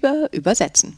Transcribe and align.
über 0.00 0.32
Übersetzen. 0.32 0.96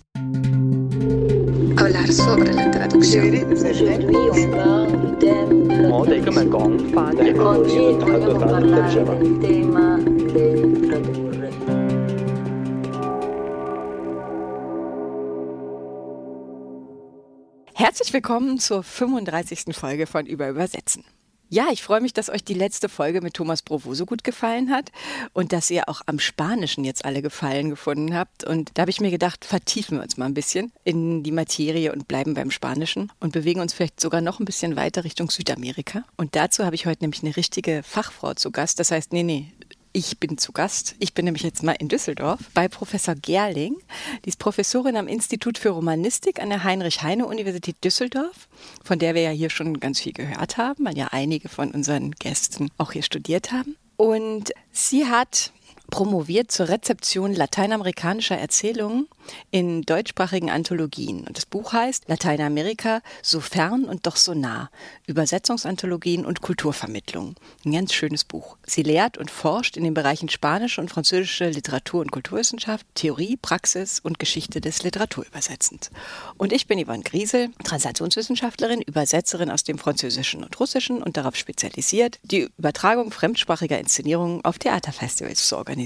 Herzlich 17.75 18.13
willkommen 18.13 18.59
zur 18.61 18.85
35. 18.85 19.75
Folge 19.75 20.07
von 20.07 20.27
Über 20.27 20.49
Übersetzen. 20.49 21.05
Ja, 21.53 21.67
ich 21.71 21.83
freue 21.83 22.01
mich, 22.01 22.15
dass 22.15 22.31
euch 22.31 22.45
die 22.45 22.55
letzte 22.55 22.89
Folge 22.89 23.21
mit 23.21 23.35
Thomas 23.35 23.61
Provo 23.61 23.93
so 23.93 24.07
gut 24.07 24.25
gefallen 24.25 24.71
hat 24.71 24.91
und 25.35 25.53
dass 25.53 25.71
ihr 25.71 25.87
auch 25.87 26.01
am 26.07 26.19
Spanischen 26.19 26.83
jetzt 26.83 27.05
alle 27.05 27.21
Gefallen 27.21 27.69
gefunden 27.69 28.15
habt. 28.15 28.43
Und 28.43 28.71
da 28.73 28.81
habe 28.81 28.91
ich 28.91 29.03
mir 29.03 29.11
gedacht, 29.11 29.45
vertiefen 29.45 29.99
wir 29.99 30.03
uns 30.03 30.17
mal 30.17 30.25
ein 30.25 30.33
bisschen 30.33 30.73
in 30.83 31.23
die 31.23 31.31
Materie 31.31 31.93
und 31.93 32.09
bleiben 32.09 32.33
beim 32.33 32.51
Spanischen 32.51 33.13
und 33.21 33.35
bewegen 33.35 33.61
uns 33.61 33.75
vielleicht 33.75 34.01
sogar 34.01 34.23
noch 34.23 34.41
ein 34.41 34.47
bisschen 34.47 34.77
weiter 34.77 35.05
Richtung 35.05 35.29
Südamerika. 35.29 36.05
Und 36.17 36.37
dazu 36.37 36.65
habe 36.65 36.75
ich 36.75 36.87
heute 36.87 37.05
nämlich 37.05 37.23
eine 37.23 37.37
richtige 37.37 37.83
Fachfrau 37.83 38.33
zu 38.33 38.51
Gast. 38.51 38.81
Das 38.81 38.91
heißt, 38.91 39.13
nee, 39.13 39.23
nee, 39.23 39.53
ich 39.93 40.19
bin 40.19 40.39
zu 40.39 40.53
Gast. 40.53 40.95
Ich 40.99 41.15
bin 41.15 41.25
nämlich 41.25 41.43
jetzt 41.43 41.63
mal 41.63 41.73
in 41.73 41.89
Düsseldorf 41.89 42.41
bei 42.55 42.69
Professor 42.69 43.15
Gerling. 43.15 43.77
Die 44.25 44.31
ist 44.31 44.39
Professorin 44.39 44.97
am 44.97 45.09
Institut 45.09 45.59
für 45.59 45.71
Romanistik 45.71 46.41
an 46.41 46.49
der 46.49 46.65
Heinrich-Heine-Universität 46.65 47.77
Düsseldorf, 47.85 48.49
von 48.83 48.99
der 48.99 49.15
wir 49.15 49.23
ja 49.23 49.31
hier 49.31 49.51
schon 49.51 49.81
ganz 49.81 50.01
viel 50.01 50.13
gehört 50.13 50.57
haben, 50.57 50.85
weil 50.85 50.97
ja 50.97 51.09
einige 51.13 51.49
von 51.49 51.71
unseren 51.71 52.13
Gästen 52.13 52.71
auch 52.79 52.93
hier 52.93 53.03
studiert 53.03 53.53
haben. 53.53 53.77
Und 53.97 54.53
sie 54.73 55.07
hat 55.07 55.53
promoviert 55.93 56.51
zur 56.51 56.71
Rezeption 56.71 57.35
lateinamerikanischer 57.35 58.39
Erzählungen 58.39 59.09
in 59.51 59.83
deutschsprachigen 59.83 60.51
Anthologien. 60.51 61.27
Und 61.27 61.37
das 61.37 61.45
Buch 61.45 61.75
heißt 61.75 62.09
Lateinamerika 62.09 63.03
so 63.21 63.41
fern 63.41 63.85
und 63.85 64.07
doch 64.07 64.17
so 64.17 64.33
nah. 64.33 64.71
Übersetzungsanthologien 65.07 66.25
und 66.25 66.41
Kulturvermittlung. 66.41 67.37
Ein 67.67 67.73
ganz 67.73 67.93
schönes 67.93 68.25
Buch. 68.25 68.57
Sie 68.67 68.83
lehrt 68.83 69.19
und 69.19 69.31
forscht 69.31 69.77
in 69.77 69.85
den 69.85 69.93
Bereichen 69.93 70.31
spanische 70.31 70.81
und 70.81 70.89
französische 70.89 71.51
Literatur- 71.51 72.01
und 72.01 72.11
Kulturwissenschaft, 72.11 72.87
Theorie, 72.95 73.37
Praxis 73.37 74.01
und 74.01 74.19
Geschichte 74.19 74.63
des 74.63 74.83
Literaturübersetzens. 74.85 75.91
Und 76.39 76.55
ich 76.55 76.67
bin 76.67 76.83
Yvonne 76.83 77.03
Griesel, 77.03 77.51
Translationswissenschaftlerin, 77.65 78.81
Übersetzerin 78.81 79.51
aus 79.51 79.63
dem 79.63 79.77
Französischen 79.77 80.43
und 80.43 80.59
Russischen 80.59 81.03
und 81.03 81.19
darauf 81.19 81.37
spezialisiert, 81.37 82.19
die 82.23 82.49
Übertragung 82.57 83.13
fremdsprachiger 83.13 83.79
Inszenierungen 83.79 84.43
auf 84.43 84.59
Theaterfestivals 84.59 85.47
zu 85.47 85.59
organisieren. 85.59 85.82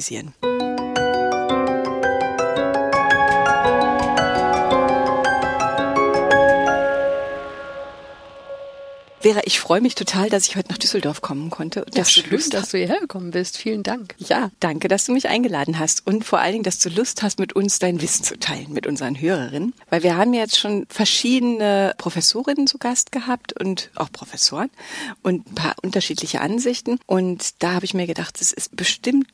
Vera, 9.26 9.40
ich 9.44 9.58
freue 9.58 9.80
mich 9.80 9.96
total, 9.96 10.30
dass 10.30 10.46
ich 10.46 10.54
heute 10.54 10.70
nach 10.70 10.78
Düsseldorf 10.78 11.20
kommen 11.20 11.50
konnte. 11.50 11.80
Ja, 11.80 11.86
dass 11.96 12.12
schön, 12.12 12.30
Lust 12.30 12.54
dass 12.54 12.68
du 12.68 12.78
hierher 12.78 13.00
gekommen 13.00 13.32
bist. 13.32 13.56
Vielen 13.58 13.82
Dank. 13.82 14.14
Ja, 14.18 14.52
danke, 14.60 14.86
dass 14.86 15.04
du 15.04 15.12
mich 15.12 15.28
eingeladen 15.28 15.80
hast 15.80 16.06
und 16.06 16.24
vor 16.24 16.38
allen 16.38 16.52
Dingen, 16.52 16.62
dass 16.62 16.78
du 16.78 16.90
Lust 16.90 17.24
hast, 17.24 17.40
mit 17.40 17.52
uns 17.54 17.80
dein 17.80 18.00
Wissen 18.00 18.22
zu 18.22 18.38
teilen, 18.38 18.72
mit 18.72 18.86
unseren 18.86 19.20
Hörerinnen. 19.20 19.74
Weil 19.90 20.04
wir 20.04 20.16
haben 20.16 20.32
jetzt 20.32 20.56
schon 20.56 20.86
verschiedene 20.88 21.92
Professorinnen 21.98 22.68
zu 22.68 22.78
Gast 22.78 23.10
gehabt 23.10 23.60
und 23.60 23.90
auch 23.96 24.12
Professoren 24.12 24.70
und 25.24 25.44
ein 25.50 25.54
paar 25.56 25.74
unterschiedliche 25.82 26.40
Ansichten. 26.40 27.00
Und 27.06 27.64
da 27.64 27.72
habe 27.72 27.84
ich 27.84 27.94
mir 27.94 28.06
gedacht, 28.06 28.40
es 28.40 28.52
ist 28.52 28.76
bestimmt 28.76 29.26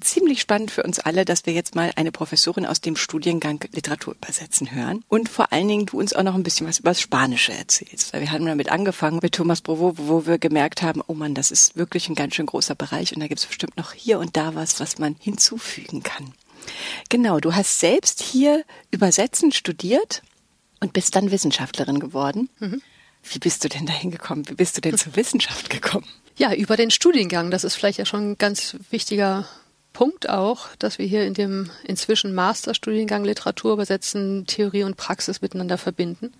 ziemlich 0.00 0.40
spannend 0.40 0.70
für 0.70 0.82
uns 0.82 0.98
alle, 0.98 1.24
dass 1.24 1.46
wir 1.46 1.52
jetzt 1.52 1.74
mal 1.74 1.92
eine 1.96 2.12
Professorin 2.12 2.66
aus 2.66 2.80
dem 2.80 2.96
Studiengang 2.96 3.64
Literatur 3.72 4.14
übersetzen 4.14 4.72
hören. 4.72 5.04
Und 5.08 5.28
vor 5.28 5.52
allen 5.52 5.68
Dingen 5.68 5.86
du 5.86 5.98
uns 5.98 6.12
auch 6.12 6.22
noch 6.22 6.34
ein 6.34 6.42
bisschen 6.42 6.66
was 6.66 6.78
über 6.78 6.90
das 6.90 7.00
Spanische 7.00 7.52
erzählst. 7.52 8.12
Weil 8.12 8.22
wir 8.22 8.32
haben 8.32 8.46
damit 8.46 8.70
angefangen 8.70 9.20
mit 9.22 9.34
Thomas 9.34 9.60
Brovo, 9.60 9.94
wo 9.96 10.26
wir 10.26 10.38
gemerkt 10.38 10.82
haben, 10.82 11.02
oh 11.06 11.14
man, 11.14 11.34
das 11.34 11.50
ist 11.50 11.76
wirklich 11.76 12.08
ein 12.08 12.14
ganz 12.14 12.34
schön 12.34 12.46
großer 12.46 12.74
Bereich 12.74 13.14
und 13.14 13.20
da 13.20 13.28
gibt 13.28 13.40
es 13.40 13.46
bestimmt 13.46 13.76
noch 13.76 13.92
hier 13.92 14.18
und 14.18 14.36
da 14.36 14.54
was, 14.54 14.80
was 14.80 14.98
man 14.98 15.16
hinzufügen 15.18 16.02
kann. 16.02 16.32
Genau, 17.08 17.40
du 17.40 17.54
hast 17.54 17.80
selbst 17.80 18.22
hier 18.22 18.64
Übersetzen 18.90 19.52
studiert 19.52 20.22
und 20.80 20.92
bist 20.92 21.14
dann 21.16 21.30
Wissenschaftlerin 21.30 22.00
geworden. 22.00 22.48
Mhm. 22.58 22.82
Wie 23.22 23.38
bist 23.38 23.64
du 23.64 23.68
denn 23.68 23.86
dahin 23.86 24.10
gekommen? 24.10 24.48
Wie 24.48 24.54
bist 24.54 24.76
du 24.76 24.80
denn 24.80 24.96
zur 24.98 25.16
Wissenschaft 25.16 25.70
gekommen? 25.70 26.06
Ja, 26.36 26.54
über 26.54 26.76
den 26.76 26.90
Studiengang. 26.90 27.50
Das 27.50 27.64
ist 27.64 27.74
vielleicht 27.74 27.98
ja 27.98 28.06
schon 28.06 28.32
ein 28.32 28.38
ganz 28.38 28.76
wichtiger 28.90 29.46
Punkt 29.92 30.28
auch, 30.28 30.68
dass 30.78 30.98
wir 30.98 31.06
hier 31.06 31.26
in 31.26 31.34
dem 31.34 31.70
inzwischen 31.84 32.34
Masterstudiengang 32.34 33.24
Literatur 33.24 33.72
übersetzen, 33.72 34.46
Theorie 34.46 34.84
und 34.84 34.96
Praxis 34.96 35.42
miteinander 35.42 35.78
verbinden. 35.78 36.32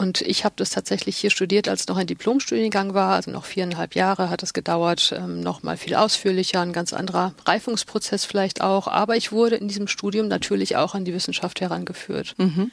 Und 0.00 0.22
ich 0.22 0.46
habe 0.46 0.54
das 0.56 0.70
tatsächlich 0.70 1.18
hier 1.18 1.28
studiert, 1.28 1.68
als 1.68 1.86
noch 1.86 1.98
ein 1.98 2.06
Diplomstudiengang 2.06 2.94
war, 2.94 3.16
also 3.16 3.30
noch 3.30 3.44
viereinhalb 3.44 3.94
Jahre 3.94 4.30
hat 4.30 4.42
es 4.42 4.54
gedauert, 4.54 5.12
ähm, 5.14 5.40
noch 5.40 5.62
mal 5.62 5.76
viel 5.76 5.94
ausführlicher, 5.94 6.62
ein 6.62 6.72
ganz 6.72 6.94
anderer 6.94 7.34
Reifungsprozess 7.44 8.24
vielleicht 8.24 8.62
auch. 8.62 8.88
Aber 8.88 9.16
ich 9.16 9.30
wurde 9.30 9.56
in 9.56 9.68
diesem 9.68 9.88
Studium 9.88 10.26
natürlich 10.26 10.76
auch 10.76 10.94
an 10.94 11.04
die 11.04 11.12
Wissenschaft 11.12 11.60
herangeführt. 11.60 12.34
Mhm. 12.38 12.70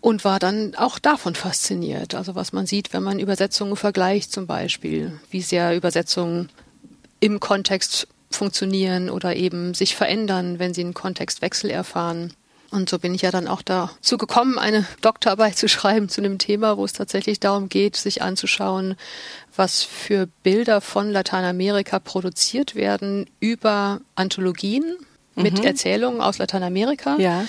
Und 0.00 0.24
war 0.24 0.38
dann 0.38 0.76
auch 0.76 1.00
davon 1.00 1.34
fasziniert. 1.34 2.14
Also 2.14 2.36
was 2.36 2.52
man 2.52 2.66
sieht, 2.66 2.92
wenn 2.92 3.02
man 3.02 3.18
Übersetzungen 3.18 3.74
vergleicht 3.74 4.30
zum 4.30 4.46
Beispiel, 4.46 5.18
wie 5.30 5.42
sehr 5.42 5.74
Übersetzungen 5.76 6.48
im 7.18 7.40
Kontext 7.40 8.06
funktionieren 8.32 9.10
oder 9.10 9.36
eben 9.36 9.74
sich 9.74 9.96
verändern, 9.96 10.58
wenn 10.58 10.74
sie 10.74 10.82
einen 10.82 10.94
Kontextwechsel 10.94 11.70
erfahren. 11.70 12.32
Und 12.72 12.88
so 12.88 12.98
bin 12.98 13.14
ich 13.14 13.20
ja 13.20 13.30
dann 13.30 13.48
auch 13.48 13.60
dazu 13.60 14.16
gekommen, 14.16 14.58
eine 14.58 14.86
Doktorarbeit 15.02 15.58
zu 15.58 15.68
schreiben 15.68 16.08
zu 16.08 16.22
einem 16.22 16.38
Thema, 16.38 16.78
wo 16.78 16.86
es 16.86 16.94
tatsächlich 16.94 17.38
darum 17.38 17.68
geht, 17.68 17.96
sich 17.96 18.22
anzuschauen, 18.22 18.96
was 19.54 19.82
für 19.82 20.26
Bilder 20.42 20.80
von 20.80 21.10
Lateinamerika 21.10 21.98
produziert 21.98 22.74
werden 22.74 23.28
über 23.40 24.00
Anthologien 24.14 24.96
mhm. 25.34 25.42
mit 25.42 25.62
Erzählungen 25.62 26.22
aus 26.22 26.38
Lateinamerika. 26.38 27.16
Ja. 27.18 27.44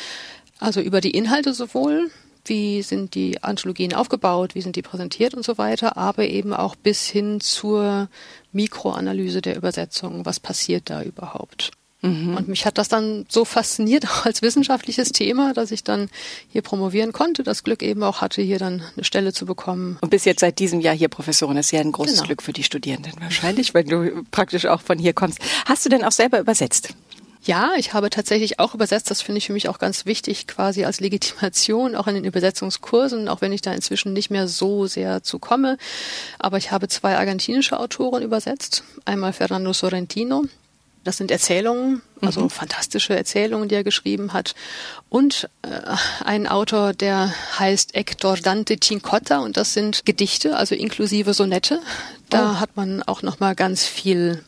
Also 0.60 0.82
über 0.82 1.00
die 1.00 1.12
Inhalte 1.12 1.54
sowohl, 1.54 2.12
wie 2.46 2.82
sind 2.82 3.16
die 3.16 3.44
Anthologien 3.44 3.94
aufgebaut, 3.94 4.56
wie 4.56 4.62
sind 4.62 4.76
die 4.76 4.82
präsentiert 4.82 5.34
und 5.34 5.44
so 5.44 5.58
weiter, 5.58 5.98
aber 5.98 6.26
eben 6.26 6.54
auch 6.54 6.76
bis 6.76 7.08
hin 7.08 7.40
zur 7.40 8.10
Mikroanalyse 8.52 9.42
der 9.42 9.56
Übersetzung, 9.56 10.26
was 10.26 10.40
passiert 10.40 10.90
da 10.90 11.02
überhaupt. 11.04 11.72
Mhm. 12.04 12.36
Und 12.36 12.50
mich 12.50 12.66
hat 12.66 12.78
das 12.78 12.90
dann 12.90 13.26
so 13.30 13.46
fasziniert, 13.46 14.06
auch 14.06 14.26
als 14.26 14.42
wissenschaftliches 14.42 15.12
Thema, 15.14 15.54
dass 15.54 15.72
ich 15.72 15.84
dann 15.84 16.10
hier 16.50 16.62
promovieren 16.62 17.14
konnte, 17.14 17.44
das 17.44 17.64
Glück 17.64 17.82
eben 17.82 18.04
auch 18.04 18.22
hatte, 18.22 18.42
hier 18.42 18.60
dann 18.60 18.84
eine 18.96 19.06
Stelle 19.06 19.34
zu 19.34 19.46
bekommen. 19.46 19.98
Und 20.02 20.10
bis 20.10 20.26
jetzt 20.26 20.42
seit 20.42 20.60
diesem 20.60 20.82
Jahr 20.82 20.96
hier 20.96 21.08
Professorin, 21.08 21.56
das 21.56 21.68
ist 21.68 21.72
ja 21.72 21.80
ein 21.80 21.94
großes 21.94 22.16
genau. 22.16 22.28
Glück 22.28 22.42
für 22.44 22.54
die 22.54 22.64
Studierenden 22.64 23.14
wahrscheinlich, 23.22 23.74
wenn 23.74 23.88
du 23.88 24.24
praktisch 24.32 24.66
auch 24.66 24.82
von 24.82 25.00
hier 25.00 25.14
kommst. 25.14 25.40
Hast 25.66 25.86
du 25.86 25.90
denn 25.90 26.04
auch 26.04 26.12
selber 26.12 26.40
übersetzt? 26.40 26.90
Ja, 27.46 27.74
ich 27.78 27.94
habe 27.94 28.10
tatsächlich 28.10 28.60
auch 28.60 28.74
übersetzt. 28.74 29.12
Das 29.12 29.22
finde 29.22 29.40
ich 29.40 29.48
für 29.48 29.54
mich 29.54 29.68
auch 29.68 29.78
ganz 29.78 30.06
wichtig, 30.06 30.48
quasi 30.48 30.86
als 30.86 31.02
Legitimation, 31.02 31.96
auch 31.96 32.08
in 32.08 32.16
den 32.16 32.24
Übersetzungskursen, 32.24 33.28
auch 33.28 33.42
wenn 33.42 33.52
ich 33.52 33.62
da 33.62 33.74
inzwischen 33.74 34.14
nicht 34.14 34.30
mehr 34.30 34.48
so 34.48 34.88
sehr 34.88 35.24
zu 35.24 35.40
komme. 35.40 35.78
Aber 36.40 36.58
ich 36.58 36.72
habe 36.72 36.88
zwei 36.88 37.18
argentinische 37.18 37.78
Autoren 37.80 38.24
übersetzt. 38.24 38.84
Einmal 39.04 39.34
Fernando 39.34 39.74
Sorrentino. 39.74 40.46
Das 41.04 41.18
sind 41.18 41.32
Erzählungen, 41.32 42.02
also 42.22 42.44
mhm. 42.44 42.50
fantastische 42.50 43.14
Erzählungen, 43.14 43.68
die 43.68 43.76
er 43.76 43.84
geschrieben 43.84 44.32
hat. 44.32 44.56
Und 45.10 45.50
äh, 45.64 45.82
ein 46.24 46.48
Autor, 46.48 46.94
der 46.94 47.34
heißt 47.60 47.94
Hector 47.94 48.38
Dante 48.38 48.80
Cincotta 48.80 49.40
und 49.40 49.58
das 49.58 49.74
sind 49.74 50.06
Gedichte, 50.06 50.56
also 50.56 50.76
inklusive 50.76 51.34
Sonette. 51.34 51.82
Da 52.30 52.54
oh. 52.54 52.60
hat 52.62 52.78
man 52.78 53.04
auch 53.04 53.22
nochmal 53.22 53.54
ganz 53.54 53.86
viel, 53.86 54.46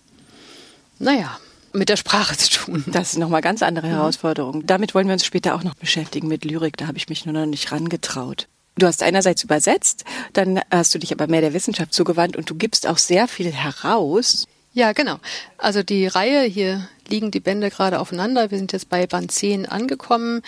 naja, 0.97 1.37
mit 1.75 1.89
der 1.89 1.97
Sprache 1.97 2.37
zu 2.37 2.49
tun. 2.49 2.83
Das 2.87 3.13
ist 3.13 3.19
nochmal 3.19 3.41
ganz 3.41 3.61
andere 3.61 3.87
Herausforderung. 3.87 4.65
Damit 4.65 4.95
wollen 4.95 5.07
wir 5.07 5.13
uns 5.13 5.25
später 5.25 5.55
auch 5.55 5.63
noch 5.63 5.75
beschäftigen 5.75 6.27
mit 6.27 6.45
Lyrik. 6.45 6.77
Da 6.77 6.87
habe 6.87 6.97
ich 6.97 7.09
mich 7.09 7.25
nur 7.25 7.33
noch 7.33 7.45
nicht 7.45 7.71
rangetraut. 7.71 8.47
Du 8.77 8.87
hast 8.87 9.03
einerseits 9.03 9.43
übersetzt, 9.43 10.03
dann 10.33 10.59
hast 10.69 10.93
du 10.93 10.99
dich 10.99 11.13
aber 11.13 11.27
mehr 11.27 11.41
der 11.41 11.53
Wissenschaft 11.53 11.93
zugewandt 11.93 12.35
und 12.35 12.49
du 12.49 12.55
gibst 12.55 12.87
auch 12.87 12.97
sehr 12.97 13.27
viel 13.27 13.51
heraus. 13.51 14.47
Ja, 14.73 14.91
genau. 14.91 15.17
Also 15.57 15.83
die 15.83 16.07
Reihe 16.07 16.43
hier 16.43 16.85
liegen 17.09 17.31
die 17.31 17.39
Bände 17.39 17.69
gerade 17.69 17.99
aufeinander. 17.99 18.51
Wir 18.51 18.57
sind 18.57 18.73
jetzt 18.73 18.89
bei 18.89 19.07
Band 19.07 19.31
10 19.31 19.65
angekommen. 19.65 20.41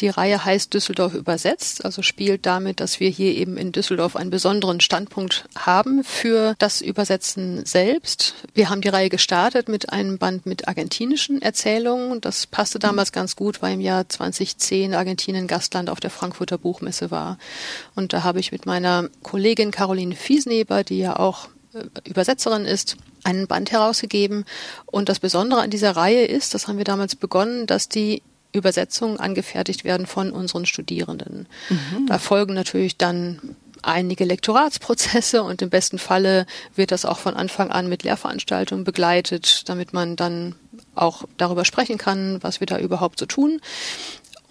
Die 0.00 0.08
Reihe 0.08 0.44
heißt 0.44 0.72
Düsseldorf 0.72 1.14
übersetzt, 1.14 1.84
also 1.84 2.02
spielt 2.02 2.46
damit, 2.46 2.80
dass 2.80 3.00
wir 3.00 3.08
hier 3.08 3.34
eben 3.34 3.56
in 3.56 3.72
Düsseldorf 3.72 4.16
einen 4.16 4.30
besonderen 4.30 4.80
Standpunkt 4.80 5.44
haben 5.56 6.04
für 6.04 6.54
das 6.58 6.80
Übersetzen 6.80 7.64
selbst. 7.64 8.34
Wir 8.54 8.68
haben 8.68 8.80
die 8.80 8.88
Reihe 8.88 9.10
gestartet 9.10 9.68
mit 9.68 9.92
einem 9.92 10.18
Band 10.18 10.46
mit 10.46 10.68
argentinischen 10.68 11.40
Erzählungen. 11.40 12.20
Das 12.20 12.46
passte 12.46 12.78
damals 12.78 13.12
ganz 13.12 13.36
gut, 13.36 13.62
weil 13.62 13.74
im 13.74 13.80
Jahr 13.80 14.08
2010 14.08 14.94
Argentinien 14.94 15.46
Gastland 15.46 15.90
auf 15.90 16.00
der 16.00 16.10
Frankfurter 16.10 16.58
Buchmesse 16.58 17.10
war. 17.10 17.38
Und 17.94 18.12
da 18.12 18.22
habe 18.22 18.40
ich 18.40 18.52
mit 18.52 18.66
meiner 18.66 19.08
Kollegin 19.22 19.70
Caroline 19.70 20.14
Fiesneber, 20.14 20.84
die 20.84 20.98
ja 20.98 21.16
auch 21.18 21.48
Übersetzerin 22.04 22.64
ist, 22.64 22.96
einen 23.24 23.46
Band 23.46 23.72
herausgegeben. 23.72 24.44
Und 24.86 25.08
das 25.08 25.20
Besondere 25.20 25.60
an 25.60 25.70
dieser 25.70 25.96
Reihe 25.96 26.24
ist, 26.24 26.54
das 26.54 26.68
haben 26.68 26.78
wir 26.78 26.84
damals 26.84 27.16
begonnen, 27.16 27.66
dass 27.66 27.88
die 27.88 28.22
Übersetzungen 28.52 29.18
angefertigt 29.18 29.84
werden 29.84 30.06
von 30.06 30.30
unseren 30.30 30.66
Studierenden. 30.66 31.46
Mhm. 31.70 32.06
Da 32.06 32.18
folgen 32.18 32.54
natürlich 32.54 32.96
dann 32.98 33.56
einige 33.82 34.24
Lektoratsprozesse 34.24 35.42
und 35.42 35.60
im 35.60 35.70
besten 35.70 35.98
Falle 35.98 36.46
wird 36.74 36.92
das 36.92 37.04
auch 37.04 37.18
von 37.18 37.34
Anfang 37.34 37.70
an 37.70 37.88
mit 37.88 38.04
Lehrveranstaltungen 38.04 38.84
begleitet, 38.84 39.68
damit 39.68 39.92
man 39.92 40.16
dann 40.16 40.54
auch 40.94 41.24
darüber 41.36 41.64
sprechen 41.64 41.98
kann, 41.98 42.42
was 42.42 42.60
wir 42.60 42.66
da 42.66 42.78
überhaupt 42.78 43.18
so 43.18 43.26
tun. 43.26 43.60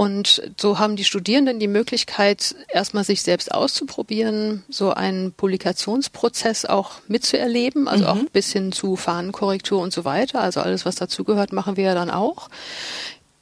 Und 0.01 0.42
so 0.59 0.80
haben 0.80 0.95
die 0.95 1.03
Studierenden 1.03 1.59
die 1.59 1.68
Möglichkeit, 1.68 2.56
erstmal 2.69 3.03
sich 3.03 3.21
selbst 3.21 3.53
auszuprobieren, 3.53 4.63
so 4.68 4.92
einen 4.92 5.31
Publikationsprozess 5.31 6.65
auch 6.65 6.94
mitzuerleben, 7.07 7.88
also 7.88 8.06
mhm. 8.06 8.09
auch 8.09 8.30
bis 8.33 8.51
hin 8.51 8.71
zu 8.71 8.95
Fahnenkorrektur 8.95 9.80
und 9.80 9.94
so 9.94 10.03
weiter. 10.03 10.42
Also 10.42 10.59
alles, 10.59 10.88
was 10.88 10.95
dazugehört, 10.95 11.53
machen 11.53 11.77
wir 11.77 11.83
ja 11.83 11.94
dann 11.94 12.09
auch 12.09 12.50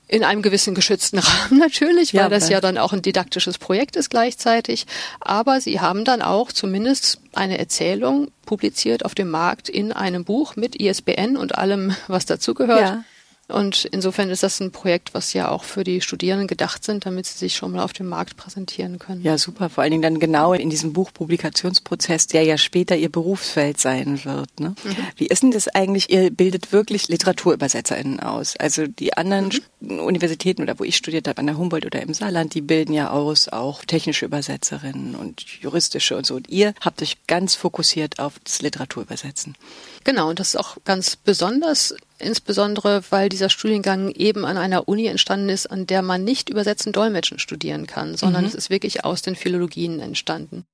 in 0.09 0.25
einem 0.25 0.41
gewissen 0.41 0.75
geschützten 0.75 1.19
Rahmen 1.19 1.59
natürlich, 1.59 2.13
weil 2.13 2.23
ja, 2.23 2.27
das 2.29 2.49
ja 2.49 2.59
dann 2.59 2.77
auch 2.77 2.91
ein 2.91 3.01
didaktisches 3.01 3.57
Projekt 3.57 3.95
ist 3.95 4.09
gleichzeitig. 4.09 4.85
Aber 5.21 5.61
sie 5.61 5.79
haben 5.79 6.03
dann 6.03 6.21
auch 6.21 6.51
zumindest 6.51 7.21
eine 7.31 7.57
Erzählung 7.57 8.31
publiziert 8.45 9.05
auf 9.05 9.15
dem 9.15 9.29
Markt 9.29 9.69
in 9.69 9.93
einem 9.93 10.25
Buch 10.25 10.57
mit 10.57 10.75
ISBN 10.75 11.37
und 11.37 11.57
allem, 11.57 11.95
was 12.07 12.25
dazugehört. 12.25 12.81
Ja. 12.81 13.03
Und 13.49 13.85
insofern 13.85 14.29
ist 14.29 14.43
das 14.43 14.59
ein 14.59 14.71
Projekt, 14.71 15.13
was 15.13 15.33
ja 15.33 15.49
auch 15.49 15.63
für 15.63 15.83
die 15.83 16.01
Studierenden 16.01 16.47
gedacht 16.47 16.83
sind, 16.83 17.05
damit 17.05 17.25
sie 17.25 17.37
sich 17.37 17.55
schon 17.55 17.71
mal 17.71 17.83
auf 17.83 17.93
dem 17.93 18.07
Markt 18.07 18.37
präsentieren 18.37 18.99
können. 18.99 19.23
Ja, 19.23 19.37
super. 19.37 19.69
Vor 19.69 19.81
allen 19.81 19.91
Dingen 19.91 20.03
dann 20.03 20.19
genau 20.19 20.53
in 20.53 20.69
diesem 20.69 20.93
Buchpublikationsprozess, 20.93 22.27
der 22.27 22.43
ja 22.43 22.57
später 22.57 22.95
ihr 22.95 23.11
Berufsfeld 23.11 23.79
sein 23.79 24.23
wird. 24.23 24.59
Ne? 24.59 24.75
Mhm. 24.83 24.95
Wie 25.15 25.27
ist 25.27 25.41
denn 25.41 25.51
das 25.51 25.67
eigentlich? 25.67 26.11
Ihr 26.11 26.29
bildet 26.29 26.71
wirklich 26.71 27.07
LiteraturübersetzerInnen 27.07 28.19
aus. 28.19 28.55
Also 28.57 28.85
die 28.85 29.17
anderen 29.17 29.51
mhm. 29.79 29.99
Universitäten 29.99 30.61
oder 30.61 30.77
wo 30.77 30.83
ich 30.83 30.95
studiert 30.95 31.27
habe, 31.27 31.39
an 31.39 31.47
der 31.47 31.57
Humboldt 31.57 31.87
oder 31.87 32.01
im 32.01 32.13
Saarland, 32.13 32.53
die 32.53 32.61
bilden 32.61 32.93
ja 32.93 33.09
aus 33.09 33.49
auch 33.49 33.83
technische 33.83 34.25
Übersetzerinnen 34.25 35.15
und 35.15 35.41
juristische 35.61 36.15
und 36.15 36.25
so. 36.25 36.35
Und 36.35 36.49
ihr 36.49 36.75
habt 36.81 37.01
euch 37.01 37.17
ganz 37.25 37.55
fokussiert 37.55 38.19
auf 38.19 38.39
das 38.43 38.61
Literaturübersetzen. 38.61 39.55
Genau, 40.03 40.29
und 40.29 40.39
das 40.39 40.49
ist 40.49 40.55
auch 40.55 40.77
ganz 40.85 41.15
besonders, 41.15 41.95
insbesondere 42.19 43.03
weil 43.09 43.29
dieser 43.29 43.49
Studiengang 43.49 44.11
eben 44.11 44.45
an 44.45 44.57
einer 44.57 44.87
Uni 44.87 45.07
entstanden 45.07 45.49
ist, 45.49 45.67
an 45.67 45.87
der 45.87 46.01
man 46.01 46.23
nicht 46.23 46.49
Übersetzen 46.49 46.91
Dolmetschen 46.91 47.39
studieren 47.39 47.87
kann, 47.87 48.15
sondern 48.15 48.43
mhm. 48.43 48.47
es 48.47 48.55
ist 48.55 48.69
wirklich 48.69 49.05
aus 49.05 49.21
den 49.21 49.35
Philologien 49.35 49.99
entstanden. 49.99 50.65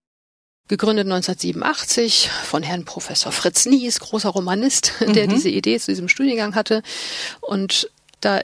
Gegründet 0.68 1.06
1987 1.06 2.30
von 2.44 2.64
Herrn 2.64 2.86
Professor 2.86 3.32
Fritz 3.32 3.68
Nies, 3.68 4.00
großer 4.00 4.30
Romanist, 4.30 4.94
der 5.00 5.28
mhm. 5.28 5.30
diese 5.30 5.50
Idee 5.50 5.80
zu 5.80 5.92
diesem 5.92 6.10
Studiengang 6.10 6.56
hatte. 6.56 6.82
Und 7.42 7.90
da 8.20 8.42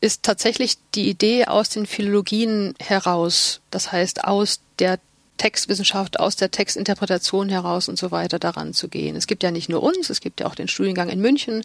ist 0.00 0.22
tatsächlich 0.22 0.78
die 0.94 1.08
Idee 1.08 1.44
aus 1.44 1.68
den 1.68 1.86
Philologien 1.86 2.74
heraus, 2.80 3.60
das 3.70 3.92
heißt 3.92 4.24
aus 4.24 4.60
der 4.78 4.98
Textwissenschaft, 5.40 6.20
aus 6.20 6.36
der 6.36 6.50
Textinterpretation 6.50 7.48
heraus 7.48 7.88
und 7.88 7.98
so 7.98 8.10
weiter 8.10 8.38
daran 8.38 8.74
zu 8.74 8.88
gehen. 8.88 9.16
Es 9.16 9.26
gibt 9.26 9.42
ja 9.42 9.50
nicht 9.50 9.70
nur 9.70 9.82
uns, 9.82 10.10
es 10.10 10.20
gibt 10.20 10.40
ja 10.40 10.46
auch 10.46 10.54
den 10.54 10.68
Studiengang 10.68 11.08
in 11.08 11.18
München, 11.18 11.64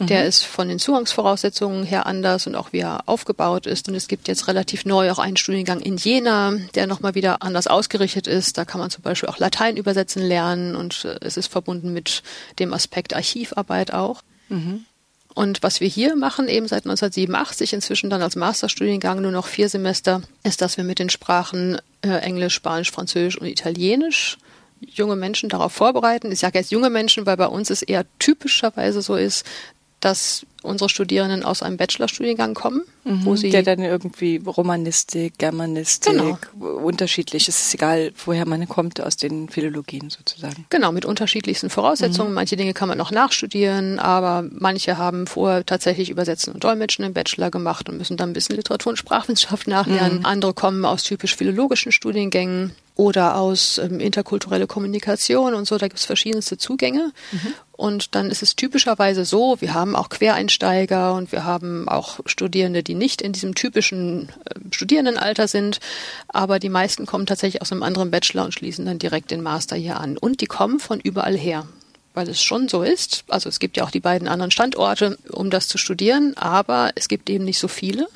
mhm. 0.00 0.08
der 0.08 0.26
ist 0.26 0.42
von 0.42 0.68
den 0.68 0.80
Zugangsvoraussetzungen 0.80 1.84
her 1.84 2.06
anders 2.06 2.48
und 2.48 2.56
auch 2.56 2.72
wie 2.72 2.80
er 2.80 3.04
aufgebaut 3.06 3.68
ist. 3.68 3.88
Und 3.88 3.94
es 3.94 4.08
gibt 4.08 4.26
jetzt 4.26 4.48
relativ 4.48 4.84
neu 4.86 5.12
auch 5.12 5.20
einen 5.20 5.36
Studiengang 5.36 5.78
in 5.78 5.98
Jena, 5.98 6.54
der 6.74 6.88
nochmal 6.88 7.14
wieder 7.14 7.42
anders 7.42 7.68
ausgerichtet 7.68 8.26
ist. 8.26 8.58
Da 8.58 8.64
kann 8.64 8.80
man 8.80 8.90
zum 8.90 9.02
Beispiel 9.02 9.28
auch 9.28 9.38
Latein 9.38 9.76
übersetzen 9.76 10.20
lernen 10.20 10.74
und 10.74 11.04
äh, 11.04 11.18
es 11.20 11.36
ist 11.36 11.46
verbunden 11.46 11.92
mit 11.92 12.24
dem 12.58 12.74
Aspekt 12.74 13.14
Archivarbeit 13.14 13.92
auch. 13.94 14.22
Mhm. 14.48 14.84
Und 15.34 15.62
was 15.62 15.80
wir 15.80 15.88
hier 15.88 16.14
machen, 16.14 16.48
eben 16.48 16.68
seit 16.68 16.84
1987, 16.84 17.72
inzwischen 17.72 18.10
dann 18.10 18.22
als 18.22 18.36
Masterstudiengang 18.36 19.22
nur 19.22 19.32
noch 19.32 19.46
vier 19.46 19.68
Semester, 19.68 20.22
ist, 20.42 20.60
dass 20.60 20.76
wir 20.76 20.84
mit 20.84 20.98
den 20.98 21.10
Sprachen 21.10 21.78
äh, 22.02 22.10
Englisch, 22.18 22.54
Spanisch, 22.54 22.90
Französisch 22.90 23.38
und 23.38 23.46
Italienisch 23.46 24.38
junge 24.86 25.16
Menschen 25.16 25.48
darauf 25.48 25.72
vorbereiten. 25.72 26.32
Ich 26.32 26.40
sage 26.40 26.58
jetzt 26.58 26.72
junge 26.72 26.90
Menschen, 26.90 27.26
weil 27.26 27.36
bei 27.36 27.46
uns 27.46 27.70
es 27.70 27.82
eher 27.82 28.04
typischerweise 28.18 29.02
so 29.02 29.14
ist, 29.14 29.46
dass 30.02 30.44
unsere 30.62 30.88
Studierenden 30.88 31.44
aus 31.44 31.62
einem 31.62 31.76
Bachelorstudiengang 31.76 32.54
kommen, 32.54 32.82
mhm, 33.04 33.24
wo 33.24 33.36
sie 33.36 33.50
der 33.50 33.62
dann 33.62 33.80
irgendwie 33.80 34.40
Romanistik, 34.44 35.38
Germanistik, 35.38 36.12
genau. 36.12 36.38
unterschiedlich. 36.58 37.48
Es 37.48 37.66
ist 37.66 37.74
egal, 37.74 38.12
woher 38.24 38.46
man 38.46 38.68
kommt 38.68 39.00
aus 39.00 39.16
den 39.16 39.48
Philologien 39.48 40.10
sozusagen. 40.10 40.66
Genau, 40.70 40.92
mit 40.92 41.04
unterschiedlichsten 41.04 41.70
Voraussetzungen. 41.70 42.30
Mhm. 42.30 42.34
Manche 42.34 42.56
Dinge 42.56 42.74
kann 42.74 42.88
man 42.88 42.98
noch 42.98 43.10
nachstudieren, 43.10 43.98
aber 43.98 44.44
manche 44.50 44.98
haben 44.98 45.26
vorher 45.26 45.64
tatsächlich 45.64 46.10
Übersetzen 46.10 46.52
und 46.52 46.62
Dolmetschen 46.64 47.04
im 47.04 47.12
Bachelor 47.12 47.50
gemacht 47.50 47.88
und 47.88 47.98
müssen 47.98 48.16
dann 48.16 48.30
ein 48.30 48.34
bisschen 48.34 48.56
Literatur 48.56 48.90
und 48.90 48.96
Sprachwissenschaft 48.96 49.66
nachlernen. 49.66 50.20
Mhm. 50.20 50.26
Andere 50.26 50.54
kommen 50.54 50.84
aus 50.84 51.02
typisch 51.04 51.36
philologischen 51.36 51.92
Studiengängen 51.92 52.72
oder 53.02 53.36
aus 53.36 53.78
ähm, 53.78 53.98
interkulturelle 53.98 54.68
Kommunikation 54.68 55.54
und 55.54 55.66
so. 55.66 55.76
Da 55.76 55.88
gibt 55.88 55.98
es 55.98 56.04
verschiedenste 56.04 56.56
Zugänge. 56.56 57.12
Mhm. 57.32 57.54
Und 57.72 58.14
dann 58.14 58.30
ist 58.30 58.42
es 58.42 58.54
typischerweise 58.54 59.24
so, 59.24 59.60
wir 59.60 59.74
haben 59.74 59.96
auch 59.96 60.08
Quereinsteiger 60.08 61.14
und 61.14 61.32
wir 61.32 61.44
haben 61.44 61.88
auch 61.88 62.20
Studierende, 62.26 62.84
die 62.84 62.94
nicht 62.94 63.20
in 63.20 63.32
diesem 63.32 63.56
typischen 63.56 64.28
äh, 64.28 64.54
Studierendenalter 64.70 65.48
sind, 65.48 65.80
aber 66.28 66.60
die 66.60 66.68
meisten 66.68 67.04
kommen 67.04 67.26
tatsächlich 67.26 67.60
aus 67.60 67.72
einem 67.72 67.82
anderen 67.82 68.12
Bachelor 68.12 68.44
und 68.44 68.54
schließen 68.54 68.86
dann 68.86 69.00
direkt 69.00 69.32
den 69.32 69.42
Master 69.42 69.74
hier 69.74 69.98
an. 69.98 70.16
Und 70.16 70.40
die 70.40 70.46
kommen 70.46 70.78
von 70.78 71.00
überall 71.00 71.36
her 71.36 71.66
weil 72.14 72.28
es 72.28 72.42
schon 72.42 72.68
so 72.68 72.82
ist. 72.82 73.24
Also 73.28 73.48
es 73.48 73.58
gibt 73.58 73.78
ja 73.78 73.84
auch 73.84 73.90
die 73.90 73.98
beiden 73.98 74.28
anderen 74.28 74.50
Standorte, 74.50 75.16
um 75.30 75.48
das 75.48 75.66
zu 75.66 75.78
studieren, 75.78 76.36
aber 76.36 76.90
es 76.94 77.08
gibt 77.08 77.30
eben 77.30 77.46
nicht 77.46 77.58
so 77.58 77.68
viele. 77.68 78.06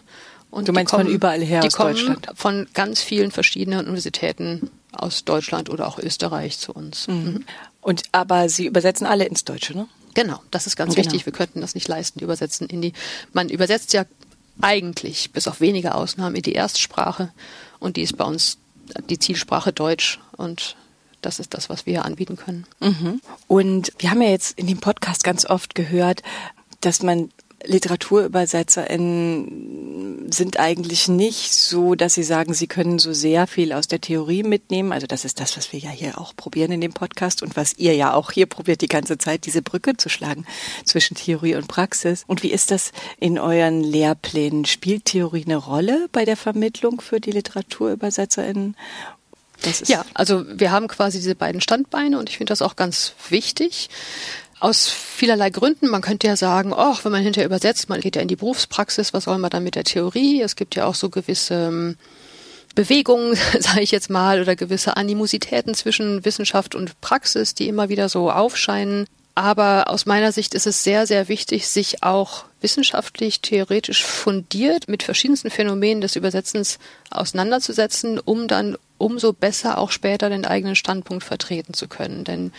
Und 0.57 0.69
du 0.69 0.73
meinst 0.73 0.91
kommen, 0.91 1.05
von 1.05 1.15
überall 1.15 1.43
her 1.43 1.63
aus 1.63 1.75
Deutschland? 1.75 2.29
Von 2.35 2.67
ganz 2.73 3.03
vielen 3.03 3.31
verschiedenen 3.31 3.81
Universitäten 3.81 4.71
aus 4.91 5.23
Deutschland 5.23 5.69
oder 5.69 5.87
auch 5.87 5.99
Österreich 5.99 6.59
zu 6.59 6.73
uns. 6.73 7.09
Mhm. 7.09 7.15
Mhm. 7.15 7.45
Und 7.83 8.05
aber 8.13 8.49
Sie 8.49 8.65
übersetzen 8.65 9.07
alle 9.07 9.27
ins 9.27 9.45
Deutsche, 9.45 9.77
ne? 9.77 9.87
Genau, 10.15 10.41
das 10.51 10.67
ist 10.67 10.77
ganz 10.77 10.95
genau. 10.95 11.05
wichtig. 11.05 11.27
Wir 11.27 11.35
könnten 11.35 11.61
das 11.61 11.75
nicht 11.75 11.89
leisten, 11.89 12.21
die 12.21 12.25
übersetzen 12.25 12.71
in 12.71 12.81
die. 12.81 12.95
Man 13.35 13.51
übersetzt 13.51 13.93
ja 13.93 14.07
eigentlich, 14.63 15.31
bis 15.33 15.47
auf 15.47 15.61
wenige 15.61 15.95
Ausnahmen, 15.95 16.35
in 16.35 16.43
die 16.43 16.55
Erstsprache 16.55 17.33
und 17.79 17.99
die 17.99 18.03
ist 18.03 18.17
bei 18.17 18.25
uns 18.25 18.57
die 19.11 19.19
Zielsprache 19.19 19.75
Deutsch 19.75 20.21
und 20.39 20.75
das 21.21 21.39
ist 21.39 21.53
das, 21.53 21.69
was 21.69 21.85
wir 21.85 22.07
anbieten 22.07 22.37
können. 22.37 22.67
Mhm. 22.81 23.21
Und 23.47 23.93
wir 23.99 24.11
haben 24.11 24.23
ja 24.23 24.31
jetzt 24.31 24.59
in 24.59 24.67
dem 24.67 24.79
Podcast 24.79 25.23
ganz 25.23 25.45
oft 25.45 25.75
gehört, 25.75 26.23
dass 26.81 27.03
man 27.03 27.29
LiteraturübersetzerInnen 27.65 30.16
sind 30.31 30.59
eigentlich 30.59 31.09
nicht 31.09 31.53
so, 31.53 31.95
dass 31.95 32.15
sie 32.15 32.23
sagen, 32.23 32.55
sie 32.55 32.67
können 32.67 32.99
so 32.99 33.13
sehr 33.13 33.47
viel 33.47 33.73
aus 33.73 33.89
der 33.89 34.01
Theorie 34.01 34.43
mitnehmen. 34.43 34.93
Also 34.93 35.07
das 35.07 35.25
ist 35.25 35.41
das, 35.41 35.57
was 35.57 35.73
wir 35.73 35.79
ja 35.79 35.91
hier 35.91 36.19
auch 36.19 36.35
probieren 36.37 36.73
in 36.73 36.81
dem 36.81 36.93
Podcast 36.93 37.43
und 37.43 37.57
was 37.57 37.75
ihr 37.79 37.95
ja 37.95 38.15
auch 38.15 38.33
hier 38.33 38.47
probiert 38.47 38.81
die 38.81 38.89
ganze 38.89 39.19
Zeit, 39.19 39.47
diese 39.47 39.63
Brücke 39.63 39.97
zu 39.97 40.09
schlagen 40.09 40.47
zwischen 40.85 41.17
Theorie 41.17 41.57
und 41.57 41.69
Praxis. 41.69 42.25
Und 42.27 42.43
wie 42.43 42.53
ist 42.53 42.71
das 42.71 42.93
in 43.19 43.39
euren 43.39 43.83
Lehrplänen? 43.83 44.65
Spielt 44.65 45.07
Theorie 45.07 45.45
eine 45.45 45.57
Rolle 45.57 46.09
bei 46.13 46.25
der 46.25 46.37
Vermittlung 46.37 47.01
für 47.01 47.21
die 47.21 47.33
LiteraturübersetzerInnen? 47.33 48.77
ja, 49.87 50.05
also 50.15 50.45
wir 50.47 50.71
haben 50.71 50.87
quasi 50.87 51.19
diese 51.19 51.35
beiden 51.35 51.61
Standbeine 51.61 52.19
und 52.19 52.29
ich 52.29 52.37
finde 52.37 52.51
das 52.51 52.63
auch 52.63 52.77
ganz 52.77 53.15
wichtig. 53.31 53.89
Aus 54.59 54.89
vielerlei 54.89 55.51
Gründen. 55.51 55.89
Man 55.89 56.01
könnte 56.01 56.27
ja 56.27 56.37
sagen, 56.37 56.73
oh, 56.73 56.97
wenn 57.03 57.13
man 57.13 57.23
hinterher 57.23 57.47
übersetzt, 57.47 57.89
man 57.89 58.01
geht 58.01 58.17
ja 58.17 58.23
in 58.23 58.29
die 58.29 58.37
Berufspraxis, 58.37 59.13
was 59.13 59.25
soll 59.25 59.39
man 59.39 59.51
dann 59.51 59.65
mit 59.65 59.75
der 59.75 59.85
Theorie? 59.85 60.41
Es 60.41 60.57
gibt 60.57 60.75
ja 60.75 60.87
auch 60.87 60.95
so 60.95 61.11
gewisse 61.11 61.67
ähm, 61.67 61.97
Bewegungen, 62.75 63.37
sage 63.61 63.83
ich 63.83 63.91
jetzt 63.91 64.09
mal, 64.11 64.41
oder 64.41 64.57
gewisse 64.57 64.97
Animositäten 64.97 65.75
zwischen 65.75 66.25
Wissenschaft 66.25 66.75
und 66.75 67.01
Praxis, 67.01 67.55
die 67.55 67.69
immer 67.69 67.89
wieder 67.89 68.09
so 68.09 68.31
aufscheinen. 68.31 69.07
Aber 69.35 69.91
aus 69.91 70.07
meiner 70.07 70.33
Sicht 70.33 70.55
ist 70.55 70.67
es 70.67 70.83
sehr, 70.83 71.07
sehr 71.07 71.29
wichtig, 71.29 71.69
sich 71.69 72.03
auch 72.03 72.45
wissenschaftlich, 72.63 73.43
theoretisch 73.43 74.03
fundiert 74.03 74.89
mit 74.89 75.03
verschiedensten 75.03 75.51
Phänomenen 75.51 76.01
des 76.01 76.17
Übersetzens 76.17 76.79
auseinanderzusetzen, 77.11 78.19
um 78.19 78.49
dann 78.49 78.79
umso 78.97 79.35
besser 79.35 79.77
auch 79.77 79.91
später 79.91 80.31
den 80.31 80.47
eigenen 80.47 80.75
Standpunkt 80.75 81.23
vertreten 81.23 81.75
zu 81.75 81.87
können. 81.87 82.25
Denn 82.25 82.51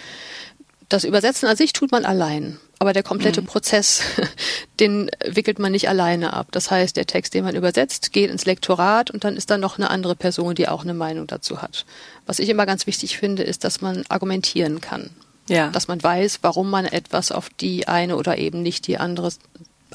das 0.89 1.03
Übersetzen 1.03 1.49
an 1.49 1.57
sich 1.57 1.73
tut 1.73 1.91
man 1.91 2.05
allein, 2.05 2.59
aber 2.79 2.93
der 2.93 3.03
komplette 3.03 3.41
mhm. 3.41 3.47
Prozess, 3.47 4.01
den 4.79 5.09
wickelt 5.25 5.59
man 5.59 5.71
nicht 5.71 5.89
alleine 5.89 6.33
ab. 6.33 6.47
Das 6.51 6.71
heißt, 6.71 6.95
der 6.95 7.05
Text, 7.05 7.33
den 7.33 7.43
man 7.43 7.55
übersetzt, 7.55 8.13
geht 8.13 8.29
ins 8.29 8.45
Lektorat 8.45 9.11
und 9.11 9.23
dann 9.23 9.35
ist 9.35 9.49
da 9.49 9.57
noch 9.57 9.77
eine 9.77 9.89
andere 9.89 10.15
Person, 10.15 10.55
die 10.55 10.67
auch 10.67 10.83
eine 10.83 10.93
Meinung 10.93 11.27
dazu 11.27 11.61
hat. 11.61 11.85
Was 12.25 12.39
ich 12.39 12.49
immer 12.49 12.65
ganz 12.65 12.87
wichtig 12.87 13.17
finde, 13.17 13.43
ist, 13.43 13.63
dass 13.63 13.81
man 13.81 14.03
argumentieren 14.09 14.81
kann. 14.81 15.09
Ja. 15.49 15.69
Dass 15.69 15.87
man 15.87 16.01
weiß, 16.01 16.39
warum 16.41 16.69
man 16.69 16.85
etwas 16.85 17.31
auf 17.31 17.49
die 17.49 17.87
eine 17.87 18.17
oder 18.17 18.37
eben 18.37 18.61
nicht 18.61 18.87
die 18.87 18.97
andere 18.97 19.31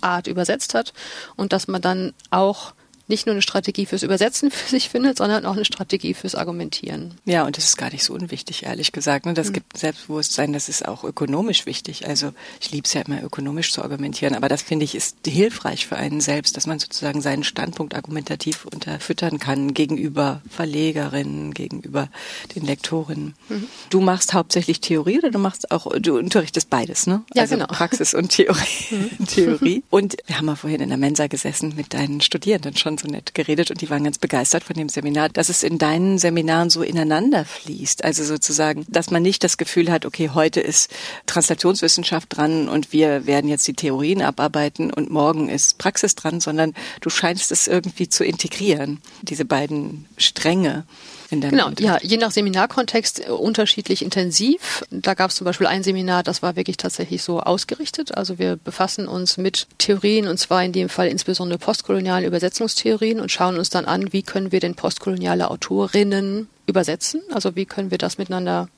Art 0.01 0.27
übersetzt 0.27 0.75
hat 0.75 0.93
und 1.37 1.53
dass 1.53 1.69
man 1.69 1.83
dann 1.83 2.15
auch 2.31 2.73
nicht 3.09 3.27
nur 3.27 3.35
eine 3.35 3.43
Strategie 3.43 3.87
fürs 3.87 4.03
Übersetzen 4.03 4.51
für 4.53 4.69
sich 4.69 4.89
findet, 4.89 5.19
sondern 5.19 5.47
auch 5.47 5.55
eine 5.55 5.65
Strategie 5.65 6.15
fürs 6.15 6.35
Argumentieren. 6.35 7.15
Ja, 7.25 7.45
und 7.45 7.57
das 7.57 7.65
ist 7.65 7.77
gar 7.77 7.91
nicht 7.91 8.05
so 8.05 8.15
unwichtig, 8.15 8.65
ehrlich 8.65 8.93
gesagt. 8.93 9.27
Ne? 9.27 9.35
Das 9.35 9.49
mhm. 9.49 9.55
gibt 9.55 9.79
Selbstbewusstsein, 9.79 10.53
das 10.53 10.69
ist 10.69 10.87
auch 10.87 11.05
ökonomisch 11.05 11.67
wichtig. 11.67 12.07
Also 12.07 12.33
ich 12.61 12.71
liebe 12.71 12.87
es 12.87 12.95
ja 12.95 13.03
immer, 13.03 13.23
ökonomisch 13.23 13.73
zu 13.73 13.83
argumentieren, 13.83 14.35
aber 14.35 14.49
das 14.49 14.63
finde 14.63 14.85
ich 14.85 14.95
ist 14.95 15.17
hilfreich 15.27 15.87
für 15.87 15.97
einen 15.97 16.21
selbst, 16.21 16.57
dass 16.57 16.67
man 16.67 16.79
sozusagen 16.79 17.21
seinen 17.21 17.45
Standpunkt 17.45 17.95
argumentativ 17.95 18.65
unterfüttern 18.67 19.39
kann 19.39 19.75
gegenüber 19.75 20.43
Verlegerinnen, 20.51 21.55
gegenüber 21.55 22.09
den 22.55 22.65
Lektorinnen. 22.65 23.35
Mhm. 23.49 23.69
Du 23.91 24.01
machst 24.01 24.35
hauptsächlich 24.35 24.81
Theorie 24.81 25.19
oder 25.19 25.31
du 25.31 25.39
machst 25.39 25.71
auch, 25.71 25.87
du 25.99 26.19
unterrichtest 26.19 26.71
beides, 26.71 27.07
ne? 27.07 27.23
Ja, 27.35 27.43
also 27.43 27.57
genau. 27.57 27.67
Praxis 27.67 28.15
und 28.15 28.31
Theorie. 28.31 28.61
Mhm. 28.93 29.27
Theorie. 29.27 29.83
Und 29.91 30.17
wir 30.27 30.37
haben 30.37 30.47
mal 30.47 30.57
vorhin 30.57 30.81
in 30.81 30.89
der 30.89 30.99
Mensa 30.99 31.27
gesessen 31.27 31.75
mit 31.77 31.95
deinen 31.95 32.21
Studierenden 32.21 32.77
schon 32.77 32.92
so 32.99 33.09
nett 33.09 33.35
geredet 33.35 33.71
und 33.71 33.81
die 33.81 33.91
waren 33.91 34.05
ganz 34.05 34.19
begeistert 34.19 34.65
von 34.65 34.75
dem 34.75 34.89
Seminar, 34.89 35.29
dass 35.29 35.49
es 35.49 35.63
in 35.63 35.79
deinen 35.79 36.19
Seminaren 36.19 36.71
so 36.71 36.83
ineinander 36.83 37.45
fließt. 37.45 38.05
Also 38.05 38.25
sozusagen, 38.25 38.85
dass 38.89 39.11
man 39.11 39.23
nicht 39.23 39.45
das 39.45 39.57
Gefühl 39.57 39.91
hat, 39.91 40.07
okay, 40.07 40.31
heute 40.35 40.61
ist 40.61 40.91
Translationswissenschaft 41.27 42.37
dran 42.37 42.69
und 42.69 42.93
wir 42.93 43.27
werden 43.27 43.49
jetzt 43.49 43.67
die 43.69 43.75
Theorien 43.75 44.23
abarbeiten 44.23 44.93
und 44.93 45.11
morgen 45.11 45.49
ist 45.49 45.79
Praxis 45.79 46.15
dran, 46.15 46.41
sondern 46.41 46.75
du 47.01 47.11
scheinst 47.11 47.53
es 47.53 47.67
irgendwie 47.67 48.09
zu 48.09 48.25
integrieren, 48.25 49.01
diese 49.23 49.45
beiden 49.45 50.07
Stränge 50.17 50.85
in 51.33 51.41
deinem 51.41 51.51
Genau, 51.53 51.67
Unterricht. 51.69 52.03
ja, 52.05 52.09
je 52.09 52.17
nach 52.19 52.31
Seminarkontext 52.31 53.27
äh, 53.27 53.31
unterschiedlich 53.31 54.03
intensiv. 54.03 54.85
Da 54.91 55.15
gab 55.15 55.31
es 55.31 55.37
zum 55.37 55.45
Beispiel 55.45 55.67
ein 55.67 55.83
Seminar, 55.83 56.23
das 56.23 56.43
war 56.43 56.57
wirklich 56.57 56.77
tatsächlich 56.77 57.23
so 57.23 57.41
ausgerichtet. 57.41 58.17
Also 58.17 58.39
wir 58.39 58.57
befassen 58.57 59.09
uns 59.09 59.37
mit 59.37 59.67
Theorien 59.79 60.29
und 60.29 60.39
zwar 60.39 60.63
in 60.65 60.73
dem 60.73 60.89
Fall 60.89 61.09
insbesondere 61.09 61.59
postkoloniale 61.59 62.27
Übersetzungstheorien 62.27 63.21
und 63.21 63.31
schauen 63.33 63.59
uns 63.59 63.71
dann 63.71 63.87
an, 63.87 64.13
wie 64.13 64.23
können 64.23 64.53
wir 64.53 64.61
denn 64.61 64.75
postkoloniale 64.75 65.51
Autorinnen 65.51 66.49
übersetzen? 66.67 67.23
Also 67.33 67.57
wie 67.57 67.67
können 67.67 67.91
wir 67.91 67.99
das 67.99 68.19
miteinander 68.19 68.69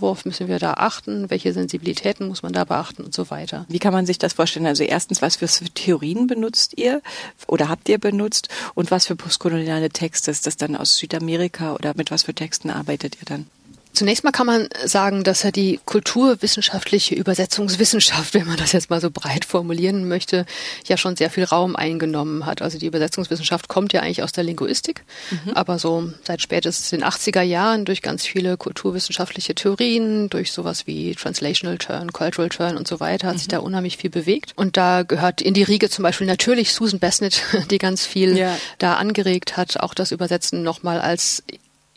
worauf 0.00 0.24
müssen 0.24 0.48
wir 0.48 0.58
da 0.58 0.74
achten, 0.74 1.30
welche 1.30 1.52
Sensibilitäten 1.52 2.28
muss 2.28 2.42
man 2.42 2.52
da 2.52 2.64
beachten 2.64 3.04
und 3.04 3.14
so 3.14 3.30
weiter. 3.30 3.66
Wie 3.68 3.78
kann 3.78 3.92
man 3.92 4.06
sich 4.06 4.18
das 4.18 4.34
vorstellen? 4.34 4.66
Also 4.66 4.84
erstens, 4.84 5.22
was 5.22 5.36
für 5.36 5.46
Theorien 5.46 6.26
benutzt 6.26 6.74
ihr 6.76 7.02
oder 7.46 7.68
habt 7.68 7.88
ihr 7.88 7.98
benutzt 7.98 8.48
und 8.74 8.90
was 8.90 9.06
für 9.06 9.16
postkoloniale 9.16 9.90
Texte 9.90 10.30
ist 10.30 10.46
das 10.46 10.56
dann 10.56 10.76
aus 10.76 10.96
Südamerika 10.96 11.74
oder 11.74 11.92
mit 11.96 12.10
was 12.10 12.24
für 12.24 12.34
Texten 12.34 12.70
arbeitet 12.70 13.16
ihr 13.20 13.26
dann? 13.26 13.46
Zunächst 13.92 14.22
mal 14.22 14.30
kann 14.30 14.46
man 14.46 14.68
sagen, 14.84 15.24
dass 15.24 15.42
ja 15.42 15.50
die 15.50 15.80
kulturwissenschaftliche 15.84 17.14
Übersetzungswissenschaft, 17.14 18.34
wenn 18.34 18.46
man 18.46 18.56
das 18.56 18.72
jetzt 18.72 18.90
mal 18.90 19.00
so 19.00 19.10
breit 19.10 19.44
formulieren 19.44 20.08
möchte, 20.08 20.46
ja 20.86 20.96
schon 20.96 21.16
sehr 21.16 21.30
viel 21.30 21.44
Raum 21.44 21.76
eingenommen 21.76 22.46
hat. 22.46 22.62
Also 22.62 22.78
die 22.78 22.86
Übersetzungswissenschaft 22.86 23.68
kommt 23.68 23.92
ja 23.92 24.00
eigentlich 24.00 24.22
aus 24.22 24.32
der 24.32 24.44
Linguistik, 24.44 25.04
mhm. 25.30 25.52
aber 25.54 25.78
so 25.78 26.12
seit 26.24 26.40
spätestens 26.40 26.90
den 26.90 27.04
80er 27.04 27.42
Jahren 27.42 27.84
durch 27.84 28.02
ganz 28.02 28.24
viele 28.24 28.56
kulturwissenschaftliche 28.56 29.54
Theorien, 29.54 30.30
durch 30.30 30.52
sowas 30.52 30.86
wie 30.86 31.14
Translational 31.14 31.78
Turn, 31.78 32.12
Cultural 32.12 32.48
Turn 32.48 32.76
und 32.76 32.86
so 32.86 33.00
weiter, 33.00 33.26
hat 33.26 33.34
mhm. 33.34 33.38
sich 33.38 33.48
da 33.48 33.58
unheimlich 33.58 33.96
viel 33.96 34.10
bewegt. 34.10 34.52
Und 34.56 34.76
da 34.76 35.02
gehört 35.02 35.40
in 35.40 35.54
die 35.54 35.62
Riege 35.62 35.90
zum 35.90 36.04
Beispiel 36.04 36.26
natürlich 36.26 36.72
Susan 36.72 37.00
Bassnett, 37.00 37.42
die 37.70 37.78
ganz 37.78 38.06
viel 38.06 38.36
ja. 38.36 38.56
da 38.78 38.94
angeregt 38.94 39.56
hat, 39.56 39.80
auch 39.80 39.94
das 39.94 40.12
Übersetzen 40.12 40.62
nochmal 40.62 41.00
als 41.00 41.42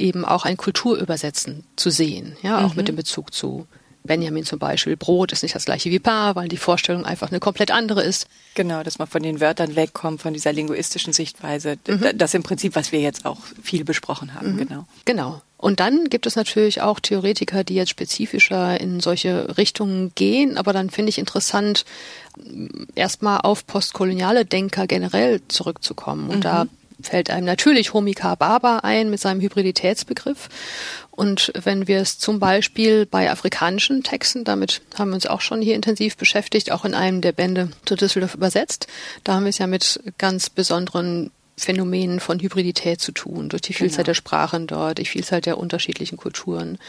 eben 0.03 0.25
auch 0.25 0.45
ein 0.45 0.57
Kulturübersetzen 0.57 1.63
zu 1.75 1.89
sehen, 1.89 2.36
ja, 2.43 2.63
auch 2.65 2.72
mhm. 2.72 2.77
mit 2.77 2.88
dem 2.89 2.95
Bezug 2.95 3.33
zu 3.33 3.65
Benjamin 4.03 4.43
zum 4.43 4.60
Beispiel. 4.60 4.98
Brot 4.98 5.31
ist 5.31 5.43
nicht 5.43 5.55
das 5.55 5.63
gleiche 5.65 5.89
wie 5.89 6.00
Paar, 6.00 6.36
weil 6.36 6.50
die 6.50 6.57
Vorstellung 6.57 7.05
einfach 7.05 7.29
eine 7.29 7.39
komplett 7.39 7.72
andere 7.72 8.03
ist. 8.03 8.27
Genau, 8.53 8.83
dass 8.83 9.00
man 9.00 9.07
von 9.07 9.24
den 9.24 9.39
Wörtern 9.39 9.75
wegkommt, 9.75 10.22
von 10.22 10.33
dieser 10.33 10.51
linguistischen 10.51 11.13
Sichtweise. 11.13 11.77
Mhm. 11.88 12.10
Das 12.15 12.33
im 12.33 12.43
Prinzip, 12.43 12.75
was 12.75 12.91
wir 12.91 13.00
jetzt 13.00 13.25
auch 13.25 13.39
viel 13.63 13.86
besprochen 13.86 14.33
haben, 14.33 14.53
mhm. 14.53 14.57
genau. 14.57 14.86
Genau. 15.05 15.41
Und 15.55 15.79
dann 15.79 16.10
gibt 16.10 16.25
es 16.25 16.36
natürlich 16.36 16.81
auch 16.81 17.00
Theoretiker, 17.00 17.63
die 17.63 17.75
jetzt 17.75 17.91
spezifischer 17.91 18.81
in 18.81 19.00
solche 19.00 19.57
Richtungen 19.57 20.12
gehen. 20.13 20.57
Aber 20.57 20.74
dann 20.74 20.89
finde 20.89 21.10
ich 21.10 21.17
interessant, 21.17 21.86
erstmal 22.95 23.39
auf 23.39 23.65
postkoloniale 23.65 24.43
Denker 24.43 24.88
generell 24.88 25.39
zurückzukommen. 25.48 26.29
Und 26.29 26.39
mhm. 26.39 26.41
da 26.41 26.65
fällt 27.03 27.29
einem 27.29 27.45
natürlich 27.45 27.93
Homika 27.93 28.36
Baba 28.36 28.79
ein 28.79 29.10
mit 29.10 29.19
seinem 29.19 29.41
Hybriditätsbegriff. 29.41 30.50
Und 31.12 31.51
wenn 31.62 31.88
wir 31.88 32.00
es 32.00 32.17
zum 32.17 32.39
Beispiel 32.39 33.05
bei 33.05 33.29
afrikanischen 33.29 34.01
Texten, 34.01 34.43
damit 34.43 34.81
haben 34.98 35.12
wir 35.12 35.15
uns 35.15 35.27
auch 35.27 35.41
schon 35.41 35.62
hier 35.62 35.75
intensiv 35.75 36.17
beschäftigt, 36.17 36.72
auch 36.72 36.86
in 36.86 36.95
einem 36.95 37.22
der 37.22 37.33
Bände 37.33 37.69
zu 37.86 37.95
Düsseldorf 37.95 38.33
übersetzt, 38.33 38.88
da 39.24 39.36
haben 39.36 39.43
wir 39.43 39.50
es 39.50 39.60
ja 39.60 39.67
mit 39.67 40.00
ganz 40.17 40.50
besonderen 40.50 41.29
Phänomenen 41.55 42.19
von 42.19 42.39
Hybridität 42.39 43.00
zu 43.00 43.12
tun, 43.12 43.50
durch 43.50 43.62
die 43.62 43.74
Vielzahl 43.74 43.98
genau. 43.98 44.05
der 44.05 44.13
Sprachen 44.15 44.67
dort, 44.67 44.98
die 44.98 45.05
Vielzahl 45.05 45.39
der 45.39 45.57
unterschiedlichen 45.57 46.17
Kulturen. 46.17 46.79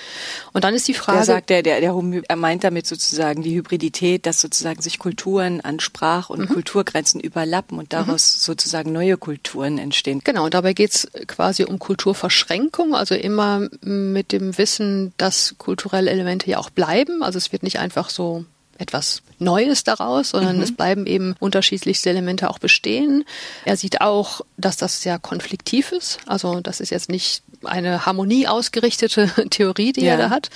Und 0.53 0.65
dann 0.65 0.75
ist 0.75 0.89
die 0.89 0.95
Frage. 0.95 1.19
Der 1.19 1.25
sagt, 1.27 1.51
der, 1.51 1.63
der, 1.63 1.81
der 1.81 1.95
er 2.29 2.37
meint 2.37 2.65
damit 2.65 2.87
sozusagen 2.87 3.43
die 3.43 3.55
Hybridität, 3.55 4.25
dass 4.25 4.41
sozusagen 4.41 4.81
sich 4.81 4.99
Kulturen 4.99 5.61
an 5.61 5.81
Sprach- 5.81 6.31
und 6.31 6.41
mhm. 6.41 6.55
Kulturgrenzen 6.55 7.21
überlappen 7.21 7.79
und 7.79 7.93
daraus 7.93 8.37
mhm. 8.37 8.41
sozusagen 8.41 8.93
neue 8.93 9.19
Kulturen 9.19 9.77
entstehen. 9.77 10.23
Genau, 10.25 10.47
und 10.47 10.55
dabei 10.55 10.73
geht 10.73 10.95
es 10.95 11.09
quasi 11.27 11.65
um 11.65 11.79
Kulturverschränkung, 11.79 12.95
also 12.95 13.15
immer 13.15 13.69
mit 13.83 14.33
dem 14.33 14.57
Wissen, 14.57 15.13
dass 15.19 15.57
kulturelle 15.59 16.11
Elemente 16.11 16.51
ja 16.51 16.59
auch 16.59 16.71
bleiben. 16.71 17.23
Also 17.23 17.37
es 17.37 17.53
wird 17.53 17.63
nicht 17.63 17.79
einfach 17.79 18.09
so 18.09 18.47
etwas 18.79 19.23
Neues 19.39 19.85
daraus, 19.85 20.31
sondern 20.31 20.57
mhm. 20.57 20.63
es 20.63 20.75
bleiben 20.75 21.07
eben 21.07 21.35
unterschiedlichste 21.41 22.11
Elemente 22.11 22.51
auch 22.51 22.59
bestehen. 22.59 23.25
Er 23.65 23.77
sieht 23.77 24.01
auch, 24.01 24.43
dass 24.57 24.77
das 24.77 25.03
sehr 25.03 25.19
konfliktiv 25.19 25.93
ist. 25.93 26.19
Also 26.27 26.61
das 26.61 26.81
ist 26.81 26.91
jetzt 26.91 27.09
nicht 27.09 27.43
eine 27.65 28.07
Harmonie 28.07 28.47
ausgerichtete 28.47 29.31
Theorie, 29.51 29.93
die 29.93 30.05
ja. 30.05 30.13
er 30.13 30.19
da 30.19 30.31
hat. 30.31 30.51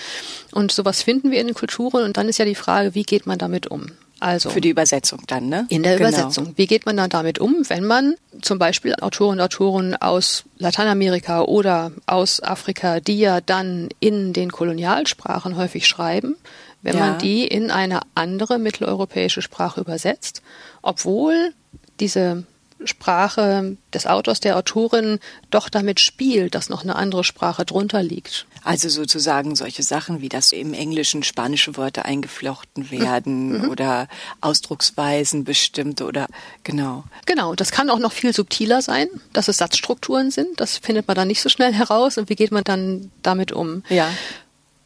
Und 0.52 0.72
sowas 0.72 1.02
finden 1.02 1.30
wir 1.30 1.40
in 1.40 1.48
den 1.48 1.54
Kulturen. 1.54 2.04
Und 2.04 2.16
dann 2.16 2.28
ist 2.28 2.38
ja 2.38 2.44
die 2.44 2.54
Frage, 2.54 2.94
wie 2.94 3.02
geht 3.02 3.26
man 3.26 3.38
damit 3.38 3.66
um? 3.66 3.92
Also 4.20 4.50
für 4.50 4.60
die 4.60 4.70
Übersetzung 4.70 5.22
dann, 5.28 5.48
ne? 5.48 5.66
In 5.68 5.84
der 5.84 5.96
genau. 5.96 6.08
Übersetzung. 6.08 6.52
Wie 6.56 6.66
geht 6.66 6.86
man 6.86 6.96
dann 6.96 7.08
damit 7.08 7.38
um, 7.38 7.62
wenn 7.68 7.84
man 7.84 8.14
zum 8.42 8.58
Beispiel 8.58 8.94
Autoren 8.96 9.38
und 9.38 9.40
Autoren 9.40 9.94
aus 9.94 10.44
Lateinamerika 10.58 11.42
oder 11.42 11.92
aus 12.06 12.42
Afrika, 12.42 12.98
die 12.98 13.20
ja 13.20 13.40
dann 13.40 13.88
in 14.00 14.32
den 14.32 14.50
Kolonialsprachen 14.50 15.56
häufig 15.56 15.86
schreiben, 15.86 16.36
wenn 16.82 16.96
ja. 16.96 17.00
man 17.00 17.18
die 17.18 17.46
in 17.46 17.70
eine 17.70 18.00
andere 18.14 18.58
mitteleuropäische 18.58 19.42
Sprache 19.42 19.80
übersetzt, 19.80 20.42
obwohl 20.82 21.52
diese 22.00 22.44
Sprache 22.84 23.76
des 23.92 24.06
Autors, 24.06 24.40
der 24.40 24.56
Autorin 24.56 25.18
doch 25.50 25.68
damit 25.68 25.98
spielt, 25.98 26.54
dass 26.54 26.68
noch 26.68 26.82
eine 26.84 26.96
andere 26.96 27.24
Sprache 27.24 27.64
drunter 27.64 28.02
liegt. 28.02 28.46
Also 28.62 28.88
sozusagen 28.88 29.56
solche 29.56 29.82
Sachen 29.82 30.20
wie, 30.20 30.28
dass 30.28 30.52
im 30.52 30.74
Englischen 30.74 31.22
spanische 31.22 31.76
Wörter 31.76 32.04
eingeflochten 32.04 32.84
mhm. 32.84 32.90
werden 32.90 33.62
mhm. 33.62 33.70
oder 33.70 34.08
Ausdrucksweisen 34.40 35.44
bestimmte 35.44 36.04
oder 36.04 36.26
genau. 36.64 37.04
Genau, 37.26 37.54
das 37.54 37.72
kann 37.72 37.90
auch 37.90 37.98
noch 37.98 38.12
viel 38.12 38.32
subtiler 38.32 38.82
sein, 38.82 39.08
dass 39.32 39.48
es 39.48 39.56
Satzstrukturen 39.56 40.30
sind. 40.30 40.60
Das 40.60 40.78
findet 40.78 41.08
man 41.08 41.16
dann 41.16 41.28
nicht 41.28 41.40
so 41.40 41.48
schnell 41.48 41.72
heraus 41.72 42.18
und 42.18 42.28
wie 42.28 42.36
geht 42.36 42.52
man 42.52 42.64
dann 42.64 43.10
damit 43.22 43.52
um? 43.52 43.82
Ja. 43.88 44.08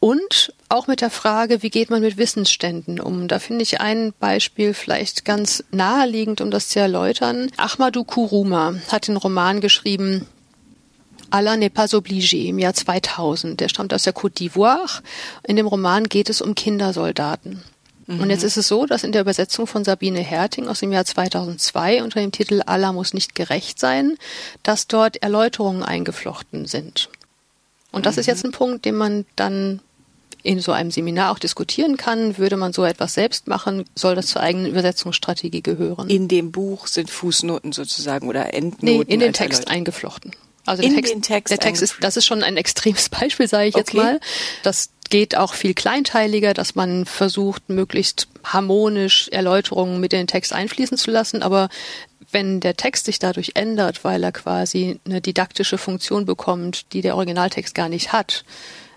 Und 0.03 0.53
auch 0.67 0.87
mit 0.87 0.99
der 0.99 1.09
Frage, 1.09 1.63
wie 1.63 1.69
geht 1.69 1.89
man 1.89 2.01
mit 2.01 2.17
Wissensständen 2.17 2.99
um? 2.99 3.29
Da 3.29 3.39
finde 3.39 3.63
ich 3.63 3.79
ein 3.79 4.11
Beispiel 4.19 4.73
vielleicht 4.73 5.23
ganz 5.23 5.63
naheliegend, 5.71 6.41
um 6.41 6.51
das 6.51 6.67
zu 6.67 6.81
erläutern. 6.81 7.49
Ahmadou 7.55 8.03
Kuruma 8.03 8.75
hat 8.89 9.07
den 9.07 9.15
Roman 9.15 9.61
geschrieben, 9.61 10.27
Allah 11.29 11.53
n'est 11.53 11.69
pas 11.69 11.93
obligé 11.93 12.47
im 12.47 12.59
Jahr 12.59 12.73
2000. 12.73 13.61
Der 13.61 13.69
stammt 13.69 13.93
aus 13.93 14.03
der 14.03 14.13
Côte 14.13 14.35
d'Ivoire. 14.35 15.01
In 15.47 15.55
dem 15.55 15.67
Roman 15.67 16.09
geht 16.09 16.29
es 16.29 16.41
um 16.41 16.53
Kindersoldaten. 16.53 17.63
Und 18.07 18.29
jetzt 18.29 18.41
mhm. 18.41 18.47
ist 18.47 18.57
es 18.57 18.67
so, 18.67 18.85
dass 18.85 19.05
in 19.05 19.13
der 19.13 19.21
Übersetzung 19.21 19.67
von 19.67 19.85
Sabine 19.85 20.19
Herting 20.19 20.67
aus 20.67 20.81
dem 20.81 20.91
Jahr 20.91 21.05
2002 21.05 22.03
unter 22.03 22.19
dem 22.19 22.33
Titel 22.33 22.61
Allah 22.65 22.91
muss 22.91 23.13
nicht 23.13 23.35
gerecht 23.35 23.79
sein, 23.79 24.17
dass 24.63 24.87
dort 24.87 25.23
Erläuterungen 25.23 25.81
eingeflochten 25.81 26.65
sind. 26.65 27.07
Und 27.93 28.05
das 28.05 28.17
mhm. 28.17 28.19
ist 28.19 28.25
jetzt 28.25 28.43
ein 28.43 28.51
Punkt, 28.51 28.83
den 28.83 28.95
man 28.95 29.25
dann 29.37 29.79
in 30.43 30.59
so 30.59 30.73
einem 30.73 30.91
Seminar 30.91 31.31
auch 31.31 31.39
diskutieren 31.39 31.97
kann. 31.97 32.37
Würde 32.37 32.57
man 32.57 32.73
so 32.73 32.83
etwas 32.83 33.13
selbst 33.13 33.47
machen, 33.47 33.85
soll 33.95 34.13
das 34.13 34.27
zur 34.27 34.41
eigenen 34.41 34.67
Übersetzungsstrategie 34.67 35.63
gehören. 35.63 36.09
In 36.09 36.27
dem 36.27 36.51
Buch 36.51 36.87
sind 36.87 37.09
Fußnoten 37.09 37.71
sozusagen 37.71 38.27
oder 38.27 38.53
Endnoten? 38.53 38.85
Nee, 38.85 39.01
in 39.07 39.21
den 39.21 39.33
Text 39.33 39.69
eingeflochten. 39.69 40.31
Also 40.65 40.83
in 40.83 40.95
Text, 40.95 41.13
den 41.13 41.21
Text 41.21 41.51
der 41.51 41.57
Text 41.59 41.81
ist, 41.81 41.97
das 42.01 42.15
ist 42.15 42.25
schon 42.25 42.43
ein 42.43 42.57
extremes 42.57 43.09
Beispiel, 43.09 43.47
sage 43.47 43.69
ich 43.69 43.75
okay. 43.75 43.83
jetzt 43.83 43.93
mal. 43.93 44.19
Das 44.63 44.89
geht 45.09 45.35
auch 45.35 45.53
viel 45.53 45.73
kleinteiliger, 45.73 46.53
dass 46.53 46.75
man 46.75 47.05
versucht, 47.05 47.69
möglichst 47.69 48.27
harmonisch 48.43 49.29
Erläuterungen 49.29 49.99
mit 49.99 50.13
in 50.13 50.19
den 50.19 50.27
Text 50.27 50.53
einfließen 50.53 50.97
zu 50.97 51.11
lassen. 51.11 51.43
Aber 51.43 51.69
wenn 52.31 52.59
der 52.59 52.75
Text 52.75 53.05
sich 53.05 53.19
dadurch 53.19 53.51
ändert, 53.55 54.03
weil 54.03 54.23
er 54.23 54.31
quasi 54.31 54.99
eine 55.05 55.21
didaktische 55.21 55.77
Funktion 55.77 56.25
bekommt, 56.25 56.93
die 56.93 57.01
der 57.01 57.15
Originaltext 57.15 57.75
gar 57.75 57.89
nicht 57.89 58.11
hat, 58.11 58.43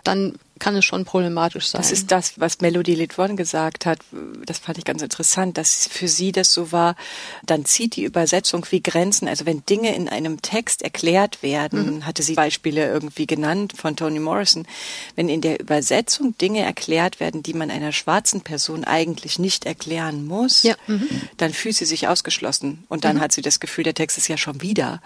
dann 0.06 0.34
kann 0.58 0.74
es 0.76 0.84
schon 0.84 1.04
problematisch 1.04 1.66
sein. 1.66 1.82
Das 1.82 1.92
ist 1.92 2.10
das, 2.10 2.40
was 2.40 2.60
Melody 2.60 2.94
Litwon 2.94 3.36
gesagt 3.36 3.84
hat. 3.84 3.98
Das 4.46 4.58
fand 4.58 4.78
ich 4.78 4.84
ganz 4.84 5.02
interessant, 5.02 5.58
dass 5.58 5.86
für 5.86 6.08
sie 6.08 6.32
das 6.32 6.52
so 6.52 6.72
war. 6.72 6.96
Dann 7.44 7.64
zieht 7.64 7.96
die 7.96 8.04
Übersetzung 8.04 8.64
wie 8.70 8.82
Grenzen. 8.82 9.28
Also 9.28 9.44
wenn 9.44 9.64
Dinge 9.66 9.94
in 9.94 10.08
einem 10.08 10.40
Text 10.40 10.82
erklärt 10.82 11.42
werden, 11.42 11.96
mhm. 11.96 12.06
hatte 12.06 12.22
sie 12.22 12.34
Beispiele 12.34 12.86
irgendwie 12.86 13.26
genannt 13.26 13.74
von 13.76 13.96
Toni 13.96 14.18
Morrison. 14.18 14.66
Wenn 15.14 15.28
in 15.28 15.42
der 15.42 15.60
Übersetzung 15.60 16.36
Dinge 16.38 16.60
erklärt 16.60 17.20
werden, 17.20 17.42
die 17.42 17.54
man 17.54 17.70
einer 17.70 17.92
schwarzen 17.92 18.40
Person 18.40 18.84
eigentlich 18.84 19.38
nicht 19.38 19.66
erklären 19.66 20.26
muss, 20.26 20.62
ja. 20.62 20.74
mhm. 20.86 21.06
dann 21.36 21.52
fühlt 21.52 21.76
sie 21.76 21.84
sich 21.84 22.08
ausgeschlossen. 22.08 22.84
Und 22.88 23.04
dann 23.04 23.16
mhm. 23.16 23.20
hat 23.20 23.32
sie 23.32 23.42
das 23.42 23.60
Gefühl, 23.60 23.84
der 23.84 23.94
Text 23.94 24.16
ist 24.16 24.28
ja 24.28 24.38
schon 24.38 24.62
wieder 24.62 25.02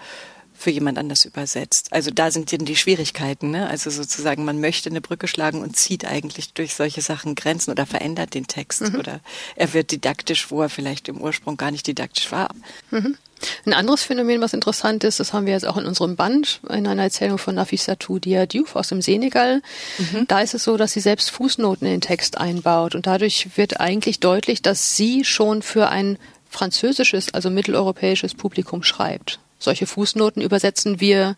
für 0.61 0.69
jemand 0.69 0.97
anders 0.97 1.25
übersetzt. 1.25 1.87
Also 1.91 2.11
da 2.11 2.29
sind 2.29 2.53
dann 2.53 2.65
die 2.65 2.75
Schwierigkeiten. 2.75 3.51
Ne? 3.51 3.67
Also 3.67 3.89
sozusagen, 3.89 4.45
man 4.45 4.61
möchte 4.61 4.89
eine 4.89 5.01
Brücke 5.01 5.27
schlagen 5.27 5.61
und 5.61 5.75
zieht 5.75 6.05
eigentlich 6.05 6.53
durch 6.53 6.75
solche 6.75 7.01
Sachen 7.01 7.35
Grenzen 7.35 7.71
oder 7.71 7.85
verändert 7.85 8.35
den 8.35 8.45
Text 8.47 8.81
mhm. 8.81 8.99
oder 8.99 9.21
er 9.55 9.73
wird 9.73 9.91
didaktisch, 9.91 10.51
wo 10.51 10.61
er 10.61 10.69
vielleicht 10.69 11.07
im 11.07 11.19
Ursprung 11.19 11.57
gar 11.57 11.71
nicht 11.71 11.87
didaktisch 11.87 12.31
war. 12.31 12.53
Mhm. 12.91 13.17
Ein 13.65 13.73
anderes 13.73 14.03
Phänomen, 14.03 14.39
was 14.39 14.53
interessant 14.53 15.03
ist, 15.03 15.19
das 15.19 15.33
haben 15.33 15.47
wir 15.47 15.53
jetzt 15.53 15.65
auch 15.65 15.77
in 15.77 15.87
unserem 15.87 16.15
Band, 16.15 16.61
in 16.69 16.85
einer 16.85 17.01
Erzählung 17.01 17.39
von 17.39 17.55
Nafisatou 17.55 18.19
Diadiouf 18.19 18.75
aus 18.75 18.89
dem 18.89 19.01
Senegal. 19.01 19.63
Mhm. 19.97 20.27
Da 20.27 20.41
ist 20.41 20.53
es 20.53 20.63
so, 20.63 20.77
dass 20.77 20.91
sie 20.91 20.99
selbst 20.99 21.31
Fußnoten 21.31 21.87
in 21.87 21.93
den 21.93 22.01
Text 22.01 22.37
einbaut 22.37 22.93
und 22.93 23.07
dadurch 23.07 23.57
wird 23.57 23.79
eigentlich 23.79 24.19
deutlich, 24.19 24.61
dass 24.61 24.95
sie 24.95 25.25
schon 25.25 25.63
für 25.63 25.89
ein 25.89 26.19
französisches, 26.49 27.33
also 27.33 27.49
mitteleuropäisches 27.49 28.35
Publikum 28.35 28.83
schreibt 28.83 29.39
solche 29.61 29.87
Fußnoten 29.87 30.41
übersetzen 30.41 30.99
wir 30.99 31.35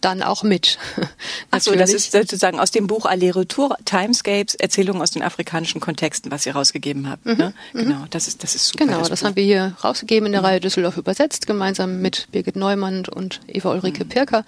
dann 0.00 0.22
auch 0.22 0.42
mit. 0.42 0.78
Achso, 1.50 1.74
das 1.74 1.92
ist 1.92 2.12
sozusagen 2.12 2.60
aus 2.60 2.70
dem 2.70 2.86
Buch 2.86 3.06
Aller 3.06 3.34
Retour, 3.34 3.76
Timescapes, 3.84 4.54
Erzählungen 4.54 5.02
aus 5.02 5.10
den 5.10 5.22
afrikanischen 5.22 5.80
Kontexten, 5.80 6.30
was 6.30 6.46
ihr 6.46 6.54
rausgegeben 6.54 7.08
habt. 7.08 7.26
Mhm. 7.26 7.36
Ne? 7.36 7.54
Mhm. 7.72 7.78
Genau, 7.78 8.04
das 8.10 8.28
ist, 8.28 8.42
das 8.42 8.54
ist 8.54 8.68
super. 8.68 8.84
Genau, 8.84 8.98
das, 9.00 9.08
das 9.08 9.24
haben 9.24 9.36
wir 9.36 9.44
hier 9.44 9.76
rausgegeben 9.82 10.26
in 10.26 10.32
der 10.32 10.42
mhm. 10.42 10.46
Reihe 10.46 10.60
Düsseldorf 10.60 10.96
übersetzt, 10.96 11.46
gemeinsam 11.46 12.00
mit 12.00 12.28
Birgit 12.32 12.56
Neumann 12.56 13.06
und 13.06 13.40
Eva 13.46 13.72
Ulrike 13.72 14.04
mhm. 14.04 14.08
Pirker. 14.08 14.44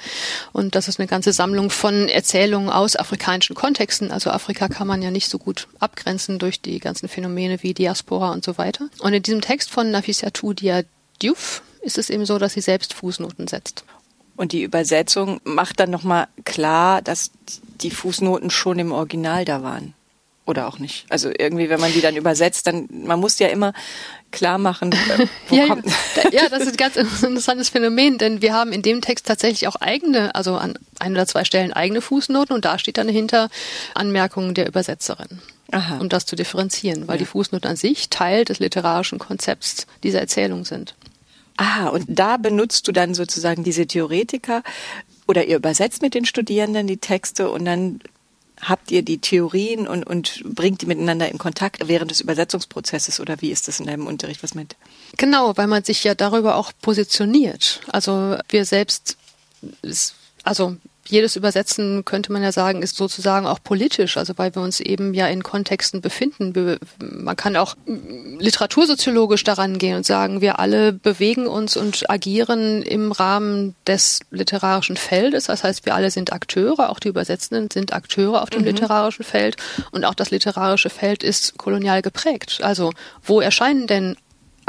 Und 0.52 0.74
das 0.74 0.88
ist 0.88 0.98
eine 0.98 1.08
ganze 1.08 1.32
Sammlung 1.32 1.70
von 1.70 2.08
Erzählungen 2.08 2.68
aus 2.68 2.96
afrikanischen 2.96 3.54
Kontexten. 3.54 4.10
Also 4.10 4.30
Afrika 4.30 4.68
kann 4.68 4.86
man 4.86 5.02
ja 5.02 5.10
nicht 5.10 5.28
so 5.28 5.38
gut 5.38 5.68
abgrenzen 5.78 6.38
durch 6.38 6.60
die 6.60 6.78
ganzen 6.78 7.08
Phänomene 7.08 7.62
wie 7.62 7.74
Diaspora 7.74 8.32
und 8.32 8.44
so 8.44 8.58
weiter. 8.58 8.88
Und 9.00 9.12
in 9.12 9.22
diesem 9.22 9.40
Text 9.40 9.70
von 9.70 9.90
Nafissatou 9.90 10.52
Diadiouf, 10.52 11.62
ist 11.82 11.98
es 11.98 12.10
eben 12.10 12.26
so, 12.26 12.38
dass 12.38 12.54
sie 12.54 12.60
selbst 12.60 12.94
Fußnoten 12.94 13.48
setzt. 13.48 13.84
Und 14.36 14.52
die 14.52 14.62
Übersetzung 14.62 15.40
macht 15.44 15.80
dann 15.80 15.90
nochmal 15.90 16.28
klar, 16.44 17.02
dass 17.02 17.32
die 17.80 17.90
Fußnoten 17.90 18.50
schon 18.50 18.78
im 18.78 18.92
Original 18.92 19.44
da 19.44 19.62
waren. 19.62 19.94
Oder 20.46 20.66
auch 20.66 20.78
nicht. 20.78 21.04
Also 21.10 21.30
irgendwie, 21.36 21.68
wenn 21.68 21.80
man 21.80 21.92
die 21.92 22.00
dann 22.00 22.16
übersetzt, 22.16 22.66
dann, 22.66 22.88
man 22.90 23.20
muss 23.20 23.38
ja 23.38 23.48
immer 23.48 23.74
klar 24.30 24.56
machen, 24.56 24.94
wo 25.48 25.54
ja, 25.54 25.66
kommt. 25.66 25.84
Ja, 26.32 26.48
das 26.48 26.62
ist 26.62 26.70
ein 26.70 26.76
ganz 26.76 26.96
interessantes 26.96 27.68
Phänomen, 27.68 28.16
denn 28.16 28.40
wir 28.40 28.54
haben 28.54 28.72
in 28.72 28.80
dem 28.80 29.02
Text 29.02 29.26
tatsächlich 29.26 29.68
auch 29.68 29.76
eigene, 29.76 30.34
also 30.34 30.54
an 30.54 30.78
ein 31.00 31.12
oder 31.12 31.26
zwei 31.26 31.44
Stellen 31.44 31.74
eigene 31.74 32.00
Fußnoten 32.00 32.54
und 32.54 32.64
da 32.64 32.78
steht 32.78 32.96
dann 32.96 33.08
dahinter 33.08 33.50
Anmerkungen 33.94 34.54
der 34.54 34.66
Übersetzerin. 34.68 35.40
Aha. 35.70 35.98
um 35.98 36.08
das 36.08 36.24
zu 36.24 36.34
differenzieren, 36.34 37.08
weil 37.08 37.16
ja. 37.16 37.18
die 37.18 37.26
Fußnoten 37.26 37.68
an 37.68 37.76
sich 37.76 38.08
Teil 38.08 38.46
des 38.46 38.58
literarischen 38.58 39.18
Konzepts 39.18 39.86
dieser 40.02 40.20
Erzählung 40.20 40.64
sind. 40.64 40.94
Ah, 41.58 41.88
und 41.88 42.04
da 42.08 42.36
benutzt 42.36 42.86
du 42.86 42.92
dann 42.92 43.14
sozusagen 43.14 43.64
diese 43.64 43.86
Theoretiker 43.86 44.62
oder 45.26 45.44
ihr 45.44 45.56
übersetzt 45.56 46.02
mit 46.02 46.14
den 46.14 46.24
Studierenden 46.24 46.86
die 46.86 46.98
Texte 46.98 47.50
und 47.50 47.64
dann 47.64 47.98
habt 48.60 48.92
ihr 48.92 49.02
die 49.02 49.18
Theorien 49.18 49.88
und, 49.88 50.04
und 50.04 50.42
bringt 50.44 50.82
die 50.82 50.86
miteinander 50.86 51.28
in 51.28 51.38
Kontakt 51.38 51.88
während 51.88 52.12
des 52.12 52.20
Übersetzungsprozesses 52.20 53.18
oder 53.18 53.40
wie 53.40 53.50
ist 53.50 53.66
das 53.66 53.80
in 53.80 53.86
deinem 53.86 54.06
Unterricht? 54.06 54.42
Was 54.44 54.54
mit? 54.54 54.76
Genau, 55.16 55.56
weil 55.56 55.66
man 55.66 55.82
sich 55.82 56.04
ja 56.04 56.14
darüber 56.14 56.54
auch 56.54 56.72
positioniert. 56.80 57.80
Also 57.88 58.36
wir 58.48 58.64
selbst, 58.64 59.16
also 60.44 60.76
jedes 61.10 61.36
Übersetzen, 61.36 62.04
könnte 62.04 62.32
man 62.32 62.42
ja 62.42 62.52
sagen, 62.52 62.82
ist 62.82 62.96
sozusagen 62.96 63.46
auch 63.46 63.62
politisch, 63.62 64.16
also 64.16 64.34
weil 64.36 64.54
wir 64.54 64.62
uns 64.62 64.80
eben 64.80 65.14
ja 65.14 65.26
in 65.26 65.42
Kontexten 65.42 66.00
befinden. 66.00 66.78
Man 67.00 67.36
kann 67.36 67.56
auch 67.56 67.76
literatursoziologisch 67.86 69.44
daran 69.44 69.78
gehen 69.78 69.96
und 69.96 70.06
sagen, 70.06 70.40
wir 70.40 70.58
alle 70.58 70.92
bewegen 70.92 71.46
uns 71.46 71.76
und 71.76 72.08
agieren 72.10 72.82
im 72.82 73.12
Rahmen 73.12 73.74
des 73.86 74.20
literarischen 74.30 74.96
Feldes. 74.96 75.44
Das 75.44 75.64
heißt, 75.64 75.86
wir 75.86 75.94
alle 75.94 76.10
sind 76.10 76.32
Akteure, 76.32 76.90
auch 76.90 77.00
die 77.00 77.08
Übersetzenden 77.08 77.70
sind 77.70 77.92
Akteure 77.92 78.42
auf 78.42 78.50
dem 78.50 78.60
mhm. 78.60 78.68
literarischen 78.68 79.24
Feld 79.24 79.56
und 79.90 80.04
auch 80.04 80.14
das 80.14 80.30
literarische 80.30 80.90
Feld 80.90 81.22
ist 81.22 81.58
kolonial 81.58 82.02
geprägt. 82.02 82.60
Also 82.62 82.92
wo 83.22 83.40
erscheinen 83.40 83.86
denn 83.86 84.16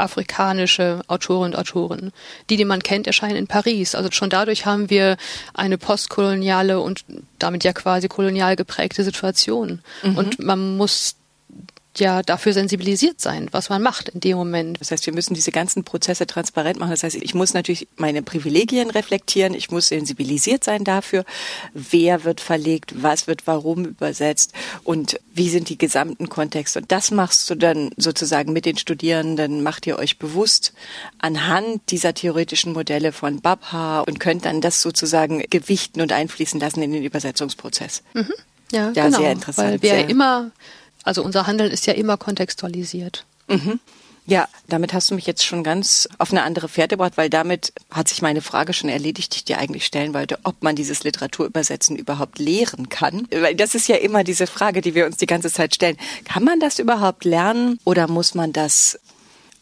afrikanische 0.00 1.00
Autorinnen 1.06 1.54
und 1.54 1.58
Autoren. 1.58 2.12
Die, 2.48 2.56
die 2.56 2.64
man 2.64 2.82
kennt, 2.82 3.06
erscheinen 3.06 3.36
in 3.36 3.46
Paris. 3.46 3.94
Also 3.94 4.10
schon 4.12 4.30
dadurch 4.30 4.66
haben 4.66 4.90
wir 4.90 5.16
eine 5.54 5.78
postkoloniale 5.78 6.80
und 6.80 7.04
damit 7.38 7.64
ja 7.64 7.72
quasi 7.72 8.08
kolonial 8.08 8.56
geprägte 8.56 9.04
Situation. 9.04 9.80
Mhm. 10.02 10.16
Und 10.16 10.38
man 10.38 10.76
muss 10.76 11.16
ja 11.96 12.22
dafür 12.22 12.52
sensibilisiert 12.52 13.20
sein, 13.20 13.48
was 13.50 13.68
man 13.68 13.82
macht 13.82 14.10
in 14.10 14.20
dem 14.20 14.36
Moment. 14.36 14.80
Das 14.80 14.90
heißt, 14.90 15.06
wir 15.06 15.12
müssen 15.12 15.34
diese 15.34 15.50
ganzen 15.50 15.82
Prozesse 15.82 16.26
transparent 16.26 16.78
machen. 16.78 16.90
Das 16.90 17.02
heißt, 17.02 17.16
ich 17.16 17.34
muss 17.34 17.52
natürlich 17.52 17.88
meine 17.96 18.22
Privilegien 18.22 18.90
reflektieren, 18.90 19.54
ich 19.54 19.70
muss 19.70 19.88
sensibilisiert 19.88 20.62
sein 20.62 20.84
dafür, 20.84 21.24
wer 21.74 22.24
wird 22.24 22.40
verlegt, 22.40 23.02
was 23.02 23.26
wird 23.26 23.46
warum 23.46 23.84
übersetzt 23.84 24.52
und 24.84 25.18
wie 25.34 25.48
sind 25.48 25.68
die 25.68 25.78
gesamten 25.78 26.28
Kontexte. 26.28 26.80
Und 26.80 26.92
das 26.92 27.10
machst 27.10 27.50
du 27.50 27.56
dann 27.56 27.90
sozusagen 27.96 28.52
mit 28.52 28.66
den 28.66 28.76
Studierenden, 28.76 29.62
macht 29.62 29.86
ihr 29.86 29.98
euch 29.98 30.18
bewusst 30.18 30.72
anhand 31.18 31.90
dieser 31.90 32.14
theoretischen 32.14 32.72
Modelle 32.72 33.12
von 33.12 33.40
Babha 33.40 34.00
und 34.00 34.20
könnt 34.20 34.44
dann 34.44 34.60
das 34.60 34.80
sozusagen 34.80 35.42
gewichten 35.50 36.00
und 36.00 36.12
einfließen 36.12 36.60
lassen 36.60 36.82
in 36.82 36.92
den 36.92 37.02
Übersetzungsprozess. 37.02 38.02
Mhm. 38.14 38.32
Ja, 38.72 38.92
ja 38.92 39.06
genau, 39.06 39.18
sehr 39.18 39.32
interessant. 39.32 39.68
Weil 39.68 39.82
wir 39.82 39.90
sehr. 39.90 40.08
immer 40.08 40.52
also 41.04 41.22
unser 41.22 41.46
Handeln 41.46 41.70
ist 41.70 41.86
ja 41.86 41.94
immer 41.94 42.16
kontextualisiert. 42.16 43.24
Mhm. 43.48 43.80
Ja, 44.26 44.48
damit 44.68 44.92
hast 44.92 45.10
du 45.10 45.14
mich 45.14 45.26
jetzt 45.26 45.44
schon 45.44 45.64
ganz 45.64 46.08
auf 46.18 46.30
eine 46.30 46.42
andere 46.42 46.68
Fährte 46.68 46.96
gebracht, 46.96 47.16
weil 47.16 47.30
damit 47.30 47.72
hat 47.90 48.08
sich 48.08 48.22
meine 48.22 48.42
Frage 48.42 48.72
schon 48.72 48.88
erledigt, 48.88 49.32
die 49.32 49.38
ich 49.38 49.44
dir 49.44 49.58
eigentlich 49.58 49.84
stellen 49.84 50.14
wollte, 50.14 50.38
ob 50.44 50.62
man 50.62 50.76
dieses 50.76 51.02
Literaturübersetzen 51.02 51.96
überhaupt 51.96 52.38
lehren 52.38 52.88
kann. 52.88 53.26
Weil 53.32 53.56
das 53.56 53.74
ist 53.74 53.88
ja 53.88 53.96
immer 53.96 54.22
diese 54.22 54.46
Frage, 54.46 54.82
die 54.82 54.94
wir 54.94 55.06
uns 55.06 55.16
die 55.16 55.26
ganze 55.26 55.50
Zeit 55.50 55.74
stellen. 55.74 55.96
Kann 56.24 56.44
man 56.44 56.60
das 56.60 56.78
überhaupt 56.78 57.24
lernen 57.24 57.80
oder 57.84 58.06
muss 58.06 58.34
man 58.34 58.52
das 58.52 59.00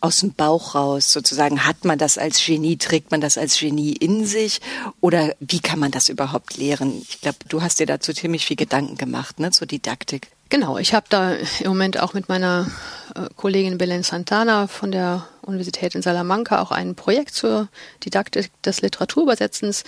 aus 0.01 0.21
dem 0.21 0.35
Bauch 0.35 0.75
raus 0.75 1.13
sozusagen? 1.13 1.65
Hat 1.65 1.85
man 1.85 1.99
das 1.99 2.19
als 2.19 2.45
Genie, 2.45 2.77
trägt 2.77 3.11
man 3.11 3.21
das 3.21 3.39
als 3.39 3.59
Genie 3.59 3.93
in 3.93 4.27
sich 4.27 4.61
oder 5.01 5.35
wie 5.41 5.61
kann 5.61 5.79
man 5.79 5.93
das 5.93 6.09
überhaupt 6.09 6.57
lehren? 6.57 7.07
Ich 7.09 7.21
glaube, 7.21 7.39
du 7.49 7.63
hast 7.63 7.81
dir 7.81 7.87
dazu 7.87 8.13
ziemlich 8.13 8.45
viel 8.45 8.57
Gedanken 8.57 8.97
gemacht, 8.97 9.41
ne, 9.41 9.51
zur 9.51 9.67
Didaktik. 9.67 10.29
Genau, 10.51 10.79
ich 10.79 10.95
habe 10.95 11.07
da 11.11 11.33
im 11.33 11.69
Moment 11.69 12.01
auch 12.01 12.15
mit 12.15 12.29
meiner 12.31 12.71
äh, 13.15 13.27
Kollegin 13.37 13.77
Belen 13.77 14.03
Santana 14.03 14.67
von 14.67 14.91
der 14.91 15.27
Universität 15.43 15.95
in 15.95 16.03
Salamanca 16.03 16.61
auch 16.63 16.71
ein 16.71 16.95
Projekt 16.95 17.35
zur 17.35 17.69
Didaktik 18.05 18.51
des 18.63 18.81
Literaturübersetzens, 18.81 19.85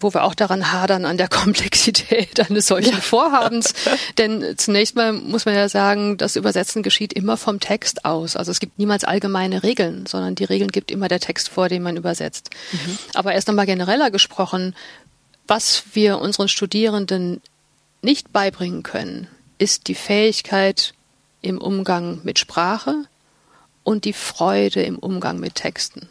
wo 0.00 0.12
wir 0.12 0.24
auch 0.24 0.34
daran 0.34 0.72
hadern 0.72 1.04
an 1.04 1.18
der 1.18 1.28
Komplexität 1.28 2.40
eines 2.40 2.66
solchen. 2.66 2.94
Vorhabens. 2.94 3.74
Denn 4.18 4.56
zunächst 4.56 4.96
mal 4.96 5.12
muss 5.12 5.44
man 5.44 5.54
ja 5.54 5.68
sagen, 5.68 6.16
das 6.16 6.34
Übersetzen 6.34 6.82
geschieht 6.82 7.12
immer 7.12 7.36
vom 7.36 7.60
Text 7.60 8.04
aus. 8.04 8.34
Also 8.36 8.50
es 8.50 8.58
gibt 8.58 8.78
niemals 8.78 9.04
allgemeine 9.04 9.62
Regeln, 9.62 10.06
sondern 10.06 10.34
die 10.34 10.44
Regeln 10.44 10.70
gibt 10.70 10.90
immer 10.90 11.08
der 11.08 11.20
Text 11.20 11.48
vor, 11.48 11.68
den 11.68 11.82
man 11.82 11.96
übersetzt. 11.96 12.50
Mhm. 12.72 12.98
Aber 13.14 13.34
erst 13.34 13.48
einmal 13.48 13.66
genereller 13.66 14.10
gesprochen, 14.10 14.74
was 15.46 15.84
wir 15.92 16.18
unseren 16.18 16.48
Studierenden 16.48 17.40
nicht 18.02 18.32
beibringen 18.32 18.82
können, 18.82 19.28
ist 19.62 19.86
die 19.86 19.94
Fähigkeit 19.94 20.92
im 21.40 21.58
Umgang 21.58 22.20
mit 22.24 22.40
Sprache 22.40 23.04
und 23.84 24.04
die 24.04 24.12
Freude 24.12 24.82
im 24.82 24.98
Umgang 24.98 25.38
mit 25.38 25.54
Texten. 25.54 26.08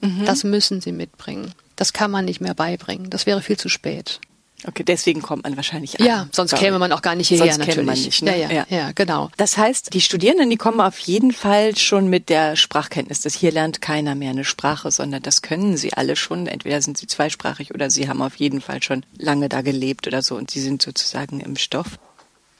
Mhm. 0.00 0.24
Das 0.24 0.44
müssen 0.44 0.80
sie 0.80 0.92
mitbringen. 0.92 1.52
Das 1.74 1.92
kann 1.92 2.12
man 2.12 2.24
nicht 2.24 2.40
mehr 2.40 2.54
beibringen. 2.54 3.10
Das 3.10 3.26
wäre 3.26 3.42
viel 3.42 3.56
zu 3.56 3.68
spät. 3.68 4.20
Okay, 4.64 4.84
deswegen 4.84 5.20
kommt 5.20 5.42
man 5.42 5.56
wahrscheinlich 5.56 5.98
an. 5.98 6.06
Ja, 6.06 6.28
sonst 6.30 6.54
käme 6.54 6.78
man 6.78 6.92
auch 6.92 7.02
gar 7.02 7.16
nicht 7.16 7.26
hierher 7.26 7.46
sonst 7.46 7.66
natürlich. 7.66 7.86
Man 7.86 8.00
nicht, 8.00 8.22
ne? 8.22 8.38
ja, 8.38 8.48
ja, 8.48 8.66
ja, 8.70 8.76
ja, 8.76 8.92
genau. 8.92 9.28
Das 9.36 9.58
heißt, 9.58 9.92
die 9.92 10.00
Studierenden, 10.00 10.48
die 10.50 10.56
kommen 10.56 10.80
auf 10.80 11.00
jeden 11.00 11.32
Fall 11.32 11.76
schon 11.76 12.06
mit 12.06 12.28
der 12.28 12.54
Sprachkenntnis. 12.54 13.22
Das 13.22 13.34
hier 13.34 13.50
lernt 13.50 13.80
keiner 13.80 14.14
mehr 14.14 14.30
eine 14.30 14.44
Sprache, 14.44 14.92
sondern 14.92 15.22
das 15.22 15.42
können 15.42 15.76
sie 15.76 15.92
alle 15.94 16.14
schon. 16.14 16.46
Entweder 16.46 16.80
sind 16.80 16.96
sie 16.96 17.08
zweisprachig 17.08 17.74
oder 17.74 17.90
sie 17.90 18.08
haben 18.08 18.22
auf 18.22 18.36
jeden 18.36 18.60
Fall 18.60 18.80
schon 18.80 19.04
lange 19.18 19.48
da 19.48 19.62
gelebt 19.62 20.06
oder 20.06 20.22
so 20.22 20.36
und 20.36 20.52
sie 20.52 20.60
sind 20.60 20.80
sozusagen 20.80 21.40
im 21.40 21.56
Stoff. 21.56 21.98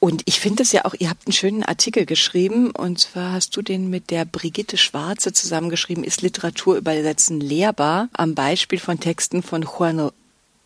Und 0.02 0.22
ich 0.24 0.40
finde 0.40 0.64
es 0.64 0.72
ja 0.72 0.84
auch, 0.84 0.94
ihr 0.98 1.08
habt 1.08 1.28
einen 1.28 1.32
schönen 1.32 1.62
Artikel 1.62 2.06
geschrieben, 2.06 2.72
und 2.72 2.98
zwar 2.98 3.34
hast 3.34 3.56
du 3.56 3.62
den 3.62 3.88
mit 3.88 4.10
der 4.10 4.24
Brigitte 4.24 4.76
Schwarze 4.76 5.32
zusammengeschrieben, 5.32 6.02
ist 6.02 6.22
Literatur 6.22 6.74
übersetzen 6.76 7.40
lehrbar, 7.40 8.08
am 8.12 8.34
Beispiel 8.34 8.80
von 8.80 8.98
Texten 8.98 9.44
von 9.44 9.62
Juan 9.62 10.10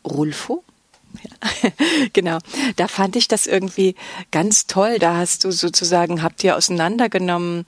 Rulfo. 0.06 0.64
Ja, 1.22 1.70
genau. 2.14 2.38
Da 2.76 2.88
fand 2.88 3.14
ich 3.14 3.28
das 3.28 3.46
irgendwie 3.46 3.94
ganz 4.30 4.66
toll. 4.68 4.98
Da 4.98 5.18
hast 5.18 5.44
du 5.44 5.50
sozusagen, 5.50 6.22
habt 6.22 6.42
ihr 6.42 6.56
auseinandergenommen, 6.56 7.66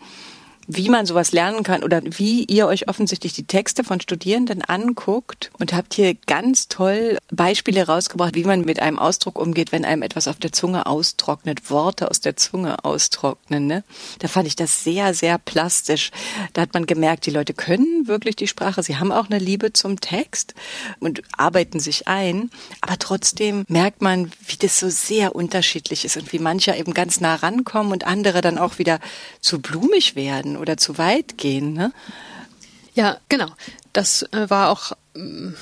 wie 0.69 0.91
man 0.91 1.07
sowas 1.07 1.33
lernen 1.33 1.63
kann 1.63 1.83
oder 1.83 2.03
wie 2.05 2.45
ihr 2.45 2.67
euch 2.67 2.89
offensichtlich 2.89 3.33
die 3.33 3.47
Texte 3.47 3.85
von 3.85 4.03
Studierenden 4.03 4.63
anguckt 4.63 5.51
und 5.59 5.73
habt 5.73 5.95
hier 5.95 6.15
ganz 6.27 6.69
toll 6.69 7.17
Beispiele 7.31 7.87
rausgebracht, 7.87 8.35
wie 8.35 8.45
man 8.45 8.61
mit 8.61 8.79
einem 8.79 8.99
Ausdruck 8.99 9.39
umgeht, 9.39 9.73
wenn 9.73 9.87
einem 9.87 10.03
etwas 10.03 10.29
auf 10.29 10.37
der 10.37 10.53
Zunge 10.53 10.85
austrocknet, 10.85 11.71
Worte 11.71 12.11
aus 12.11 12.21
der 12.21 12.37
Zunge 12.37 12.85
austrocknen. 12.85 13.67
Ne? 13.67 13.83
Da 14.19 14.29
fand 14.29 14.47
ich 14.47 14.57
das 14.57 14.85
sehr, 14.85 15.15
sehr 15.15 15.39
plastisch. 15.39 16.11
Da 16.53 16.61
hat 16.63 16.75
man 16.75 16.85
gemerkt, 16.85 17.25
die 17.25 17.31
Leute 17.31 17.55
können 17.55 18.07
wirklich 18.07 18.37
die 18.37 18.47
Sprache, 18.47 18.83
sie 18.83 18.97
haben 18.97 19.11
auch 19.11 19.31
eine 19.31 19.39
Liebe 19.39 19.73
zum 19.73 20.01
Text 20.01 20.55
und 21.01 21.23
arbeiten 21.33 21.81
sich 21.81 22.09
ein, 22.09 22.51
aber 22.83 22.99
trotzdem 22.99 23.65
merkt 23.69 24.03
man, 24.03 24.31
wie 24.47 24.57
das 24.59 24.79
so 24.79 24.91
sehr 24.91 25.35
unterschiedlich 25.35 26.05
ist 26.05 26.19
und 26.19 26.31
wie 26.35 26.39
manche 26.39 26.75
eben 26.75 26.93
ganz 26.93 27.21
nah 27.21 27.37
rankommen 27.37 27.93
und 27.93 28.07
andere 28.07 28.43
dann 28.43 28.59
auch 28.59 28.79
wieder 28.79 29.01
zu 29.41 29.61
blumig 29.61 30.15
werden 30.15 30.58
oder 30.59 30.77
zu 30.77 30.99
weit 30.99 31.39
gehen. 31.39 31.73
Ne? 31.73 31.93
Ja, 32.95 33.19
genau. 33.29 33.49
Das 33.93 34.23
äh, 34.33 34.51
war 34.51 34.71
auch 34.71 34.93
mm, 35.15 35.55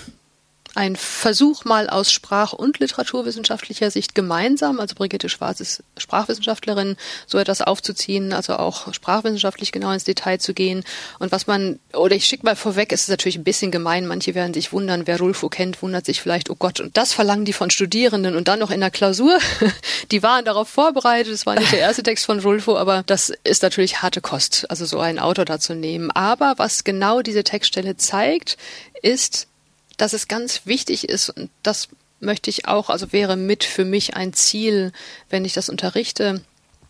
ein 0.77 0.95
Versuch 0.95 1.65
mal 1.65 1.89
aus 1.89 2.13
Sprach- 2.13 2.53
und 2.53 2.79
literaturwissenschaftlicher 2.79 3.91
Sicht 3.91 4.15
gemeinsam, 4.15 4.79
also 4.79 4.95
Brigitte 4.95 5.29
Schwarz 5.29 5.61
ist 5.61 5.83
Sprachwissenschaftlerin, 5.97 6.97
so 7.27 7.39
etwas 7.39 7.63
aufzuziehen, 7.63 8.33
also 8.35 8.57
auch 8.57 8.93
sprachwissenschaftlich 8.93 9.73
genau 9.73 9.91
ins 9.91 10.05
Detail 10.05 10.39
zu 10.39 10.53
gehen. 10.53 10.85
Und 11.19 11.33
was 11.33 11.47
man, 11.47 11.79
oder 11.95 12.15
ich 12.15 12.27
schicke 12.27 12.45
mal 12.45 12.57
vorweg, 12.57 12.93
es 12.93 13.03
ist 13.03 13.09
natürlich 13.09 13.37
ein 13.37 13.45
bisschen 13.45 13.71
gemein, 13.71 14.07
manche 14.07 14.35
werden 14.35 14.53
sich 14.53 14.73
wundern, 14.73 15.07
wer 15.07 15.19
Rulfo 15.19 15.49
kennt, 15.49 15.81
wundert 15.81 16.05
sich 16.05 16.21
vielleicht, 16.21 16.51
oh 16.51 16.57
Gott, 16.59 16.79
und 16.81 16.97
das 16.97 17.15
verlangen 17.15 17.47
die 17.47 17.55
von 17.55 17.71
Studierenden 17.71 18.37
und 18.37 18.47
dann 18.47 18.59
noch 18.59 18.71
in 18.71 18.81
der 18.81 18.91
Klausur. 18.91 19.39
Die 20.11 20.23
waren 20.23 20.45
darauf 20.45 20.69
vorbereitet, 20.69 21.33
es 21.33 21.47
war 21.47 21.59
nicht 21.59 21.73
der 21.73 21.81
erste 21.81 22.03
Text 22.03 22.27
von 22.27 22.39
Rulfo, 22.39 22.77
aber 22.77 23.03
das 23.07 23.33
ist 23.45 23.63
natürlich 23.63 24.03
harte 24.03 24.21
Kost, 24.21 24.67
also 24.71 24.85
so 24.85 25.01
einen 25.01 25.19
Autor 25.19 25.45
da 25.45 25.59
zu 25.59 25.75
nehmen. 25.75 26.11
Aber 26.13 26.55
was 26.59 26.85
genau 26.85 27.23
diese 27.23 27.43
Textstelle 27.43 27.97
zeigt, 27.97 28.57
ist, 29.03 29.49
dass 29.97 30.13
es 30.13 30.29
ganz 30.29 30.63
wichtig 30.65 31.09
ist 31.09 31.31
und 31.31 31.51
das 31.63 31.89
möchte 32.21 32.51
ich 32.51 32.67
auch, 32.67 32.91
also 32.91 33.13
wäre 33.13 33.37
mit 33.37 33.65
für 33.65 33.85
mich 33.85 34.15
ein 34.15 34.33
Ziel, 34.33 34.93
wenn 35.29 35.45
ich 35.45 35.53
das 35.53 35.69
unterrichte, 35.69 36.43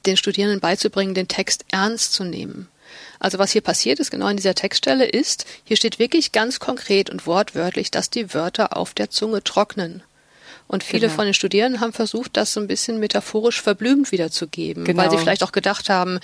den 0.06 0.16
Studierenden 0.16 0.60
beizubringen, 0.60 1.14
den 1.14 1.28
Text 1.28 1.64
ernst 1.70 2.12
zu 2.12 2.24
nehmen. 2.24 2.68
Also 3.18 3.38
was 3.38 3.50
hier 3.50 3.62
passiert 3.62 3.98
ist, 3.98 4.10
genau 4.10 4.28
in 4.28 4.36
dieser 4.36 4.54
Textstelle, 4.54 5.06
ist, 5.06 5.46
hier 5.64 5.76
steht 5.76 5.98
wirklich 5.98 6.32
ganz 6.32 6.60
konkret 6.60 7.10
und 7.10 7.26
wortwörtlich, 7.26 7.90
dass 7.90 8.10
die 8.10 8.32
Wörter 8.34 8.76
auf 8.76 8.94
der 8.94 9.10
Zunge 9.10 9.42
trocknen. 9.42 10.02
Und 10.68 10.82
viele 10.82 11.02
genau. 11.02 11.14
von 11.14 11.24
den 11.26 11.34
Studierenden 11.34 11.80
haben 11.80 11.92
versucht, 11.92 12.36
das 12.36 12.52
so 12.52 12.60
ein 12.60 12.66
bisschen 12.66 12.98
metaphorisch 12.98 13.62
verblümt 13.62 14.10
wiederzugeben, 14.10 14.84
genau. 14.84 15.02
weil 15.02 15.10
sie 15.10 15.18
vielleicht 15.18 15.44
auch 15.44 15.52
gedacht 15.52 15.88
haben, 15.88 16.18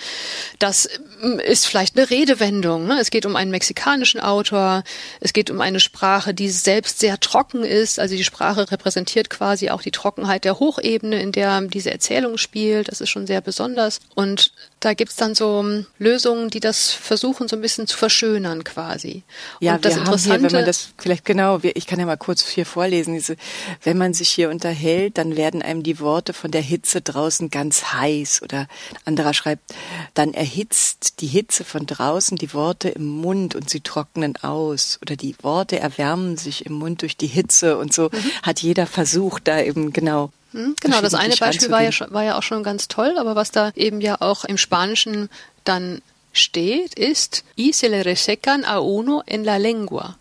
das 0.59 0.89
hm, 1.21 1.39
ist 1.39 1.65
vielleicht 1.65 1.97
eine 1.97 2.09
Redewendung. 2.09 2.85
Ne? 2.87 2.97
Es 2.99 3.09
geht 3.09 3.25
um 3.25 3.35
einen 3.35 3.51
mexikanischen 3.51 4.19
Autor, 4.19 4.83
es 5.21 5.31
geht 5.31 5.49
um 5.49 5.61
eine 5.61 5.79
Sprache, 5.79 6.33
die 6.33 6.49
selbst 6.49 6.99
sehr 6.99 7.19
trocken 7.19 7.63
ist. 7.63 7.99
Also 7.99 8.15
die 8.15 8.23
Sprache 8.23 8.69
repräsentiert 8.69 9.29
quasi 9.29 9.69
auch 9.69 9.81
die 9.81 9.91
Trockenheit 9.91 10.43
der 10.43 10.59
Hochebene, 10.59 11.21
in 11.21 11.31
der 11.31 11.61
diese 11.61 11.91
Erzählung 11.91 12.37
spielt. 12.37 12.89
Das 12.89 12.99
ist 12.99 13.09
schon 13.09 13.27
sehr 13.27 13.41
besonders. 13.41 13.99
Und 14.15 14.51
da 14.83 14.93
gibt's 14.93 15.15
dann 15.15 15.33
so 15.33 15.59
hm, 15.59 15.85
Lösungen, 15.97 16.49
die 16.49 16.59
das 16.59 16.91
versuchen, 16.91 17.47
so 17.47 17.55
ein 17.55 17.61
bisschen 17.61 17.87
zu 17.87 17.97
verschönern 17.97 18.65
quasi. 18.65 19.23
Ja, 19.61 19.75
Und 19.75 19.85
das 19.85 19.95
wir 19.95 20.01
Interessante, 20.01 20.33
haben 20.33 20.39
hier, 20.41 20.51
wenn 20.51 20.57
man 20.59 20.65
das 20.65 20.89
vielleicht 20.97 21.23
genau, 21.23 21.59
ich 21.63 21.87
kann 21.87 21.99
ja 21.99 22.05
mal 22.05 22.17
kurz 22.17 22.45
hier 22.45 22.65
vorlesen, 22.65 23.13
diese, 23.13 23.37
wenn 23.83 23.97
man 23.97 24.13
sich 24.13 24.29
hier 24.29 24.49
unterhält, 24.49 25.17
dann 25.17 25.37
werden 25.37 25.61
einem 25.61 25.83
die 25.83 26.01
Worte 26.01 26.33
von 26.33 26.51
der 26.51 26.61
Hitze 26.61 26.99
draußen 27.01 27.49
ganz 27.49 27.93
heiß. 27.93 28.41
Oder 28.43 28.67
ein 28.91 28.97
anderer 29.05 29.33
schreibt, 29.33 29.73
dann 30.15 30.33
erhitzt 30.33 31.21
die 31.21 31.27
Hitze 31.27 31.63
von 31.63 31.85
draußen 31.85 32.37
die 32.37 32.53
Worte 32.53 32.89
im 32.89 33.07
Mund 33.07 33.55
und 33.55 33.69
sie 33.69 33.79
trocknen 33.79 34.35
aus. 34.41 34.99
Oder 35.01 35.15
die 35.15 35.35
Worte 35.41 35.79
erwärmen 35.79 36.35
sich 36.35 36.65
im 36.65 36.73
Mund 36.73 37.03
durch 37.03 37.15
die 37.15 37.27
Hitze 37.27 37.77
und 37.77 37.93
so 37.93 38.09
mhm. 38.11 38.31
hat 38.43 38.59
jeder 38.61 38.85
versucht, 38.85 39.47
da 39.47 39.61
eben 39.61 39.93
genau 39.93 40.31
hm, 40.53 40.75
Genau, 40.79 41.01
das 41.01 41.13
eine 41.13 41.35
Beispiel 41.35 41.69
war 41.69 41.81
ja, 41.81 41.91
war 42.09 42.23
ja 42.23 42.37
auch 42.37 42.43
schon 42.43 42.63
ganz 42.63 42.87
toll, 42.87 43.17
aber 43.17 43.35
was 43.35 43.51
da 43.51 43.71
eben 43.75 44.01
ja 44.01 44.21
auch 44.21 44.45
im 44.45 44.57
Spanischen 44.57 45.29
dann 45.63 46.01
steht, 46.31 46.95
ist 46.95 47.43
y 47.57 47.73
se 47.73 47.87
le 47.87 48.05
resecan 48.05 48.63
a 48.63 48.77
uno 48.79 49.23
en 49.25 49.43
la 49.43 49.57
lengua. 49.57 50.17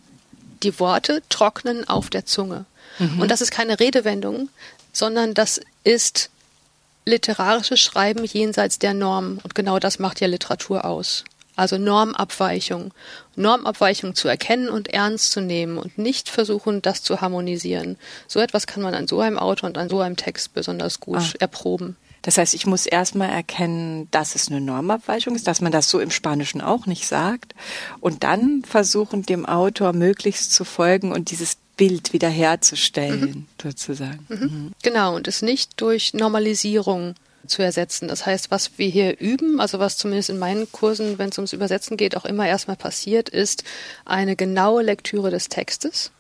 Die 0.63 0.79
Worte 0.79 1.23
trocknen 1.29 1.89
auf 1.89 2.11
der 2.11 2.27
Zunge. 2.27 2.65
Mhm. 2.99 3.21
Und 3.21 3.31
das 3.31 3.41
ist 3.41 3.51
keine 3.51 3.81
Redewendung, 3.81 4.49
sondern 4.93 5.35
das 5.35 5.61
ist 5.85 6.31
literarisches 7.05 7.81
Schreiben 7.81 8.25
jenseits 8.25 8.79
der 8.79 8.95
Norm. 8.95 9.41
Und 9.43 9.55
genau 9.55 9.79
das 9.79 9.99
macht 9.99 10.21
ja 10.21 10.29
Literatur 10.29 10.85
aus. 10.85 11.25
Also 11.55 11.79
Normabweichung. 11.79 12.93
Normabweichung 13.37 14.15
zu 14.15 14.29
erkennen 14.29 14.69
und 14.69 14.89
ernst 14.89 15.33
zu 15.33 15.41
nehmen 15.41 15.79
und 15.79 15.99
nicht 15.99 16.29
versuchen, 16.29 16.83
das 16.83 17.03
zu 17.03 17.21
harmonisieren. 17.21 17.97
So 18.27 18.41
etwas 18.41 18.67
kann 18.67 18.83
man 18.83 18.95
an 18.95 19.07
so 19.07 19.21
einem 19.21 19.39
Autor 19.39 19.69
und 19.69 19.79
an 19.79 19.89
so 19.89 20.01
einem 20.01 20.17
Text 20.17 20.55
besonders 20.55 21.01
gut 21.01 21.19
ah. 21.19 21.33
erproben. 21.41 21.97
Das 22.23 22.39
heißt, 22.39 22.55
ich 22.55 22.67
muss 22.67 22.87
erstmal 22.87 23.31
erkennen, 23.31 24.09
dass 24.13 24.37
es 24.37 24.49
eine 24.49 24.61
Normabweichung 24.61 25.35
ist, 25.35 25.49
dass 25.49 25.61
man 25.61 25.73
das 25.73 25.91
so 25.91 25.99
im 25.99 26.13
Spanischen 26.13 26.61
auch 26.61 26.87
nicht 26.87 27.07
sagt 27.07 27.55
und 28.01 28.23
dann 28.23 28.63
versuchen, 28.65 29.25
dem 29.25 29.45
Autor 29.45 29.93
möglichst 29.93 30.53
zu 30.53 30.65
folgen 30.65 31.13
und 31.13 31.33
dieses 31.33 31.57
Bild 31.77 32.13
wiederherzustellen, 32.13 33.21
mhm. 33.21 33.47
sozusagen. 33.61 34.25
Mhm. 34.29 34.39
Mhm. 34.39 34.73
Genau, 34.83 35.17
und 35.17 35.27
es 35.27 35.43
nicht 35.43 35.81
durch 35.81 36.15
Normalisierung 36.15 37.17
zu 37.47 37.63
ersetzen. 37.63 38.09
Das 38.09 38.27
heißt, 38.27 38.51
was 38.51 38.79
wir 38.79 38.89
hier 38.89 39.19
üben, 39.19 39.61
also 39.61 39.79
was 39.79 39.97
zumindest 39.97 40.31
in 40.31 40.39
meinen 40.39 40.71
Kursen, 40.73 41.19
wenn 41.19 41.31
es 41.31 41.39
ums 41.39 41.53
Übersetzen 41.53 41.97
geht, 41.97 42.17
auch 42.17 42.25
immer 42.25 42.47
erstmal 42.47 42.77
passiert, 42.77 43.29
ist 43.29 43.65
eine 44.05 44.37
genaue 44.37 44.83
Lektüre 44.83 45.31
des 45.31 45.49
Textes, 45.49 46.11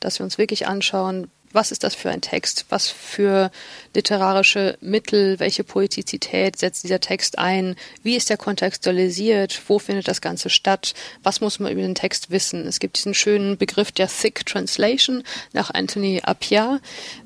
dass 0.00 0.18
wir 0.18 0.24
uns 0.24 0.38
wirklich 0.38 0.66
anschauen, 0.66 1.28
was 1.52 1.70
ist 1.70 1.84
das 1.84 1.94
für 1.94 2.10
ein 2.10 2.20
Text? 2.20 2.66
Was 2.70 2.88
für 2.88 3.50
literarische 3.94 4.78
Mittel, 4.80 5.38
welche 5.38 5.64
Poetizität 5.64 6.58
setzt 6.58 6.84
dieser 6.84 7.00
Text 7.00 7.38
ein? 7.38 7.76
Wie 8.02 8.16
ist 8.16 8.30
er 8.30 8.36
kontextualisiert? 8.36 9.60
Wo 9.68 9.78
findet 9.78 10.08
das 10.08 10.20
Ganze 10.20 10.50
statt? 10.50 10.94
Was 11.22 11.40
muss 11.40 11.58
man 11.58 11.72
über 11.72 11.82
den 11.82 11.94
Text 11.94 12.30
wissen? 12.30 12.66
Es 12.66 12.80
gibt 12.80 12.96
diesen 12.96 13.14
schönen 13.14 13.58
Begriff 13.58 13.92
der 13.92 14.08
Thick 14.08 14.46
Translation 14.46 15.22
nach 15.52 15.70
Anthony 15.72 16.20
Appiah, 16.24 16.80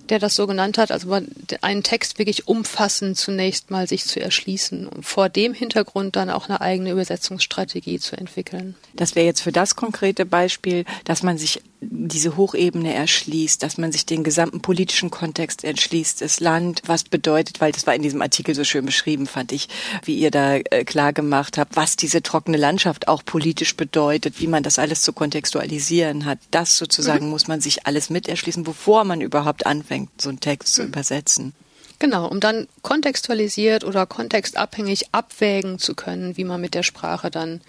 der 0.09 0.19
das 0.19 0.35
so 0.35 0.47
genannt 0.47 0.79
hat, 0.79 0.91
also 0.91 1.19
einen 1.61 1.83
Text 1.83 2.19
wirklich 2.19 2.49
umfassend 2.49 3.19
zunächst 3.19 3.71
mal 3.71 3.89
sich 3.89 4.05
zu 4.05 4.21
erschließen 4.21 4.87
und 4.87 5.05
vor 5.05 5.29
dem 5.29 5.55
Hintergrund 5.55 6.17
dann 6.17 6.31
auch 6.31 6.49
eine 6.49 6.61
eigene 6.61 6.91
Übersetzungsstrategie 6.93 7.99
zu 7.99 8.17
entwickeln. 8.17 8.75
Das 8.95 9.15
wäre 9.15 9.27
jetzt 9.27 9.43
für 9.43 9.53
das 9.53 9.77
konkrete 9.77 10.27
Beispiel, 10.27 10.85
dass 11.05 11.23
man 11.23 11.39
sich 11.39 11.63
diese 11.81 12.37
Hochebene 12.37 12.95
erschließt, 12.95 13.63
dass 13.63 13.79
man 13.79 13.93
sich 13.93 14.07
den 14.07 14.25
gesamten 14.25 14.61
politischen 14.61 15.11
Kontext 15.11 15.65
erschließt, 15.65 16.23
das 16.23 16.41
Land, 16.41 16.83
was 16.87 17.05
bedeutet, 17.05 17.61
weil 17.61 17.73
das 17.73 17.87
war 17.87 17.95
in 17.95 18.03
diesem 18.03 18.23
Artikel 18.23 18.55
so 18.55 18.65
schön 18.65 18.87
beschrieben, 18.87 19.27
fand 19.27 19.53
ich, 19.53 19.69
wie 20.05 20.19
ihr 20.19 20.31
da 20.31 20.57
äh, 20.57 20.85
klar 20.85 21.13
gemacht 21.13 21.59
habt, 21.59 21.77
was 21.77 21.97
diese 21.97 22.23
trockene 22.23 22.57
Landschaft 22.57 23.09
auch 23.09 23.25
politisch 23.25 23.77
bedeutet, 23.77 24.41
wie 24.41 24.47
man 24.47 24.63
das 24.63 24.79
alles 24.79 25.03
zu 25.03 25.13
kontextualisieren 25.13 26.25
hat. 26.25 26.39
Das 26.51 26.77
sozusagen 26.77 27.27
mhm. 27.27 27.31
muss 27.31 27.47
man 27.47 27.61
sich 27.61 27.87
alles 27.87 28.11
mit 28.11 28.29
erschließen, 28.29 28.65
bevor 28.65 29.05
man 29.05 29.21
überhaupt 29.21 29.67
anfängt 29.67 29.96
anfängt, 29.97 30.21
so 30.21 30.29
einen 30.29 30.41
Text 30.41 30.75
zu 30.75 30.83
übersetzen. 30.83 31.55
Genau, 31.99 32.27
um 32.29 32.41
dann 32.41 32.69
kontextualisiert 32.83 33.83
oder 33.83 34.07
kontextabhängig 34.07 35.15
abwägen 35.15 35.79
zu 35.79 35.95
können, 35.95 36.37
wie 36.37 36.45
man 36.45 36.61
mit 36.61 36.75
der 36.75 36.83
Sprache 36.83 37.31
dann 37.31 37.63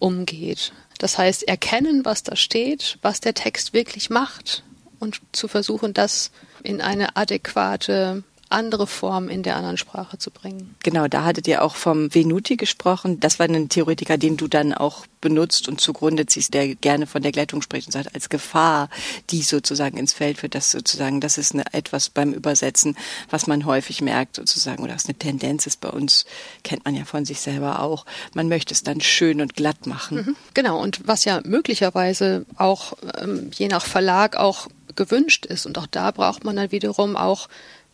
umgeht. 0.00 0.72
Das 0.98 1.16
heißt, 1.16 1.46
erkennen, 1.46 2.04
was 2.04 2.24
da 2.24 2.34
steht, 2.34 2.98
was 3.02 3.20
der 3.20 3.34
Text 3.34 3.72
wirklich 3.72 4.10
macht 4.10 4.64
und 4.98 5.20
zu 5.30 5.46
versuchen, 5.46 5.94
das 5.94 6.32
in 6.64 6.80
eine 6.80 7.16
adäquate 7.16 8.24
andere 8.50 8.86
Form 8.86 9.28
in 9.28 9.42
der 9.42 9.56
anderen 9.56 9.76
Sprache 9.76 10.18
zu 10.18 10.30
bringen. 10.30 10.74
Genau, 10.82 11.08
da 11.08 11.24
hattet 11.24 11.46
ihr 11.46 11.62
auch 11.62 11.74
vom 11.74 12.14
Venuti 12.14 12.56
gesprochen. 12.56 13.20
Das 13.20 13.38
war 13.38 13.46
ein 13.46 13.68
Theoretiker, 13.68 14.16
den 14.16 14.36
du 14.36 14.48
dann 14.48 14.72
auch 14.72 15.06
benutzt 15.20 15.68
und 15.68 15.80
zugrunde 15.80 16.26
ziehst, 16.26 16.54
der 16.54 16.74
gerne 16.74 17.06
von 17.06 17.22
der 17.22 17.32
Gleitung 17.32 17.62
spricht 17.62 17.88
und 17.88 17.92
sagt, 17.92 18.14
als 18.14 18.28
Gefahr, 18.28 18.88
die 19.30 19.42
sozusagen 19.42 19.98
ins 19.98 20.12
Feld 20.12 20.38
führt, 20.38 20.54
das 20.54 20.70
sozusagen, 20.70 21.20
das 21.20 21.38
ist 21.38 21.52
eine, 21.52 21.64
etwas 21.72 22.08
beim 22.08 22.32
Übersetzen, 22.32 22.96
was 23.30 23.46
man 23.46 23.66
häufig 23.66 24.00
merkt 24.00 24.36
sozusagen, 24.36 24.82
oder 24.82 24.94
was 24.94 25.06
eine 25.06 25.18
Tendenz 25.18 25.66
ist 25.66 25.80
bei 25.80 25.90
uns, 25.90 26.24
kennt 26.62 26.84
man 26.84 26.94
ja 26.94 27.04
von 27.04 27.24
sich 27.24 27.40
selber 27.40 27.80
auch. 27.82 28.06
Man 28.34 28.48
möchte 28.48 28.72
es 28.72 28.82
dann 28.82 29.00
schön 29.00 29.40
und 29.40 29.54
glatt 29.54 29.86
machen. 29.86 30.18
Mhm, 30.18 30.36
genau, 30.54 30.80
und 30.80 31.06
was 31.06 31.24
ja 31.24 31.40
möglicherweise 31.44 32.46
auch 32.56 32.94
ähm, 33.20 33.50
je 33.52 33.68
nach 33.68 33.84
Verlag 33.84 34.36
auch 34.36 34.68
gewünscht 34.98 35.46
ist. 35.46 35.64
Und 35.64 35.78
auch 35.78 35.86
da 35.86 36.10
braucht 36.10 36.44
man 36.44 36.56
dann 36.56 36.72
wiederum 36.72 37.16
auch 37.16 37.48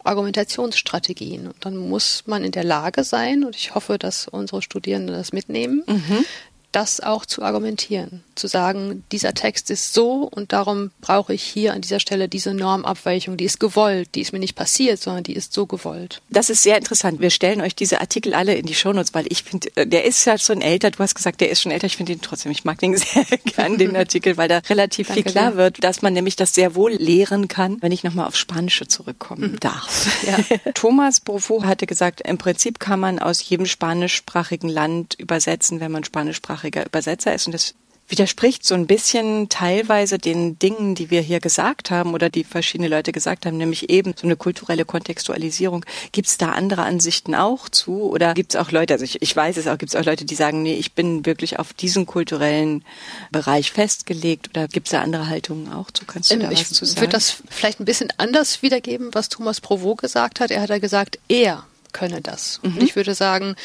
Argumentationsstrategien. 0.04 1.46
Und 1.48 1.56
dann 1.64 1.76
muss 1.76 2.24
man 2.26 2.44
in 2.44 2.52
der 2.52 2.64
Lage 2.64 3.04
sein, 3.04 3.44
und 3.44 3.56
ich 3.56 3.74
hoffe, 3.74 3.98
dass 3.98 4.28
unsere 4.28 4.62
Studierenden 4.62 5.16
das 5.16 5.32
mitnehmen, 5.32 5.82
mhm. 5.86 6.24
Das 6.74 7.00
auch 7.00 7.24
zu 7.24 7.42
argumentieren, 7.42 8.24
zu 8.34 8.48
sagen, 8.48 9.04
dieser 9.12 9.32
Text 9.34 9.70
ist 9.70 9.94
so 9.94 10.28
und 10.30 10.52
darum 10.52 10.90
brauche 11.00 11.32
ich 11.32 11.42
hier 11.42 11.72
an 11.72 11.82
dieser 11.82 12.00
Stelle 12.00 12.28
diese 12.28 12.52
Normabweichung, 12.52 13.36
die 13.36 13.44
ist 13.44 13.60
gewollt, 13.60 14.08
die 14.14 14.20
ist 14.20 14.32
mir 14.32 14.40
nicht 14.40 14.56
passiert, 14.56 15.00
sondern 15.00 15.22
die 15.22 15.34
ist 15.34 15.52
so 15.52 15.66
gewollt. 15.66 16.20
Das 16.30 16.50
ist 16.50 16.62
sehr 16.62 16.76
interessant. 16.76 17.20
Wir 17.20 17.30
stellen 17.30 17.60
euch 17.60 17.76
diese 17.76 18.00
Artikel 18.00 18.34
alle 18.34 18.54
in 18.54 18.66
die 18.66 18.74
Shownotes, 18.74 19.14
weil 19.14 19.26
ich 19.28 19.44
finde, 19.44 19.68
äh, 19.76 19.86
der 19.86 20.04
ist 20.04 20.24
ja 20.24 20.36
schon 20.36 20.62
älter. 20.62 20.90
Du 20.90 20.98
hast 20.98 21.14
gesagt, 21.14 21.40
der 21.40 21.50
ist 21.50 21.62
schon 21.62 21.70
älter. 21.70 21.86
Ich 21.86 21.96
finde 21.96 22.12
ihn 22.12 22.20
trotzdem, 22.20 22.50
ich 22.50 22.64
mag 22.64 22.78
den 22.78 22.96
sehr 22.96 23.24
gern, 23.44 23.78
den 23.78 23.94
Artikel, 23.96 24.36
weil 24.36 24.48
da 24.48 24.58
relativ 24.68 25.12
viel 25.12 25.22
klar 25.22 25.52
sehr. 25.52 25.56
wird, 25.56 25.84
dass 25.84 26.02
man 26.02 26.12
nämlich 26.12 26.34
das 26.34 26.54
sehr 26.54 26.74
wohl 26.74 26.92
lehren 26.92 27.46
kann, 27.46 27.76
wenn 27.80 27.92
ich 27.92 28.02
nochmal 28.02 28.26
auf 28.26 28.36
Spanische 28.36 28.88
zurückkommen 28.88 29.52
mhm. 29.52 29.60
darf. 29.60 30.08
Ja. 30.26 30.72
Thomas 30.74 31.20
Brofo 31.20 31.64
hatte 31.64 31.86
gesagt, 31.86 32.20
im 32.22 32.38
Prinzip 32.38 32.80
kann 32.80 32.98
man 32.98 33.20
aus 33.20 33.48
jedem 33.48 33.66
spanischsprachigen 33.66 34.68
Land 34.68 35.14
übersetzen, 35.14 35.78
wenn 35.78 35.92
man 35.92 36.02
spanischsprachig 36.02 36.63
deutschsprachiger 36.64 36.86
Übersetzer 36.86 37.34
ist 37.34 37.46
und 37.46 37.52
das 37.52 37.74
widerspricht 38.06 38.66
so 38.66 38.74
ein 38.74 38.86
bisschen 38.86 39.48
teilweise 39.48 40.18
den 40.18 40.58
Dingen, 40.58 40.94
die 40.94 41.10
wir 41.10 41.22
hier 41.22 41.40
gesagt 41.40 41.90
haben 41.90 42.12
oder 42.12 42.28
die 42.28 42.44
verschiedene 42.44 42.86
Leute 42.86 43.12
gesagt 43.12 43.46
haben, 43.46 43.56
nämlich 43.56 43.88
eben 43.88 44.12
so 44.14 44.26
eine 44.26 44.36
kulturelle 44.36 44.84
Kontextualisierung. 44.84 45.86
Gibt 46.12 46.28
es 46.28 46.36
da 46.36 46.50
andere 46.50 46.82
Ansichten 46.82 47.34
auch 47.34 47.70
zu 47.70 48.02
oder 48.02 48.34
gibt 48.34 48.54
es 48.54 48.60
auch 48.60 48.70
Leute, 48.72 48.92
also 48.92 49.06
ich, 49.06 49.22
ich 49.22 49.34
weiß 49.34 49.56
es 49.56 49.66
auch, 49.66 49.78
gibt 49.78 49.94
es 49.94 49.96
auch 49.98 50.04
Leute, 50.04 50.26
die 50.26 50.34
sagen, 50.34 50.62
nee, 50.62 50.74
ich 50.74 50.92
bin 50.92 51.24
wirklich 51.24 51.58
auf 51.58 51.72
diesen 51.72 52.04
kulturellen 52.04 52.84
Bereich 53.32 53.72
festgelegt 53.72 54.50
oder 54.50 54.68
gibt 54.68 54.88
es 54.88 54.90
da 54.90 55.00
andere 55.00 55.28
Haltungen 55.28 55.72
auch 55.72 55.90
zu? 55.90 56.04
Kannst 56.04 56.30
du 56.30 56.34
ähm, 56.34 56.40
da 56.42 56.50
ich 56.50 56.60
was 56.60 56.68
zu 56.68 56.84
sagen? 56.84 56.96
Ich 56.96 57.00
würde 57.00 57.12
das 57.12 57.38
vielleicht 57.48 57.80
ein 57.80 57.86
bisschen 57.86 58.12
anders 58.18 58.60
wiedergeben, 58.60 59.14
was 59.14 59.30
Thomas 59.30 59.62
Provo 59.62 59.94
gesagt 59.94 60.40
hat. 60.40 60.50
Er 60.50 60.60
hat 60.60 60.68
ja 60.68 60.78
gesagt, 60.78 61.18
er 61.28 61.64
könne 61.94 62.20
das. 62.20 62.60
Mhm. 62.62 62.76
Und 62.76 62.82
ich 62.82 62.96
würde 62.96 63.14
sagen, 63.14 63.56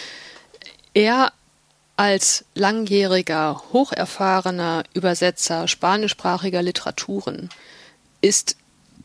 er 0.94 1.34
als 2.00 2.46
langjähriger, 2.56 3.62
hocherfahrener 3.74 4.84
Übersetzer 4.94 5.68
spanischsprachiger 5.68 6.62
Literaturen 6.62 7.50
ist 8.22 8.56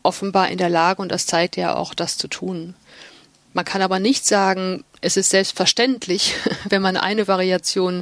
offenbar 0.01 0.47
in 0.47 0.57
der 0.57 0.69
Lage, 0.69 1.01
und 1.01 1.11
das 1.11 1.25
zeigt 1.25 1.57
ja 1.57 1.75
auch, 1.75 1.93
das 1.93 2.17
zu 2.17 2.29
tun. 2.29 2.73
Man 3.51 3.65
kann 3.65 3.81
aber 3.81 3.99
nicht 3.99 4.25
sagen, 4.25 4.85
es 5.01 5.17
ist 5.17 5.29
selbstverständlich, 5.29 6.35
wenn 6.69 6.81
man 6.81 6.95
eine 6.95 7.27
Variation 7.27 8.01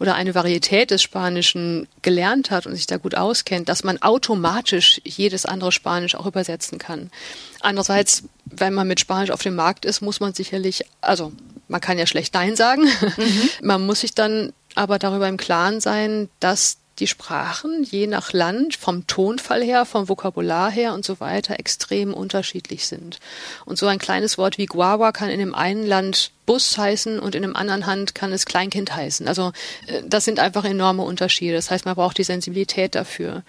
oder 0.00 0.16
eine 0.16 0.34
Varietät 0.34 0.90
des 0.90 1.02
Spanischen 1.02 1.86
gelernt 2.02 2.50
hat 2.50 2.66
und 2.66 2.74
sich 2.74 2.88
da 2.88 2.96
gut 2.96 3.14
auskennt, 3.14 3.68
dass 3.68 3.84
man 3.84 4.02
automatisch 4.02 5.00
jedes 5.04 5.46
andere 5.46 5.70
Spanisch 5.70 6.16
auch 6.16 6.26
übersetzen 6.26 6.78
kann. 6.78 7.12
Andererseits, 7.60 8.24
wenn 8.46 8.74
man 8.74 8.88
mit 8.88 8.98
Spanisch 8.98 9.30
auf 9.30 9.42
dem 9.42 9.54
Markt 9.54 9.84
ist, 9.84 10.00
muss 10.00 10.18
man 10.18 10.34
sicherlich, 10.34 10.84
also 11.00 11.30
man 11.68 11.80
kann 11.80 11.98
ja 11.98 12.06
schlecht 12.06 12.34
Nein 12.34 12.56
sagen. 12.56 12.84
Mhm. 13.16 13.50
Man 13.62 13.86
muss 13.86 14.00
sich 14.00 14.14
dann 14.14 14.52
aber 14.74 14.98
darüber 14.98 15.28
im 15.28 15.36
Klaren 15.36 15.80
sein, 15.80 16.28
dass 16.40 16.78
die 16.98 17.06
Sprachen 17.06 17.82
je 17.82 18.06
nach 18.06 18.32
Land 18.32 18.76
vom 18.76 19.06
Tonfall 19.06 19.62
her, 19.62 19.86
vom 19.86 20.08
Vokabular 20.08 20.70
her 20.70 20.92
und 20.92 21.04
so 21.04 21.20
weiter 21.20 21.58
extrem 21.58 22.12
unterschiedlich 22.12 22.86
sind. 22.86 23.18
Und 23.64 23.78
so 23.78 23.86
ein 23.86 23.98
kleines 23.98 24.36
Wort 24.36 24.58
wie 24.58 24.66
Guagua 24.66 25.10
kann 25.12 25.30
in 25.30 25.38
dem 25.38 25.54
einen 25.54 25.86
Land 25.86 26.32
Bus 26.44 26.76
heißen 26.76 27.18
und 27.18 27.34
in 27.34 27.42
dem 27.42 27.56
anderen 27.56 27.86
Hand 27.86 28.14
kann 28.14 28.32
es 28.32 28.44
Kleinkind 28.44 28.94
heißen. 28.94 29.26
Also 29.26 29.52
äh, 29.86 30.02
das 30.06 30.24
sind 30.24 30.38
einfach 30.38 30.64
enorme 30.64 31.02
Unterschiede. 31.02 31.54
Das 31.54 31.70
heißt, 31.70 31.86
man 31.86 31.94
braucht 31.94 32.18
die 32.18 32.24
Sensibilität 32.24 32.94
dafür. 32.94 33.42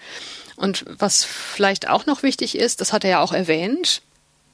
Und 0.56 0.84
was 0.88 1.24
vielleicht 1.24 1.88
auch 1.88 2.06
noch 2.06 2.22
wichtig 2.22 2.56
ist, 2.56 2.80
das 2.80 2.92
hat 2.92 3.04
er 3.04 3.10
ja 3.10 3.20
auch 3.20 3.32
erwähnt, 3.32 4.02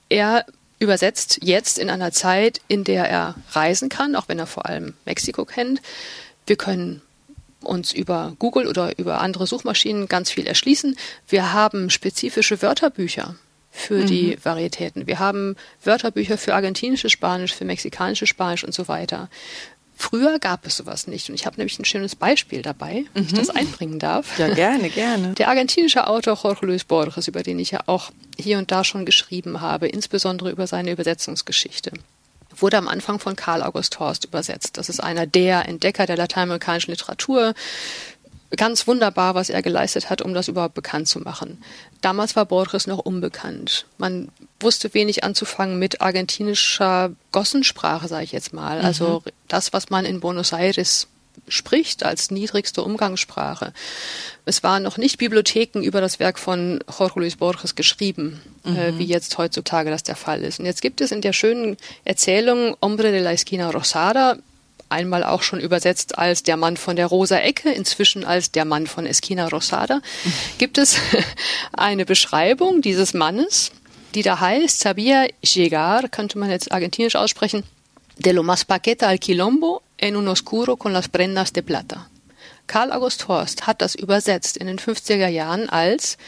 er 0.09 0.45
übersetzt 0.81 1.39
jetzt 1.43 1.79
in 1.79 1.91
einer 1.91 2.11
Zeit, 2.11 2.61
in 2.67 2.83
der 2.83 3.09
er 3.09 3.37
reisen 3.53 3.89
kann, 3.89 4.17
auch 4.17 4.29
wenn 4.29 4.41
er 4.41 4.47
vor 4.47 4.67
allem 4.67 4.95
Mexiko 5.05 5.45
kennt. 5.45 5.81
Wir 6.47 6.57
können 6.57 7.03
uns 7.63 7.93
über 7.93 8.35
Google 8.39 8.67
oder 8.67 8.99
über 8.99 9.21
andere 9.21 9.47
Suchmaschinen 9.47 10.09
ganz 10.09 10.31
viel 10.31 10.47
erschließen. 10.47 10.97
Wir 11.29 11.53
haben 11.53 11.91
spezifische 11.91 12.63
Wörterbücher 12.63 13.37
für 13.71 13.99
mhm. 13.99 14.07
die 14.07 14.39
Varietäten. 14.43 15.07
Wir 15.07 15.19
haben 15.19 15.57
Wörterbücher 15.85 16.39
für 16.39 16.55
argentinisches 16.55 17.13
Spanisch, 17.13 17.55
für 17.55 17.67
mexikanisches 17.67 18.31
Spanisch 18.31 18.65
und 18.65 18.75
so 18.75 18.89
weiter. 18.89 19.29
Früher 20.01 20.39
gab 20.39 20.67
es 20.67 20.79
sowas 20.79 21.07
nicht. 21.07 21.29
Und 21.29 21.35
ich 21.35 21.45
habe 21.45 21.59
nämlich 21.59 21.79
ein 21.79 21.85
schönes 21.85 22.17
Beispiel 22.17 22.63
dabei, 22.63 23.05
wenn 23.13 23.25
mhm. 23.25 23.29
ich 23.29 23.35
das 23.35 23.51
einbringen 23.51 23.99
darf. 23.99 24.39
Ja, 24.39 24.49
gerne, 24.49 24.89
gerne. 24.89 25.35
Der 25.35 25.49
argentinische 25.49 26.07
Autor 26.07 26.39
Jorge 26.43 26.65
Luis 26.65 26.85
Borges, 26.85 27.29
über 27.29 27.43
den 27.43 27.59
ich 27.59 27.73
ja 27.73 27.81
auch 27.85 28.11
hier 28.39 28.57
und 28.57 28.71
da 28.71 28.83
schon 28.83 29.05
geschrieben 29.05 29.61
habe, 29.61 29.89
insbesondere 29.89 30.51
über 30.51 30.67
seine 30.67 30.91
Übersetzungsgeschichte 30.91 31.93
wurde 32.57 32.79
am 32.79 32.89
Anfang 32.89 33.19
von 33.19 33.37
Karl 33.37 33.63
August 33.63 34.01
Horst 34.01 34.25
übersetzt. 34.25 34.77
Das 34.77 34.89
ist 34.89 35.01
einer 35.01 35.27
der 35.27 35.69
Entdecker 35.69 36.07
der 36.07 36.17
lateinamerikanischen 36.17 36.91
Literatur, 36.91 37.55
ganz 38.57 38.87
wunderbar, 38.87 39.35
was 39.35 39.51
er 39.51 39.63
geleistet 39.63 40.11
hat, 40.11 40.23
um 40.23 40.35
das 40.35 40.49
überhaupt 40.49 40.75
bekannt 40.75 41.09
zu 41.09 41.21
machen. 41.21 41.63
Damals 42.01 42.37
war 42.37 42.47
Borges 42.47 42.87
noch 42.87 42.99
unbekannt. 42.99 43.87
Man 43.99 44.29
wusste 44.59 44.93
wenig 44.95 45.23
anzufangen 45.25 45.79
mit 45.79 46.01
argentinischer 46.01 47.13
Gossensprache, 47.33 48.09
sage 48.09 48.25
ich 48.25 48.33
jetzt 48.33 48.53
mal. 48.53 48.81
Mhm. 48.81 48.85
Also 48.85 49.23
das, 49.49 49.73
was 49.73 49.91
man 49.91 50.05
in 50.05 50.21
Buenos 50.21 50.53
Aires 50.53 51.07
spricht 51.49 52.05
als 52.05 52.31
niedrigste 52.31 52.83
Umgangssprache. 52.83 53.73
Es 54.45 54.63
waren 54.63 54.83
noch 54.83 54.99
nicht 54.99 55.19
Bibliotheken 55.19 55.81
über 55.81 56.01
das 56.01 56.19
Werk 56.19 56.39
von 56.39 56.83
Jorge 56.99 57.21
Luis 57.21 57.37
Borges 57.37 57.75
geschrieben, 57.75 58.41
äh, 58.65 58.71
mhm. 58.71 58.77
äh, 58.77 58.99
wie 58.99 59.05
jetzt 59.05 59.39
heutzutage 59.39 59.91
das 59.91 60.03
der 60.03 60.17
Fall 60.17 60.43
ist. 60.43 60.59
Und 60.59 60.67
jetzt 60.67 60.83
gibt 60.83 61.01
es 61.01 61.13
in 61.13 61.21
der 61.21 61.33
schönen 61.33 61.77
Erzählung 62.05 62.77
Hombre 62.83 63.11
de 63.11 63.21
la 63.21 63.33
Esquina 63.33 63.71
Rosada 63.71 64.37
einmal 64.91 65.25
auch 65.25 65.43
schon 65.43 65.61
übersetzt 65.61 66.19
als 66.19 66.43
der 66.43 66.57
Mann 66.57 66.77
von 66.77 66.97
der 66.97 67.07
rosa 67.07 67.39
Ecke, 67.39 67.71
inzwischen 67.71 68.25
als 68.25 68.51
der 68.51 68.65
Mann 68.65 68.87
von 68.87 69.07
Esquina 69.07 69.49
Rosada, 69.49 70.01
gibt 70.59 70.79
es 70.79 70.97
eine 71.73 72.05
Beschreibung 72.05 72.83
dieses 72.83 73.15
Mannes, 73.15 73.73
die 74.15 74.23
da 74.23 74.41
heißt, 74.41 74.85
sabía 74.85 75.29
llegar, 75.43 76.09
könnte 76.09 76.39
man 76.39 76.51
jetzt 76.51 76.73
argentinisch 76.73 77.17
aussprechen, 77.17 77.63
de 78.19 78.33
lo 78.33 78.43
más 78.43 78.65
paqueta 78.65 79.09
al 79.09 79.19
quilombo 79.19 79.83
en 79.97 80.17
un 80.17 80.29
oscuro 80.29 80.77
con 80.77 80.93
las 80.93 81.09
prendas 81.09 81.53
de 81.53 81.63
plata. 81.63 82.09
Karl 82.67 82.93
August 82.93 83.27
Horst 83.29 83.67
hat 83.67 83.83
das 83.83 83.95
übersetzt 83.95 84.57
in 84.57 84.67
den 84.67 84.79
50er 84.79 85.29
Jahren 85.29 85.69
als 85.69 86.19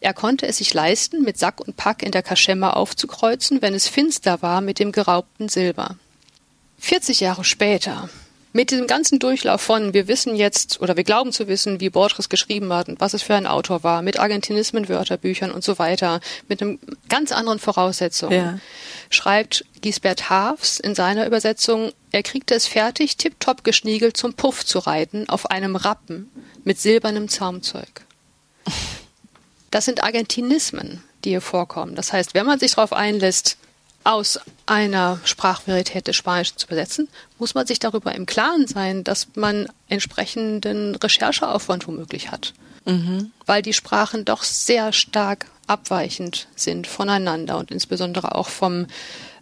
er 0.00 0.12
konnte 0.12 0.46
es 0.46 0.58
sich 0.58 0.74
leisten, 0.74 1.22
mit 1.22 1.38
Sack 1.38 1.60
und 1.60 1.76
Pack 1.76 2.02
in 2.02 2.10
der 2.10 2.22
Kaschemme 2.22 2.76
aufzukreuzen, 2.76 3.62
wenn 3.62 3.72
es 3.72 3.88
finster 3.88 4.42
war 4.42 4.60
mit 4.60 4.78
dem 4.78 4.92
geraubten 4.92 5.48
Silber. 5.48 5.96
40 6.84 7.20
Jahre 7.20 7.44
später, 7.44 8.10
mit 8.52 8.70
diesem 8.70 8.86
ganzen 8.86 9.18
Durchlauf 9.18 9.62
von, 9.62 9.94
wir 9.94 10.06
wissen 10.06 10.36
jetzt 10.36 10.82
oder 10.82 10.98
wir 10.98 11.02
glauben 11.02 11.32
zu 11.32 11.48
wissen, 11.48 11.80
wie 11.80 11.88
Borges 11.88 12.28
geschrieben 12.28 12.70
hat 12.74 12.90
und 12.90 13.00
was 13.00 13.14
es 13.14 13.22
für 13.22 13.34
ein 13.34 13.46
Autor 13.46 13.82
war, 13.82 14.02
mit 14.02 14.18
Argentinismen, 14.18 14.90
Wörterbüchern 14.90 15.50
und 15.50 15.64
so 15.64 15.78
weiter, 15.78 16.20
mit 16.46 16.60
einem 16.60 16.78
ganz 17.08 17.32
anderen 17.32 17.58
Voraussetzungen, 17.58 18.38
ja. 18.38 18.58
schreibt 19.08 19.64
Gisbert 19.80 20.28
Haafs 20.28 20.78
in 20.78 20.94
seiner 20.94 21.26
Übersetzung, 21.26 21.90
er 22.12 22.22
kriegte 22.22 22.54
es 22.54 22.66
fertig, 22.66 23.16
tiptop 23.16 23.64
geschniegelt 23.64 24.18
zum 24.18 24.34
Puff 24.34 24.66
zu 24.66 24.78
reiten 24.78 25.26
auf 25.30 25.50
einem 25.50 25.76
Rappen 25.76 26.30
mit 26.64 26.78
silbernem 26.78 27.30
Zaumzeug. 27.30 28.02
Das 29.70 29.86
sind 29.86 30.04
Argentinismen, 30.04 31.02
die 31.24 31.30
hier 31.30 31.40
vorkommen. 31.40 31.94
Das 31.94 32.12
heißt, 32.12 32.34
wenn 32.34 32.44
man 32.44 32.58
sich 32.58 32.74
darauf 32.74 32.92
einlässt, 32.92 33.56
aus 34.04 34.38
einer 34.66 35.18
Sprachvarietät 35.24 36.06
des 36.06 36.16
Spanischen 36.16 36.58
zu 36.58 36.66
übersetzen, 36.66 37.08
muss 37.38 37.54
man 37.54 37.66
sich 37.66 37.78
darüber 37.78 38.14
im 38.14 38.26
Klaren 38.26 38.66
sein, 38.66 39.02
dass 39.02 39.28
man 39.34 39.66
entsprechenden 39.88 40.94
Rechercheaufwand 40.94 41.86
womöglich 41.86 42.30
hat. 42.30 42.52
Mhm. 42.84 43.32
Weil 43.46 43.62
die 43.62 43.72
Sprachen 43.72 44.24
doch 44.24 44.42
sehr 44.42 44.92
stark 44.92 45.46
abweichend 45.66 46.48
sind 46.54 46.86
voneinander 46.86 47.58
und 47.58 47.70
insbesondere 47.70 48.34
auch 48.34 48.48
vom 48.48 48.86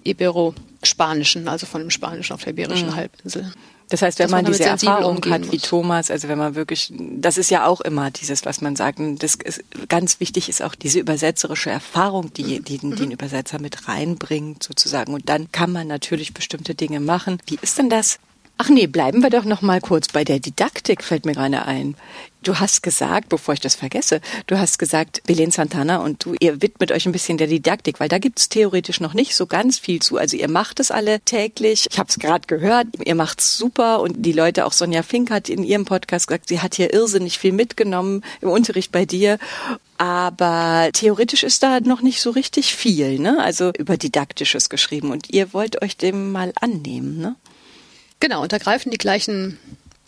Ibero-Spanischen, 0.04 1.48
also 1.48 1.66
von 1.66 1.80
dem 1.80 1.90
Spanischen 1.90 2.32
auf 2.32 2.44
der 2.44 2.52
Iberischen 2.52 2.90
mhm. 2.90 2.96
Halbinsel. 2.96 3.52
Das 3.92 4.00
heißt, 4.00 4.20
wenn 4.20 4.30
man, 4.30 4.44
man 4.44 4.52
diese 4.52 4.64
Erfahrung 4.64 5.22
hat 5.28 5.52
wie 5.52 5.58
Thomas, 5.58 6.10
also 6.10 6.26
wenn 6.28 6.38
man 6.38 6.54
wirklich, 6.54 6.90
das 6.96 7.36
ist 7.36 7.50
ja 7.50 7.66
auch 7.66 7.82
immer 7.82 8.10
dieses, 8.10 8.46
was 8.46 8.62
man 8.62 8.74
sagt, 8.74 8.98
das 9.18 9.34
ist, 9.34 9.62
ganz 9.90 10.18
wichtig 10.18 10.48
ist 10.48 10.62
auch 10.62 10.74
diese 10.74 10.98
übersetzerische 10.98 11.68
Erfahrung, 11.68 12.32
die, 12.32 12.62
die, 12.62 12.78
die 12.78 12.90
den 12.94 13.10
Übersetzer 13.10 13.60
mit 13.60 13.88
reinbringt 13.88 14.62
sozusagen. 14.62 15.12
Und 15.12 15.28
dann 15.28 15.52
kann 15.52 15.72
man 15.72 15.88
natürlich 15.88 16.32
bestimmte 16.32 16.74
Dinge 16.74 17.00
machen. 17.00 17.36
Wie 17.44 17.58
ist 17.60 17.76
denn 17.76 17.90
das? 17.90 18.18
Ach 18.56 18.70
nee, 18.70 18.86
bleiben 18.86 19.22
wir 19.22 19.28
doch 19.28 19.44
noch 19.44 19.60
mal 19.60 19.82
kurz 19.82 20.08
bei 20.08 20.24
der 20.24 20.40
Didaktik, 20.40 21.04
fällt 21.04 21.26
mir 21.26 21.34
gerade 21.34 21.66
ein. 21.66 21.94
Du 22.42 22.58
hast 22.58 22.82
gesagt, 22.82 23.28
bevor 23.28 23.54
ich 23.54 23.60
das 23.60 23.76
vergesse, 23.76 24.20
du 24.46 24.58
hast 24.58 24.78
gesagt, 24.78 25.22
Belen 25.26 25.50
Santana 25.52 25.98
und 25.98 26.24
du, 26.24 26.34
ihr 26.40 26.60
widmet 26.60 26.90
euch 26.90 27.06
ein 27.06 27.12
bisschen 27.12 27.38
der 27.38 27.46
Didaktik, 27.46 28.00
weil 28.00 28.08
da 28.08 28.18
gibt's 28.18 28.48
theoretisch 28.48 29.00
noch 29.00 29.14
nicht 29.14 29.36
so 29.36 29.46
ganz 29.46 29.78
viel 29.78 30.00
zu. 30.00 30.16
Also 30.16 30.36
ihr 30.36 30.50
macht 30.50 30.80
es 30.80 30.90
alle 30.90 31.20
täglich. 31.20 31.86
Ich 31.90 31.98
habe 31.98 32.08
es 32.08 32.18
gerade 32.18 32.46
gehört, 32.46 32.88
ihr 33.04 33.14
macht's 33.14 33.56
super 33.56 34.00
und 34.00 34.22
die 34.26 34.32
Leute, 34.32 34.66
auch 34.66 34.72
Sonja 34.72 35.02
Fink 35.02 35.30
hat 35.30 35.48
in 35.48 35.62
ihrem 35.62 35.84
Podcast 35.84 36.26
gesagt, 36.26 36.48
sie 36.48 36.60
hat 36.60 36.74
hier 36.74 36.92
irrsinnig 36.92 37.38
viel 37.38 37.52
mitgenommen 37.52 38.24
im 38.40 38.50
Unterricht 38.50 38.90
bei 38.90 39.04
dir. 39.04 39.38
Aber 39.98 40.90
theoretisch 40.92 41.44
ist 41.44 41.62
da 41.62 41.78
noch 41.78 42.02
nicht 42.02 42.20
so 42.20 42.30
richtig 42.30 42.74
viel, 42.74 43.20
ne? 43.20 43.38
Also 43.40 43.70
über 43.78 43.96
Didaktisches 43.96 44.68
geschrieben. 44.68 45.12
Und 45.12 45.30
ihr 45.30 45.52
wollt 45.52 45.80
euch 45.80 45.96
dem 45.96 46.32
mal 46.32 46.52
annehmen, 46.60 47.18
ne? 47.18 47.36
Genau, 48.18 48.42
und 48.42 48.52
da 48.52 48.58
greifen 48.58 48.90
die 48.90 48.98
gleichen 48.98 49.58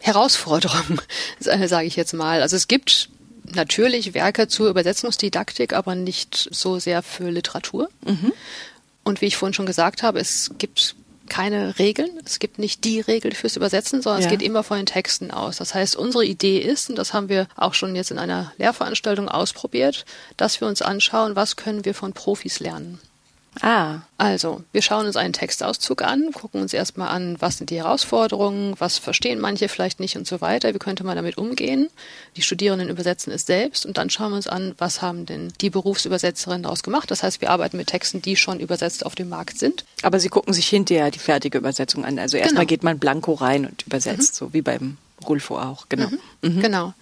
Herausforderung, 0.05 1.01
sage 1.41 1.87
ich 1.87 1.97
jetzt 1.97 2.13
mal. 2.13 2.43
Also 2.43 2.57
es 2.57 2.69
gibt 2.69 3.09
natürlich 3.55 4.13
Werke 4.13 4.49
zur 4.49 4.69
Übersetzungsdidaktik, 4.69 5.73
aber 5.73 5.95
nicht 5.95 6.49
so 6.53 6.79
sehr 6.79 7.03
für 7.03 7.31
Literatur. 7.31 7.89
Mhm. 8.05 8.35
Und 9.03 9.23
wie 9.23 9.27
ich 9.27 9.39
vorhin 9.39 9.55
schon 9.55 9.65
gesagt 9.65 10.03
habe, 10.03 10.21
es 10.21 10.51
gibt 10.59 10.95
keine 11.31 11.79
Regeln. 11.79 12.11
Es 12.23 12.39
gibt 12.39 12.59
nicht 12.59 12.85
die 12.85 13.01
Regel 13.01 13.33
fürs 13.33 13.57
Übersetzen, 13.57 14.03
sondern 14.03 14.21
ja. 14.21 14.27
es 14.27 14.31
geht 14.31 14.43
immer 14.43 14.63
von 14.63 14.77
den 14.77 14.85
Texten 14.85 15.31
aus. 15.31 15.57
Das 15.57 15.75
heißt, 15.75 15.97
unsere 15.97 16.27
Idee 16.27 16.59
ist, 16.59 16.91
und 16.91 16.97
das 16.97 17.15
haben 17.15 17.31
wir 17.31 17.49
auch 17.57 17.73
schon 17.73 17.97
jetzt 17.97 18.11
in 18.11 18.19
einer 18.19 18.53
Lehrveranstaltung 18.59 19.31
ausprobiert, 19.31 20.05
dass 20.37 20.61
wir 20.61 20.69
uns 20.69 20.83
anschauen, 20.83 21.35
was 21.35 21.57
können 21.57 21.87
wir 21.87 21.95
von 21.95 22.13
Profis 22.13 22.61
lernen. 22.61 23.01
Ah. 23.61 24.01
Also, 24.17 24.63
wir 24.73 24.83
schauen 24.83 25.07
uns 25.07 25.17
einen 25.17 25.33
Textauszug 25.33 26.03
an, 26.03 26.31
gucken 26.33 26.61
uns 26.61 26.73
erstmal 26.73 27.09
an, 27.09 27.37
was 27.41 27.59
sind 27.59 27.71
die 27.71 27.77
Herausforderungen, 27.77 28.75
was 28.79 28.99
verstehen 28.99 29.41
manche 29.41 29.69
vielleicht 29.69 30.01
nicht 30.01 30.17
und 30.17 30.27
so 30.27 30.41
weiter, 30.41 30.73
wie 30.75 30.79
könnte 30.79 31.05
man 31.05 31.17
damit 31.17 31.37
umgehen. 31.37 31.89
Die 32.37 32.43
Studierenden 32.43 32.89
übersetzen 32.89 33.33
es 33.33 33.47
selbst 33.47 33.87
und 33.87 33.99
dann 33.99 34.11
schauen 34.11 34.31
wir 34.31 34.37
uns 34.37 34.47
an, 34.47 34.75
was 34.79 35.03
haben 35.03 35.27
denn 35.27 35.53
die 35.61 35.71
Berufsübersetzerinnen 35.71 36.63
daraus 36.63 36.83
gemacht. 36.83 37.11
Das 37.11 37.23
heißt, 37.23 37.41
wir 37.41 37.51
arbeiten 37.51 37.77
mit 37.77 37.89
Texten, 37.89 38.23
die 38.23 38.37
schon 38.37 38.61
übersetzt 38.61 39.05
auf 39.05 39.15
dem 39.15 39.29
Markt 39.29 39.59
sind. 39.59 39.85
Aber 40.03 40.21
Sie 40.21 40.29
gucken 40.29 40.55
sich 40.55 40.69
hinterher 40.69 41.11
die 41.11 41.19
fertige 41.19 41.59
Übersetzung 41.59 42.05
an. 42.05 42.19
Also 42.19 42.37
erstmal 42.37 42.65
genau. 42.65 42.69
geht 42.69 42.83
man 42.83 42.99
blanko 42.99 43.35
rein 43.35 43.67
und 43.67 43.87
übersetzt, 43.87 44.35
mhm. 44.35 44.47
so 44.47 44.53
wie 44.53 44.63
beim 44.63 44.97
Rulfo 45.27 45.59
auch, 45.59 45.89
genau. 45.89 46.09
Mhm. 46.09 46.57
Mhm. 46.57 46.61
Genau. 46.61 46.95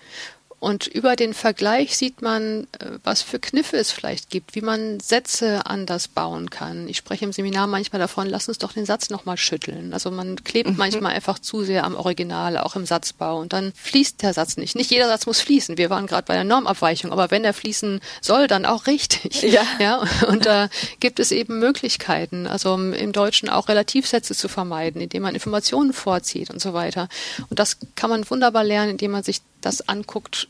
Und 0.62 0.86
über 0.86 1.16
den 1.16 1.34
Vergleich 1.34 1.96
sieht 1.96 2.22
man, 2.22 2.68
äh, 2.78 2.92
was 3.02 3.20
für 3.20 3.40
Kniffe 3.40 3.76
es 3.78 3.90
vielleicht 3.90 4.30
gibt, 4.30 4.54
wie 4.54 4.60
man 4.60 5.00
Sätze 5.00 5.66
anders 5.66 6.06
bauen 6.06 6.50
kann. 6.50 6.86
Ich 6.86 6.98
spreche 6.98 7.24
im 7.24 7.32
Seminar 7.32 7.66
manchmal 7.66 7.98
davon, 7.98 8.28
lass 8.28 8.46
uns 8.46 8.58
doch 8.58 8.72
den 8.72 8.86
Satz 8.86 9.10
nochmal 9.10 9.36
schütteln. 9.36 9.92
Also 9.92 10.12
man 10.12 10.44
klebt 10.44 10.70
mhm. 10.70 10.76
manchmal 10.76 11.14
einfach 11.14 11.40
zu 11.40 11.64
sehr 11.64 11.82
am 11.82 11.96
Original, 11.96 12.58
auch 12.58 12.76
im 12.76 12.86
Satzbau. 12.86 13.40
Und 13.40 13.52
dann 13.52 13.72
fließt 13.74 14.22
der 14.22 14.34
Satz 14.34 14.56
nicht. 14.56 14.76
Nicht 14.76 14.92
jeder 14.92 15.08
Satz 15.08 15.26
muss 15.26 15.40
fließen. 15.40 15.78
Wir 15.78 15.90
waren 15.90 16.06
gerade 16.06 16.26
bei 16.26 16.34
der 16.34 16.44
Normabweichung, 16.44 17.10
aber 17.10 17.32
wenn 17.32 17.44
er 17.44 17.54
fließen 17.54 18.00
soll, 18.20 18.46
dann 18.46 18.64
auch 18.64 18.86
richtig. 18.86 19.42
Ja. 19.42 19.66
ja 19.80 20.04
und 20.28 20.46
da 20.46 20.68
gibt 21.00 21.18
es 21.18 21.32
eben 21.32 21.58
Möglichkeiten, 21.58 22.46
also 22.46 22.76
im 22.76 23.10
Deutschen 23.10 23.48
auch 23.48 23.66
Relativsätze 23.66 24.36
zu 24.36 24.46
vermeiden, 24.46 25.00
indem 25.00 25.24
man 25.24 25.34
Informationen 25.34 25.92
vorzieht 25.92 26.50
und 26.50 26.60
so 26.60 26.72
weiter. 26.72 27.08
Und 27.50 27.58
das 27.58 27.78
kann 27.96 28.10
man 28.10 28.30
wunderbar 28.30 28.62
lernen, 28.62 28.92
indem 28.92 29.10
man 29.10 29.24
sich 29.24 29.40
das 29.62 29.88
anguckt, 29.88 30.48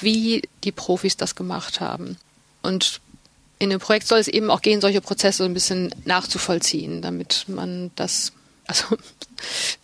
wie 0.00 0.42
die 0.64 0.72
Profis 0.72 1.16
das 1.16 1.34
gemacht 1.34 1.80
haben. 1.80 2.16
Und 2.62 3.00
in 3.58 3.70
dem 3.70 3.78
Projekt 3.78 4.06
soll 4.06 4.18
es 4.18 4.28
eben 4.28 4.50
auch 4.50 4.62
gehen, 4.62 4.80
solche 4.80 5.00
Prozesse 5.00 5.44
ein 5.44 5.54
bisschen 5.54 5.94
nachzuvollziehen, 6.04 7.02
damit 7.02 7.44
man 7.46 7.90
das, 7.94 8.32
also 8.66 8.96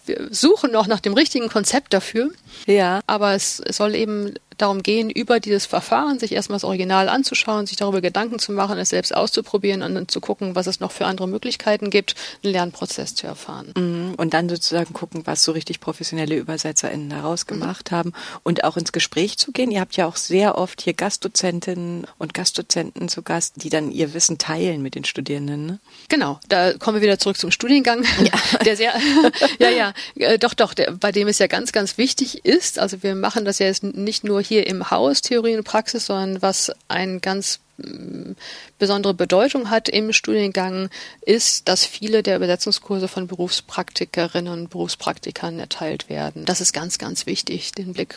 wir 0.06 0.28
suchen 0.30 0.72
noch 0.72 0.86
nach 0.86 1.00
dem 1.00 1.14
richtigen 1.14 1.48
Konzept 1.48 1.92
dafür. 1.92 2.30
Ja. 2.66 3.00
Aber 3.06 3.34
es, 3.34 3.60
es 3.60 3.76
soll 3.76 3.94
eben 3.94 4.34
darum 4.60 4.82
gehen, 4.82 5.10
über 5.10 5.40
dieses 5.40 5.66
Verfahren 5.66 6.18
sich 6.18 6.32
erstmal 6.32 6.56
das 6.56 6.64
Original 6.64 7.08
anzuschauen, 7.08 7.66
sich 7.66 7.76
darüber 7.76 8.00
Gedanken 8.00 8.38
zu 8.38 8.52
machen, 8.52 8.78
es 8.78 8.90
selbst 8.90 9.14
auszuprobieren 9.14 9.82
und 9.82 9.94
dann 9.94 10.08
zu 10.08 10.20
gucken, 10.20 10.54
was 10.54 10.66
es 10.66 10.80
noch 10.80 10.92
für 10.92 11.06
andere 11.06 11.28
Möglichkeiten 11.28 11.90
gibt, 11.90 12.14
einen 12.42 12.52
Lernprozess 12.52 13.14
zu 13.14 13.26
erfahren. 13.26 13.72
Mhm. 13.76 14.14
Und 14.16 14.34
dann 14.34 14.48
sozusagen 14.48 14.92
gucken, 14.92 15.22
was 15.26 15.44
so 15.44 15.52
richtig 15.52 15.80
professionelle 15.80 16.40
UbersetzerInnen 16.42 17.10
daraus 17.10 17.46
gemacht 17.46 17.90
mhm. 17.90 17.96
haben 17.96 18.12
und 18.42 18.64
auch 18.64 18.76
ins 18.76 18.92
Gespräch 18.92 19.38
zu 19.38 19.52
gehen. 19.52 19.70
Ihr 19.70 19.80
habt 19.80 19.96
ja 19.96 20.06
auch 20.06 20.16
sehr 20.16 20.58
oft 20.58 20.82
hier 20.82 20.94
Gastdozentinnen 20.94 22.06
und 22.18 22.34
Gastdozenten 22.34 23.08
zu 23.08 23.22
Gast, 23.22 23.62
die 23.62 23.70
dann 23.70 23.90
ihr 23.90 24.14
Wissen 24.14 24.38
teilen 24.38 24.82
mit 24.82 24.94
den 24.94 25.04
Studierenden. 25.04 25.66
Ne? 25.66 25.78
Genau, 26.08 26.40
da 26.48 26.72
kommen 26.74 26.96
wir 26.96 27.02
wieder 27.02 27.18
zurück 27.18 27.38
zum 27.38 27.50
Studiengang, 27.50 28.04
ja. 28.22 28.58
der 28.64 28.76
sehr, 28.76 28.92
ja, 29.58 29.70
ja, 29.70 29.94
äh, 30.16 30.38
doch, 30.38 30.54
doch, 30.54 30.74
der, 30.74 30.92
bei 30.92 31.12
dem 31.12 31.28
es 31.28 31.38
ja 31.38 31.46
ganz, 31.46 31.72
ganz 31.72 31.98
wichtig 31.98 32.44
ist. 32.44 32.78
Also 32.78 33.02
wir 33.02 33.14
machen 33.14 33.44
das 33.44 33.58
ja 33.58 33.66
jetzt 33.66 33.82
nicht 33.82 34.24
nur 34.24 34.42
hier 34.42 34.49
im 34.58 34.90
Haus 34.90 35.22
Theorie 35.22 35.56
und 35.56 35.64
Praxis, 35.64 36.06
sondern 36.06 36.42
was 36.42 36.72
eine 36.88 37.20
ganz 37.20 37.60
mm, 37.78 38.32
besondere 38.78 39.14
Bedeutung 39.14 39.70
hat 39.70 39.88
im 39.88 40.12
Studiengang, 40.12 40.90
ist, 41.22 41.68
dass 41.68 41.84
viele 41.84 42.22
der 42.22 42.36
Übersetzungskurse 42.36 43.08
von 43.08 43.26
Berufspraktikerinnen 43.26 44.52
und 44.52 44.70
Berufspraktikern 44.70 45.58
erteilt 45.58 46.08
werden. 46.08 46.44
Das 46.44 46.60
ist 46.60 46.72
ganz, 46.72 46.98
ganz 46.98 47.26
wichtig, 47.26 47.72
den 47.72 47.92
Blick 47.92 48.14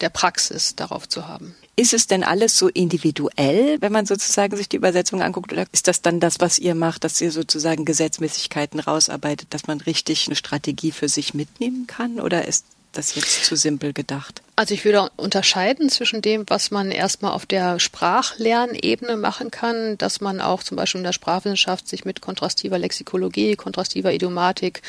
der 0.00 0.10
Praxis 0.10 0.76
darauf 0.76 1.08
zu 1.08 1.26
haben. 1.26 1.54
Ist 1.78 1.92
es 1.92 2.06
denn 2.06 2.24
alles 2.24 2.56
so 2.56 2.68
individuell, 2.68 3.76
wenn 3.80 3.92
man 3.92 4.06
sozusagen 4.06 4.56
sich 4.56 4.68
die 4.68 4.76
Übersetzung 4.76 5.22
anguckt? 5.22 5.52
Oder 5.52 5.66
ist 5.72 5.88
das 5.88 6.00
dann 6.00 6.20
das, 6.20 6.40
was 6.40 6.58
ihr 6.58 6.74
macht, 6.74 7.04
dass 7.04 7.20
ihr 7.20 7.30
sozusagen 7.30 7.84
Gesetzmäßigkeiten 7.84 8.80
rausarbeitet, 8.80 9.48
dass 9.50 9.66
man 9.66 9.82
richtig 9.82 10.26
eine 10.26 10.36
Strategie 10.36 10.90
für 10.90 11.08
sich 11.08 11.34
mitnehmen 11.34 11.86
kann? 11.86 12.18
Oder 12.18 12.46
ist 12.46 12.64
das 12.96 13.14
jetzt 13.14 13.44
zu 13.44 13.56
simpel 13.56 13.92
gedacht? 13.92 14.42
Also 14.56 14.74
ich 14.74 14.84
würde 14.84 15.10
unterscheiden 15.16 15.90
zwischen 15.90 16.22
dem, 16.22 16.44
was 16.48 16.70
man 16.70 16.90
erstmal 16.90 17.32
auf 17.32 17.46
der 17.46 17.78
Sprachlernebene 17.78 19.16
machen 19.16 19.50
kann, 19.50 19.98
dass 19.98 20.20
man 20.20 20.40
auch 20.40 20.62
zum 20.62 20.76
Beispiel 20.76 21.00
in 21.00 21.04
der 21.04 21.12
Sprachwissenschaft 21.12 21.88
sich 21.88 22.04
mit 22.04 22.20
kontrastiver 22.20 22.78
Lexikologie, 22.78 23.56
kontrastiver 23.56 24.12
Idiomatik, 24.12 24.82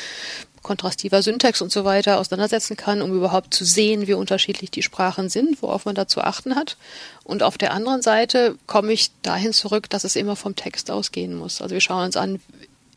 kontrastiver 0.62 1.22
Syntax 1.22 1.62
und 1.62 1.70
so 1.70 1.84
weiter 1.84 2.18
auseinandersetzen 2.18 2.76
kann, 2.76 3.02
um 3.02 3.14
überhaupt 3.14 3.54
zu 3.54 3.64
sehen, 3.64 4.06
wie 4.06 4.14
unterschiedlich 4.14 4.70
die 4.70 4.82
Sprachen 4.82 5.28
sind, 5.28 5.62
worauf 5.62 5.84
man 5.84 5.94
da 5.94 6.08
zu 6.08 6.20
achten 6.20 6.56
hat. 6.56 6.76
Und 7.24 7.42
auf 7.42 7.58
der 7.58 7.72
anderen 7.72 8.02
Seite 8.02 8.56
komme 8.66 8.92
ich 8.92 9.10
dahin 9.22 9.52
zurück, 9.52 9.88
dass 9.90 10.04
es 10.04 10.16
immer 10.16 10.36
vom 10.36 10.56
Text 10.56 10.90
ausgehen 10.90 11.34
muss. 11.34 11.62
Also 11.62 11.74
wir 11.74 11.80
schauen 11.80 12.06
uns 12.06 12.16
an, 12.16 12.40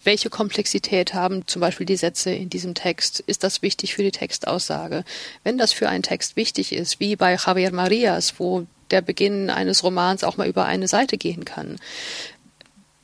welche 0.03 0.29
Komplexität 0.29 1.13
haben 1.13 1.47
zum 1.47 1.59
Beispiel 1.59 1.85
die 1.85 1.97
Sätze 1.97 2.31
in 2.31 2.49
diesem 2.49 2.73
Text? 2.73 3.19
Ist 3.21 3.43
das 3.43 3.61
wichtig 3.61 3.93
für 3.93 4.03
die 4.03 4.11
Textaussage? 4.11 5.03
Wenn 5.43 5.57
das 5.57 5.73
für 5.73 5.89
einen 5.89 6.03
Text 6.03 6.35
wichtig 6.35 6.73
ist, 6.73 6.99
wie 6.99 7.15
bei 7.15 7.35
Javier 7.35 7.71
Marias, 7.71 8.35
wo 8.39 8.65
der 8.91 9.01
Beginn 9.01 9.49
eines 9.49 9.83
Romans 9.83 10.23
auch 10.23 10.37
mal 10.37 10.47
über 10.47 10.65
eine 10.65 10.87
Seite 10.87 11.17
gehen 11.17 11.45
kann. 11.45 11.77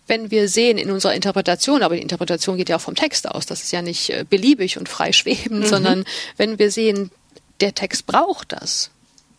Wenn 0.05 0.31
wir 0.31 0.47
sehen 0.47 0.77
in 0.77 0.91
unserer 0.91 1.15
Interpretation, 1.15 1.81
aber 1.81 1.95
die 1.95 2.01
Interpretation 2.01 2.57
geht 2.57 2.69
ja 2.69 2.77
auch 2.77 2.81
vom 2.81 2.95
Text 2.95 3.27
aus, 3.27 3.45
das 3.45 3.63
ist 3.63 3.71
ja 3.71 3.81
nicht 3.81 4.09
äh, 4.09 4.25
beliebig 4.29 4.77
und 4.77 4.87
frei 4.87 5.11
schwebend, 5.11 5.61
mhm. 5.61 5.65
sondern 5.65 6.05
wenn 6.37 6.59
wir 6.59 6.71
sehen, 6.71 7.11
der 7.59 7.73
Text 7.73 8.05
braucht 8.05 8.51
das, 8.51 8.91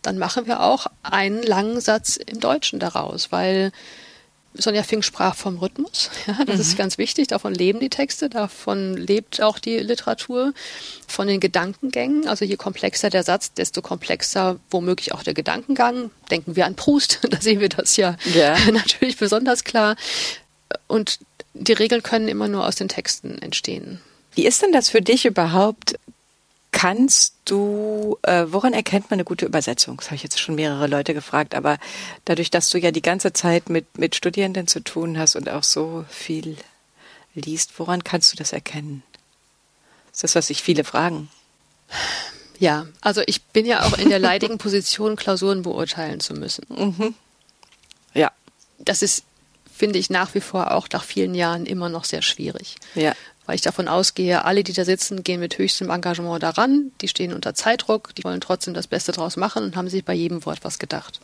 dann 0.03 0.19
machen 0.19 0.47
wir 0.47 0.61
auch 0.61 0.87
einen 1.03 1.43
langen 1.43 1.81
Satz 1.81 2.17
im 2.17 2.41
Deutschen 2.41 2.79
daraus, 2.79 3.33
weil 3.33 3.73
Sonja 4.55 4.83
Fink 4.83 5.05
sprach 5.05 5.35
vom 5.35 5.59
Rhythmus. 5.59 6.11
Ja, 6.27 6.45
das 6.45 6.57
mhm. 6.57 6.61
ist 6.63 6.77
ganz 6.77 6.99
wichtig. 6.99 7.29
Davon 7.29 7.55
leben 7.55 7.81
die 7.81 7.89
Texte, 7.89 8.29
davon 8.29 8.97
lebt 8.97 9.41
auch 9.41 9.59
die 9.59 9.79
Literatur. 9.79 10.53
Von 11.07 11.27
den 11.27 11.41
Gedankengängen. 11.41 12.29
Also 12.29 12.45
je 12.45 12.57
komplexer 12.57 13.09
der 13.11 13.23
Satz, 13.23 13.53
desto 13.53 13.81
komplexer 13.81 14.59
womöglich 14.71 15.13
auch 15.13 15.23
der 15.23 15.35
Gedankengang. 15.35 16.11
Denken 16.31 16.57
wir 16.57 16.67
an 16.67 16.75
Proust, 16.75 17.21
da 17.31 17.41
sehen 17.41 17.61
wir 17.61 17.69
das 17.69 17.97
ja, 17.97 18.17
ja. 18.35 18.57
natürlich 18.73 19.17
besonders 19.17 19.65
klar. 19.65 19.97
Und 20.87 21.19
die 21.55 21.73
Regeln 21.73 22.03
können 22.03 22.29
immer 22.29 22.49
nur 22.49 22.67
aus 22.67 22.77
den 22.77 22.89
Texten 22.89 23.39
entstehen. 23.39 24.01
Wie 24.35 24.47
ist 24.47 24.63
denn 24.63 24.73
das 24.73 24.91
für 24.91 25.03
dich 25.03 25.25
überhaupt? 25.25 25.99
Kannst 26.79 27.35
du, 27.45 28.19
äh, 28.23 28.45
woran 28.51 28.73
erkennt 28.73 29.11
man 29.11 29.17
eine 29.17 29.25
gute 29.25 29.45
Übersetzung? 29.45 29.97
Das 29.97 30.07
habe 30.07 30.15
ich 30.15 30.23
jetzt 30.23 30.39
schon 30.39 30.55
mehrere 30.55 30.87
Leute 30.87 31.13
gefragt, 31.13 31.57
aber 31.57 31.77
dadurch, 32.25 32.53
dass 32.53 32.71
du 32.71 32.79
ja 32.79 32.93
die 32.93 33.03
ganze 33.03 33.33
Zeit 33.33 33.69
mit, 33.69 33.99
mit 33.99 34.15
Studierenden 34.15 34.69
zu 34.69 34.79
tun 34.85 35.19
hast 35.19 35.35
und 35.35 35.49
auch 35.49 35.65
so 35.65 36.05
viel 36.09 36.57
liest, 37.35 37.81
woran 37.81 38.05
kannst 38.05 38.33
du 38.33 38.37
das 38.37 38.53
erkennen? 38.53 39.03
Das 40.13 40.19
ist 40.19 40.23
das, 40.23 40.35
was 40.37 40.47
sich 40.47 40.63
viele 40.63 40.85
fragen. 40.85 41.29
Ja, 42.61 42.87
also 43.01 43.23
ich 43.27 43.43
bin 43.43 43.67
ja 43.67 43.83
auch 43.83 43.99
in 43.99 44.09
der 44.09 44.21
leidigen 44.21 44.59
Position, 44.59 45.17
Klausuren 45.17 45.63
beurteilen 45.63 46.21
zu 46.21 46.35
müssen. 46.35 46.65
Mhm. 46.69 47.15
Ja. 48.15 48.31
Das 48.79 49.03
ist, 49.03 49.25
finde 49.77 49.99
ich, 49.99 50.11
nach 50.11 50.33
wie 50.37 50.41
vor 50.41 50.71
auch 50.71 50.87
nach 50.93 51.03
vielen 51.03 51.35
Jahren 51.35 51.67
immer 51.67 51.89
noch 51.89 52.05
sehr 52.05 52.23
schwierig. 52.23 52.77
Ja 52.95 53.17
weil 53.49 53.55
ich 53.55 53.63
davon 53.63 53.89
ausgehe, 53.89 54.45
alle, 54.45 54.63
die 54.63 54.75
da 54.75 54.85
sitzen, 54.85 55.25
gehen 55.25 55.41
mit 55.41 55.57
höchstem 55.57 55.89
Engagement 55.89 56.43
daran, 56.43 56.93
die 57.01 57.09
stehen 57.09 57.33
unter 57.33 57.55
Zeitdruck, 57.55 58.15
die 58.15 58.23
wollen 58.23 58.43
trotzdem 58.43 58.75
das 58.75 58.87
Beste 58.87 59.11
draus 59.11 59.39
machen 59.39 59.65
und 59.65 59.75
haben 59.75 59.89
sich 59.89 60.05
bei 60.05 60.13
jedem 60.13 60.45
Wort 60.45 60.59
was 60.65 60.79
gedacht. 60.79 61.19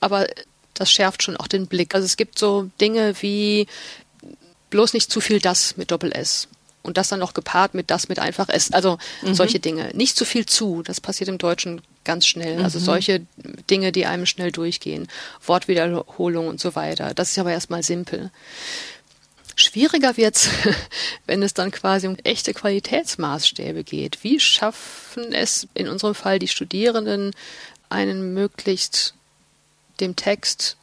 Aber 0.00 0.26
das 0.72 0.90
schärft 0.90 1.22
schon 1.22 1.36
auch 1.36 1.48
den 1.48 1.66
Blick. 1.66 1.94
Also 1.94 2.06
es 2.06 2.16
gibt 2.16 2.38
so 2.38 2.70
Dinge 2.80 3.14
wie 3.20 3.66
bloß 4.70 4.94
nicht 4.94 5.12
zu 5.12 5.20
viel 5.20 5.38
das 5.38 5.76
mit 5.76 5.90
Doppel 5.90 6.12
S 6.12 6.48
und 6.82 6.96
das 6.96 7.08
dann 7.08 7.20
noch 7.20 7.34
gepaart 7.34 7.74
mit 7.74 7.90
das 7.90 8.08
mit 8.08 8.18
einfach 8.18 8.48
S. 8.48 8.72
Also 8.72 8.96
mhm. 9.20 9.34
solche 9.34 9.60
Dinge. 9.60 9.90
Nicht 9.92 10.16
zu 10.16 10.24
viel 10.24 10.46
zu. 10.46 10.82
Das 10.82 11.02
passiert 11.02 11.28
im 11.28 11.36
Deutschen 11.36 11.82
ganz 12.04 12.26
schnell. 12.26 12.62
Also 12.62 12.78
mhm. 12.78 12.84
solche 12.84 13.26
Dinge, 13.68 13.92
die 13.92 14.06
einem 14.06 14.24
schnell 14.24 14.50
durchgehen. 14.50 15.08
Wortwiederholung 15.44 16.48
und 16.48 16.58
so 16.58 16.74
weiter. 16.74 17.12
Das 17.12 17.32
ist 17.32 17.38
aber 17.38 17.52
erstmal 17.52 17.82
simpel. 17.82 18.30
Schwieriger 19.56 20.16
wird's, 20.18 20.50
wenn 21.26 21.42
es 21.42 21.54
dann 21.54 21.70
quasi 21.70 22.06
um 22.06 22.16
echte 22.22 22.52
Qualitätsmaßstäbe 22.54 23.82
geht. 23.82 24.22
Wie 24.22 24.38
schaffen 24.38 25.32
es 25.32 25.66
in 25.74 25.88
unserem 25.88 26.14
Fall 26.14 26.38
die 26.38 26.48
Studierenden, 26.48 27.32
einen 27.88 28.34
möglichst 28.34 29.14
dem 30.00 30.14
Text 30.14 30.76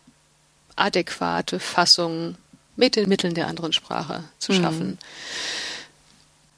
adäquate 0.76 1.60
Fassung 1.60 2.36
mit 2.76 2.96
den 2.96 3.08
Mitteln 3.08 3.36
der 3.36 3.48
anderen 3.48 3.74
Sprache 3.74 4.24
zu 4.40 4.52
mhm. 4.52 4.62
schaffen? 4.62 4.88
Mhm. 4.88 4.98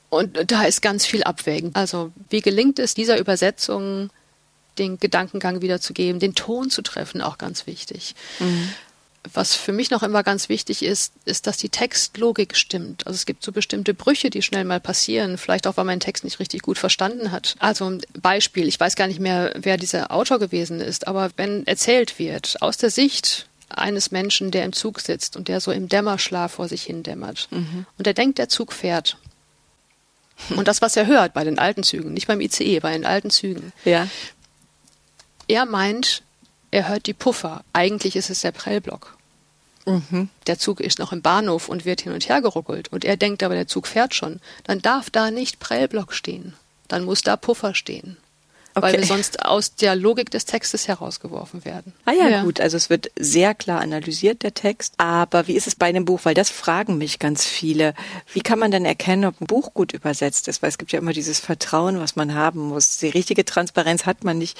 Und 0.09 0.51
da 0.51 0.63
ist 0.63 0.81
ganz 0.81 1.05
viel 1.05 1.23
Abwägen. 1.23 1.75
Also 1.75 2.13
wie 2.29 2.39
gelingt 2.39 2.79
es 2.79 2.93
dieser 2.93 3.19
Übersetzung, 3.19 4.09
den 4.77 4.97
Gedankengang 4.99 5.61
wiederzugeben, 5.61 6.19
den 6.19 6.35
Ton 6.35 6.69
zu 6.69 6.81
treffen, 6.81 7.21
auch 7.21 7.37
ganz 7.37 7.67
wichtig. 7.67 8.15
Mhm. 8.39 8.73
Was 9.34 9.55
für 9.55 9.71
mich 9.71 9.91
noch 9.91 10.03
immer 10.03 10.23
ganz 10.23 10.49
wichtig 10.49 10.84
ist, 10.84 11.13
ist, 11.26 11.47
dass 11.47 11.57
die 11.57 11.69
Textlogik 11.69 12.55
stimmt. 12.55 13.07
Also 13.07 13.15
es 13.15 13.26
gibt 13.26 13.43
so 13.43 13.51
bestimmte 13.51 13.93
Brüche, 13.93 14.30
die 14.30 14.41
schnell 14.41 14.65
mal 14.65 14.80
passieren, 14.80 15.38
vielleicht 15.38 15.67
auch, 15.67 15.78
weil 15.78 15.86
man 15.86 15.97
den 15.97 16.01
Text 16.01 16.23
nicht 16.23 16.39
richtig 16.39 16.61
gut 16.61 16.78
verstanden 16.78 17.32
hat. 17.32 17.55
Also 17.59 17.89
ein 17.89 18.01
Beispiel, 18.21 18.67
ich 18.67 18.80
weiß 18.80 18.95
gar 18.95 19.07
nicht 19.07 19.19
mehr, 19.19 19.53
wer 19.55 19.78
dieser 19.78 20.11
Autor 20.11 20.39
gewesen 20.39 20.80
ist, 20.80 21.07
aber 21.07 21.32
wenn 21.38 21.65
erzählt 21.65 22.19
wird, 22.19 22.61
aus 22.61 22.78
der 22.78 22.89
Sicht 22.89 23.47
eines 23.69 24.11
Menschen, 24.11 24.51
der 24.51 24.65
im 24.65 24.73
Zug 24.73 24.99
sitzt 24.99 25.36
und 25.36 25.47
der 25.47 25.59
so 25.59 25.71
im 25.71 25.89
Dämmerschlaf 25.89 26.53
vor 26.53 26.67
sich 26.67 26.84
hin 26.84 27.03
dämmert 27.03 27.47
mhm. 27.51 27.86
und 27.97 28.07
er 28.07 28.13
denkt, 28.13 28.38
der 28.38 28.49
Zug 28.49 28.73
fährt. 28.73 29.17
Und 30.49 30.67
das, 30.67 30.82
was 30.82 30.97
er 30.97 31.07
hört 31.07 31.34
bei 31.34 31.43
den 31.43 31.59
alten 31.59 31.84
Zügen, 31.84 32.13
nicht 32.13 32.28
beim 32.28 32.41
ICE, 32.41 32.80
bei 32.80 32.91
den 32.91 33.05
alten 33.05 33.30
Zügen. 33.30 33.71
Ja. 33.86 34.07
Er 35.47 35.65
meint, 35.65 36.23
er 36.71 36.89
hört 36.89 37.05
die 37.05 37.13
Puffer. 37.13 37.63
Eigentlich 37.71 38.15
ist 38.15 38.30
es 38.30 38.41
der 38.41 38.51
Prellblock. 38.51 39.14
Mhm. 39.86 40.29
Der 40.47 40.57
Zug 40.57 40.79
ist 40.79 40.99
noch 40.99 41.11
im 41.11 41.21
Bahnhof 41.21 41.69
und 41.69 41.86
wird 41.86 42.01
hin 42.01 42.13
und 42.13 42.27
her 42.27 42.41
geruckelt. 42.41 42.91
Und 42.91 43.05
er 43.05 43.17
denkt 43.17 43.43
aber, 43.43 43.55
der 43.55 43.67
Zug 43.67 43.88
fährt 43.88 44.13
schon. 44.13 44.39
Dann 44.63 44.81
darf 44.81 45.09
da 45.09 45.31
nicht 45.31 45.59
Prellblock 45.59 46.13
stehen. 46.13 46.53
Dann 46.88 47.03
muss 47.03 47.21
da 47.21 47.36
Puffer 47.38 47.75
stehen. 47.75 48.17
Okay. 48.77 48.88
Weil 48.88 48.97
wir 48.97 49.05
sonst 49.05 49.45
aus 49.45 49.75
der 49.75 49.95
Logik 49.95 50.31
des 50.31 50.43
Textes 50.43 50.89
herausgeworfen 50.89 51.63
werden. 51.63 51.93
Ah 52.03 52.11
ja, 52.11 52.27
ja, 52.27 52.43
gut. 52.43 52.59
Also 52.59 52.75
es 52.75 52.89
wird 52.89 53.09
sehr 53.17 53.55
klar 53.55 53.79
analysiert, 53.79 54.43
der 54.43 54.53
Text. 54.53 54.95
Aber 54.97 55.47
wie 55.47 55.53
ist 55.53 55.65
es 55.65 55.75
bei 55.75 55.86
einem 55.86 56.03
Buch? 56.03 56.19
Weil 56.23 56.33
das 56.33 56.49
fragen 56.49 56.97
mich 56.97 57.17
ganz 57.17 57.45
viele. 57.45 57.93
Wie 58.33 58.41
kann 58.41 58.59
man 58.59 58.71
denn 58.71 58.83
erkennen, 58.83 59.23
ob 59.23 59.39
ein 59.39 59.47
Buch 59.47 59.73
gut 59.73 59.93
übersetzt 59.93 60.49
ist? 60.49 60.61
Weil 60.61 60.67
es 60.67 60.77
gibt 60.77 60.91
ja 60.91 60.99
immer 60.99 61.13
dieses 61.13 61.39
Vertrauen, 61.39 62.01
was 62.01 62.17
man 62.17 62.36
haben 62.36 62.67
muss. 62.67 62.97
Die 62.97 63.07
richtige 63.07 63.45
Transparenz 63.45 64.05
hat 64.05 64.25
man 64.25 64.38
nicht. 64.38 64.57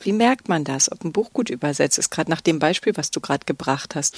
Wie 0.00 0.14
merkt 0.14 0.48
man 0.48 0.64
das, 0.64 0.90
ob 0.90 1.04
ein 1.04 1.12
Buch 1.12 1.34
gut 1.34 1.50
übersetzt 1.50 1.98
ist? 1.98 2.08
Gerade 2.08 2.30
nach 2.30 2.40
dem 2.40 2.58
Beispiel, 2.58 2.96
was 2.96 3.10
du 3.10 3.20
gerade 3.20 3.44
gebracht 3.44 3.94
hast. 3.94 4.16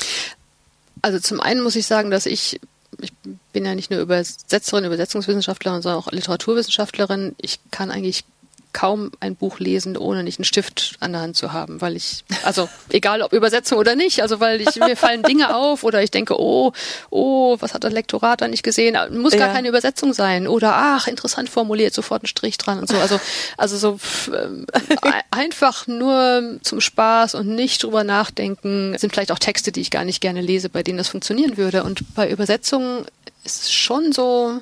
Also 1.03 1.19
zum 1.19 1.41
einen 1.41 1.63
muss 1.63 1.77
ich 1.77 1.87
sagen, 1.87 2.11
dass 2.11 2.27
ich 2.27 2.61
ich 2.99 3.13
bin 3.53 3.65
ja 3.65 3.75
nicht 3.75 3.91
nur 3.91 4.01
Übersetzerin, 4.01 4.85
Übersetzungswissenschaftlerin, 4.85 5.83
sondern 5.83 6.03
auch 6.03 6.13
Literaturwissenschaftlerin. 6.13 7.35
Ich 7.41 7.61
kann 7.71 7.91
eigentlich 7.91 8.25
kaum 8.73 9.11
ein 9.21 9.37
Buch 9.37 9.59
lesen, 9.59 9.97
ohne 9.97 10.23
nicht 10.23 10.39
einen 10.39 10.45
Stift 10.45 10.97
an 11.01 11.13
der 11.13 11.23
Hand 11.23 11.37
zu 11.37 11.53
haben, 11.53 11.81
weil 11.81 11.97
ich, 11.97 12.25
also 12.45 12.69
egal 12.91 13.23
ob 13.23 13.33
Übersetzung 13.33 13.79
oder 13.79 13.97
nicht, 13.97 14.23
also 14.23 14.41
weil 14.41 14.61
ich, 14.61 14.77
mir 14.77 14.97
fallen 14.97 15.23
Dinge 15.23 15.55
auf 15.55 15.83
oder 15.83 16.03
ich 16.03 16.11
denke, 16.11 16.39
oh, 16.39 16.73
oh, 17.11 17.57
was 17.61 17.75
hat 17.75 17.85
das 17.85 17.93
Lektorat 17.93 18.41
da 18.41 18.49
nicht 18.49 18.63
gesehen? 18.63 18.97
Muss 19.21 19.33
gar 19.33 19.49
ja. 19.49 19.53
keine 19.53 19.69
Übersetzung 19.69 20.13
sein 20.13 20.47
oder 20.47 20.75
ach, 20.75 21.07
interessant 21.07 21.49
formuliert, 21.49 21.95
sofort 21.95 22.23
einen 22.23 22.29
Strich 22.29 22.59
dran 22.59 22.79
und 22.79 22.89
so. 22.89 22.97
Also, 22.97 23.21
also 23.57 23.77
so 23.77 24.33
äh, 24.33 25.23
einfach 25.31 25.87
nur 25.87 26.59
zum 26.63 26.81
Spaß 26.81 27.35
und 27.35 27.49
nicht 27.49 27.83
drüber 27.83 28.05
nachdenken, 28.05 28.97
sind 28.99 29.13
vielleicht 29.13 29.33
auch 29.33 29.39
Texte, 29.39 29.73
die 29.73 29.81
ich 29.81 29.91
gar 29.91 30.05
nicht 30.05 30.21
gerne 30.21 30.41
lese, 30.41 30.69
bei 30.69 30.83
denen 30.83 30.99
das 30.99 31.09
funktionieren 31.09 31.57
würde. 31.57 31.83
Und 31.83 32.15
bei 32.15 32.31
Übersetzungen 32.31 33.05
ist 33.45 33.65
es 33.65 33.73
schon 33.73 34.13
so, 34.13 34.61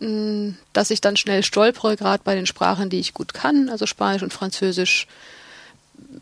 dass 0.00 0.90
ich 0.90 1.00
dann 1.00 1.16
schnell 1.16 1.42
stolpere, 1.42 1.96
gerade 1.96 2.22
bei 2.22 2.34
den 2.34 2.46
Sprachen, 2.46 2.88
die 2.88 3.00
ich 3.00 3.14
gut 3.14 3.34
kann, 3.34 3.68
also 3.68 3.86
Spanisch 3.86 4.22
und 4.22 4.32
Französisch, 4.32 5.08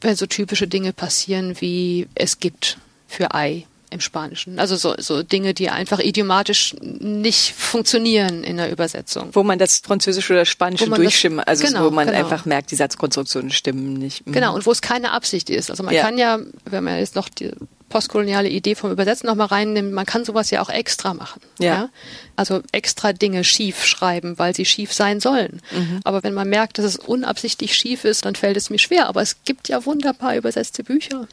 wenn 0.01 0.17
so 0.17 0.27
typische 0.27 0.67
Dinge 0.67 0.93
passieren 0.93 1.61
wie 1.61 2.09
es 2.15 2.39
gibt 2.39 2.79
für 3.07 3.35
Ei 3.35 3.67
im 3.91 4.01
Spanischen. 4.01 4.59
Also 4.59 4.77
so, 4.77 4.95
so 4.99 5.23
Dinge, 5.23 5.55
die 5.55 5.71
einfach 5.71 6.01
idiomatisch 6.01 6.75
nicht 6.81 7.55
funktionieren 7.55 8.43
in 8.43 8.57
der 8.57 8.73
Übersetzung. 8.73 9.31
Wo 9.33 9.43
man 9.43 9.59
das 9.59 9.79
Französische 9.79 10.33
oder 10.33 10.45
Spanische 10.45 10.89
durchschimmert, 10.89 11.47
also 11.47 11.67
genau, 11.67 11.85
wo 11.85 11.91
man 11.91 12.07
genau. 12.07 12.19
einfach 12.19 12.47
merkt, 12.47 12.71
die 12.71 12.77
Satzkonstruktionen 12.77 13.51
stimmen 13.51 13.95
nicht. 13.95 14.27
Mhm. 14.27 14.33
Genau, 14.33 14.55
und 14.55 14.67
wo 14.67 14.73
es 14.73 14.81
keine 14.81 15.13
Absicht 15.13 15.51
ist. 15.51 15.71
Also 15.71 15.83
man 15.83 15.95
ja. 15.95 16.03
kann 16.03 16.19
ja, 16.19 16.39
wenn 16.65 16.83
man 16.83 16.99
jetzt 16.99 17.15
noch 17.15 17.29
die 17.29 17.53
postkoloniale 17.97 18.51
Idee 18.51 18.75
vom 18.75 18.91
Übersetzen 18.91 19.27
nochmal 19.27 19.47
reinnehmen, 19.47 19.91
man 19.91 20.05
kann 20.05 20.27
sowas 20.27 20.51
ja 20.51 20.61
auch 20.61 20.69
extra 20.69 21.15
machen. 21.15 21.41
Ja. 21.59 21.67
ja. 21.67 21.89
Also 22.37 22.61
extra 22.71 23.15
Dinge 23.15 23.43
schief 23.43 23.87
schreiben, 23.87 24.39
weil 24.39 24.55
sie 24.55 24.67
schief 24.67 24.93
sein 24.93 25.19
sollen. 25.19 25.63
Mhm. 25.71 26.01
Aber 26.05 26.23
wenn 26.23 26.35
man 26.35 26.47
merkt, 26.47 26.77
dass 26.77 26.85
es 26.85 26.97
unabsichtlich 26.97 27.75
schief 27.75 28.05
ist, 28.05 28.27
dann 28.27 28.35
fällt 28.35 28.59
es 28.59 28.69
mir 28.69 28.79
schwer. 28.79 29.07
Aber 29.07 29.23
es 29.23 29.39
gibt 29.47 29.69
ja 29.69 29.87
wunderbar 29.87 30.37
übersetzte 30.37 30.85
Bücher. 30.85 31.27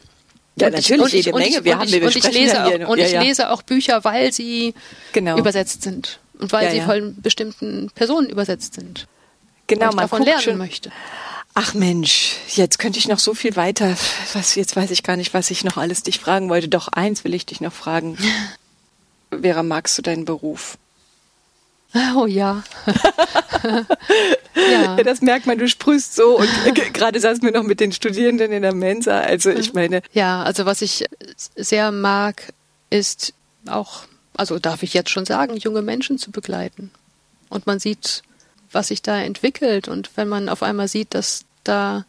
Ja, 0.55 0.67
und 0.67 0.73
natürlich, 0.73 1.13
ich, 1.13 1.25
jede 1.25 1.37
Menge. 1.37 1.65
wir 1.65 1.77
haben, 1.77 1.91
wir 1.91 2.01
und 2.01 2.15
ich 2.15 2.31
lese 2.31 2.63
auch, 2.63 2.89
und 2.89 2.97
ja, 2.97 3.07
ich 3.07 3.19
lese 3.19 3.49
auch 3.49 3.61
Bücher, 3.63 4.05
weil 4.05 4.31
sie 4.31 4.73
genau. 5.11 5.37
übersetzt 5.37 5.81
sind. 5.81 6.19
Und 6.39 6.53
weil 6.53 6.67
ja, 6.67 6.71
sie 6.71 6.81
von 6.81 7.21
bestimmten 7.21 7.91
Personen 7.93 8.29
übersetzt 8.29 8.75
sind. 8.75 9.07
Genau, 9.67 9.87
man 9.87 9.97
davon 9.97 10.23
lernen 10.23 10.41
schon. 10.41 10.57
möchte. 10.57 10.91
Ach 11.55 11.73
Mensch, 11.75 12.37
jetzt 12.49 12.79
könnte 12.79 12.97
ich 12.97 13.07
noch 13.07 13.19
so 13.19 13.35
viel 13.35 13.55
weiter. 13.55 13.95
Was, 14.33 14.55
jetzt 14.55 14.75
weiß 14.75 14.89
ich 14.89 15.03
gar 15.03 15.17
nicht, 15.17 15.33
was 15.33 15.51
ich 15.51 15.63
noch 15.63 15.77
alles 15.77 16.01
dich 16.01 16.19
fragen 16.19 16.49
wollte. 16.49 16.67
Doch 16.67 16.87
eins 16.87 17.23
will 17.23 17.33
ich 17.35 17.45
dich 17.45 17.61
noch 17.61 17.73
fragen. 17.73 18.17
Vera, 19.29 19.61
magst 19.61 19.97
du 19.97 20.01
deinen 20.01 20.25
Beruf? 20.25 20.77
Oh 22.15 22.25
ja. 22.25 22.63
ja. 24.55 24.95
Das 25.03 25.21
merkt 25.21 25.45
man, 25.45 25.59
du 25.59 25.67
sprühst 25.67 26.15
so 26.15 26.39
und 26.39 26.49
gerade 26.93 27.19
saßen 27.19 27.43
wir 27.43 27.51
noch 27.51 27.63
mit 27.63 27.79
den 27.79 27.91
Studierenden 27.91 28.51
in 28.51 28.63
der 28.63 28.73
Mensa. 28.73 29.19
Also 29.19 29.51
ich 29.51 29.73
meine. 29.73 30.01
Ja, 30.11 30.41
also 30.41 30.65
was 30.65 30.81
ich 30.81 31.05
sehr 31.55 31.91
mag, 31.91 32.51
ist 32.89 33.33
auch, 33.67 34.05
also 34.35 34.57
darf 34.57 34.81
ich 34.81 34.95
jetzt 34.95 35.11
schon 35.11 35.25
sagen, 35.25 35.55
junge 35.57 35.83
Menschen 35.83 36.17
zu 36.17 36.31
begleiten. 36.31 36.89
Und 37.49 37.67
man 37.67 37.79
sieht 37.79 38.23
was 38.73 38.87
sich 38.87 39.01
da 39.01 39.19
entwickelt 39.19 39.87
und 39.87 40.09
wenn 40.15 40.27
man 40.27 40.49
auf 40.49 40.63
einmal 40.63 40.87
sieht, 40.87 41.13
dass 41.13 41.45
da 41.63 42.05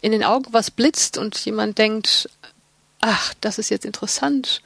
in 0.00 0.12
den 0.12 0.24
Augen 0.24 0.52
was 0.52 0.70
blitzt 0.70 1.18
und 1.18 1.36
jemand 1.44 1.78
denkt, 1.78 2.28
ach, 3.00 3.34
das 3.40 3.58
ist 3.58 3.70
jetzt 3.70 3.84
interessant, 3.84 4.62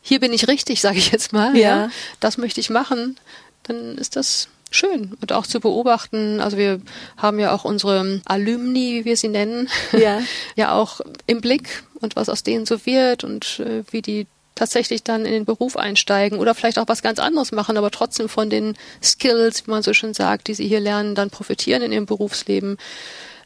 hier 0.00 0.20
bin 0.20 0.32
ich 0.32 0.48
richtig, 0.48 0.80
sage 0.82 0.98
ich 0.98 1.10
jetzt 1.10 1.32
mal, 1.32 1.56
ja. 1.56 1.84
ja, 1.84 1.90
das 2.20 2.38
möchte 2.38 2.60
ich 2.60 2.70
machen, 2.70 3.18
dann 3.64 3.96
ist 3.96 4.16
das 4.16 4.48
schön 4.70 5.16
und 5.20 5.32
auch 5.32 5.46
zu 5.46 5.60
beobachten. 5.60 6.40
Also 6.40 6.56
wir 6.56 6.80
haben 7.16 7.38
ja 7.38 7.54
auch 7.54 7.64
unsere 7.64 8.20
Alumni, 8.24 9.00
wie 9.00 9.04
wir 9.04 9.16
sie 9.16 9.28
nennen, 9.28 9.68
ja, 9.92 10.20
ja 10.56 10.72
auch 10.72 11.00
im 11.26 11.40
Blick 11.40 11.84
und 12.00 12.16
was 12.16 12.28
aus 12.28 12.42
denen 12.42 12.66
so 12.66 12.84
wird 12.84 13.24
und 13.24 13.60
äh, 13.60 13.84
wie 13.90 14.02
die 14.02 14.26
tatsächlich 14.54 15.02
dann 15.02 15.24
in 15.24 15.32
den 15.32 15.44
Beruf 15.44 15.76
einsteigen 15.76 16.38
oder 16.38 16.54
vielleicht 16.54 16.78
auch 16.78 16.88
was 16.88 17.02
ganz 17.02 17.18
anderes 17.18 17.52
machen, 17.52 17.76
aber 17.76 17.90
trotzdem 17.90 18.28
von 18.28 18.50
den 18.50 18.76
Skills, 19.02 19.66
wie 19.66 19.70
man 19.70 19.82
so 19.82 19.92
schön 19.92 20.14
sagt, 20.14 20.48
die 20.48 20.54
sie 20.54 20.68
hier 20.68 20.80
lernen, 20.80 21.14
dann 21.14 21.30
profitieren 21.30 21.82
in 21.82 21.92
ihrem 21.92 22.06
Berufsleben. 22.06 22.76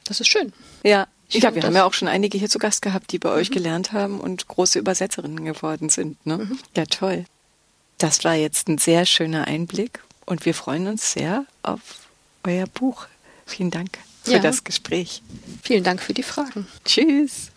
Das 0.04 0.20
ist 0.20 0.28
schön. 0.28 0.52
Ja. 0.82 1.06
Ich 1.30 1.40
glaube, 1.40 1.56
wir 1.56 1.62
haben 1.62 1.74
ja 1.74 1.84
auch 1.84 1.92
schon 1.92 2.08
einige 2.08 2.38
hier 2.38 2.48
zu 2.48 2.58
Gast 2.58 2.80
gehabt, 2.80 3.12
die 3.12 3.18
bei 3.18 3.30
mhm. 3.30 3.36
euch 3.36 3.50
gelernt 3.50 3.92
haben 3.92 4.18
und 4.18 4.48
große 4.48 4.78
Übersetzerinnen 4.78 5.44
geworden 5.44 5.90
sind. 5.90 6.24
Ne? 6.24 6.38
Mhm. 6.38 6.58
Ja, 6.74 6.86
toll. 6.86 7.26
Das 7.98 8.24
war 8.24 8.34
jetzt 8.34 8.68
ein 8.68 8.78
sehr 8.78 9.04
schöner 9.04 9.46
Einblick 9.46 10.00
und 10.24 10.46
wir 10.46 10.54
freuen 10.54 10.86
uns 10.86 11.12
sehr 11.12 11.44
auf 11.62 11.80
euer 12.44 12.66
Buch. 12.66 13.06
Vielen 13.44 13.70
Dank 13.70 13.98
für 14.24 14.32
ja. 14.32 14.38
das 14.38 14.64
Gespräch. 14.64 15.22
Vielen 15.62 15.84
Dank 15.84 16.00
für 16.00 16.14
die 16.14 16.22
Fragen. 16.22 16.66
Tschüss. 16.84 17.50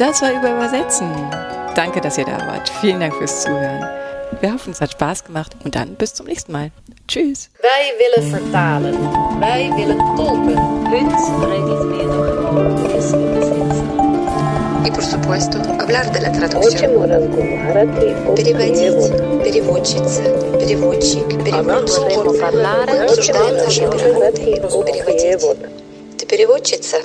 Das 0.00 0.22
war 0.22 0.32
über 0.32 0.50
Übersetzen. 0.50 1.10
Danke, 1.74 2.00
dass 2.00 2.18
ihr 2.18 2.24
da 2.24 2.38
wart. 2.46 2.68
Vielen 2.80 3.00
Dank 3.00 3.14
fürs 3.14 3.42
Zuhören. 3.42 3.84
Wir 4.40 4.52
hoffen, 4.52 4.72
es 4.72 4.80
hat 4.80 4.92
Spaß 4.92 5.24
gemacht 5.24 5.56
und 5.64 5.74
dann 5.74 5.94
bis 5.94 6.14
zum 6.14 6.26
nächsten 6.26 6.52
Mal. 6.52 6.70
Tschüss. 7.08 7.50
Wij 7.60 7.94
willen 7.98 8.30
vertalen. 8.30 8.94
Wij 9.40 9.70
willen 9.76 9.98
tolken. 10.16 10.76
Y 14.84 14.90
por 14.90 15.02
supuesto, 15.02 15.58
hablar 15.78 16.12
de 16.12 16.20
la 16.20 16.32
traducción. 16.32 16.90
Переводить, 18.34 19.12
переводчица, 19.42 20.22
переводчик, 20.58 21.28
переводчик. 21.44 22.02
Обсуждаем 23.02 23.56
наши 23.56 23.80
переводы. 23.80 24.40
Переводить. 24.84 26.18
Ты 26.18 26.26
переводчица? 26.26 26.98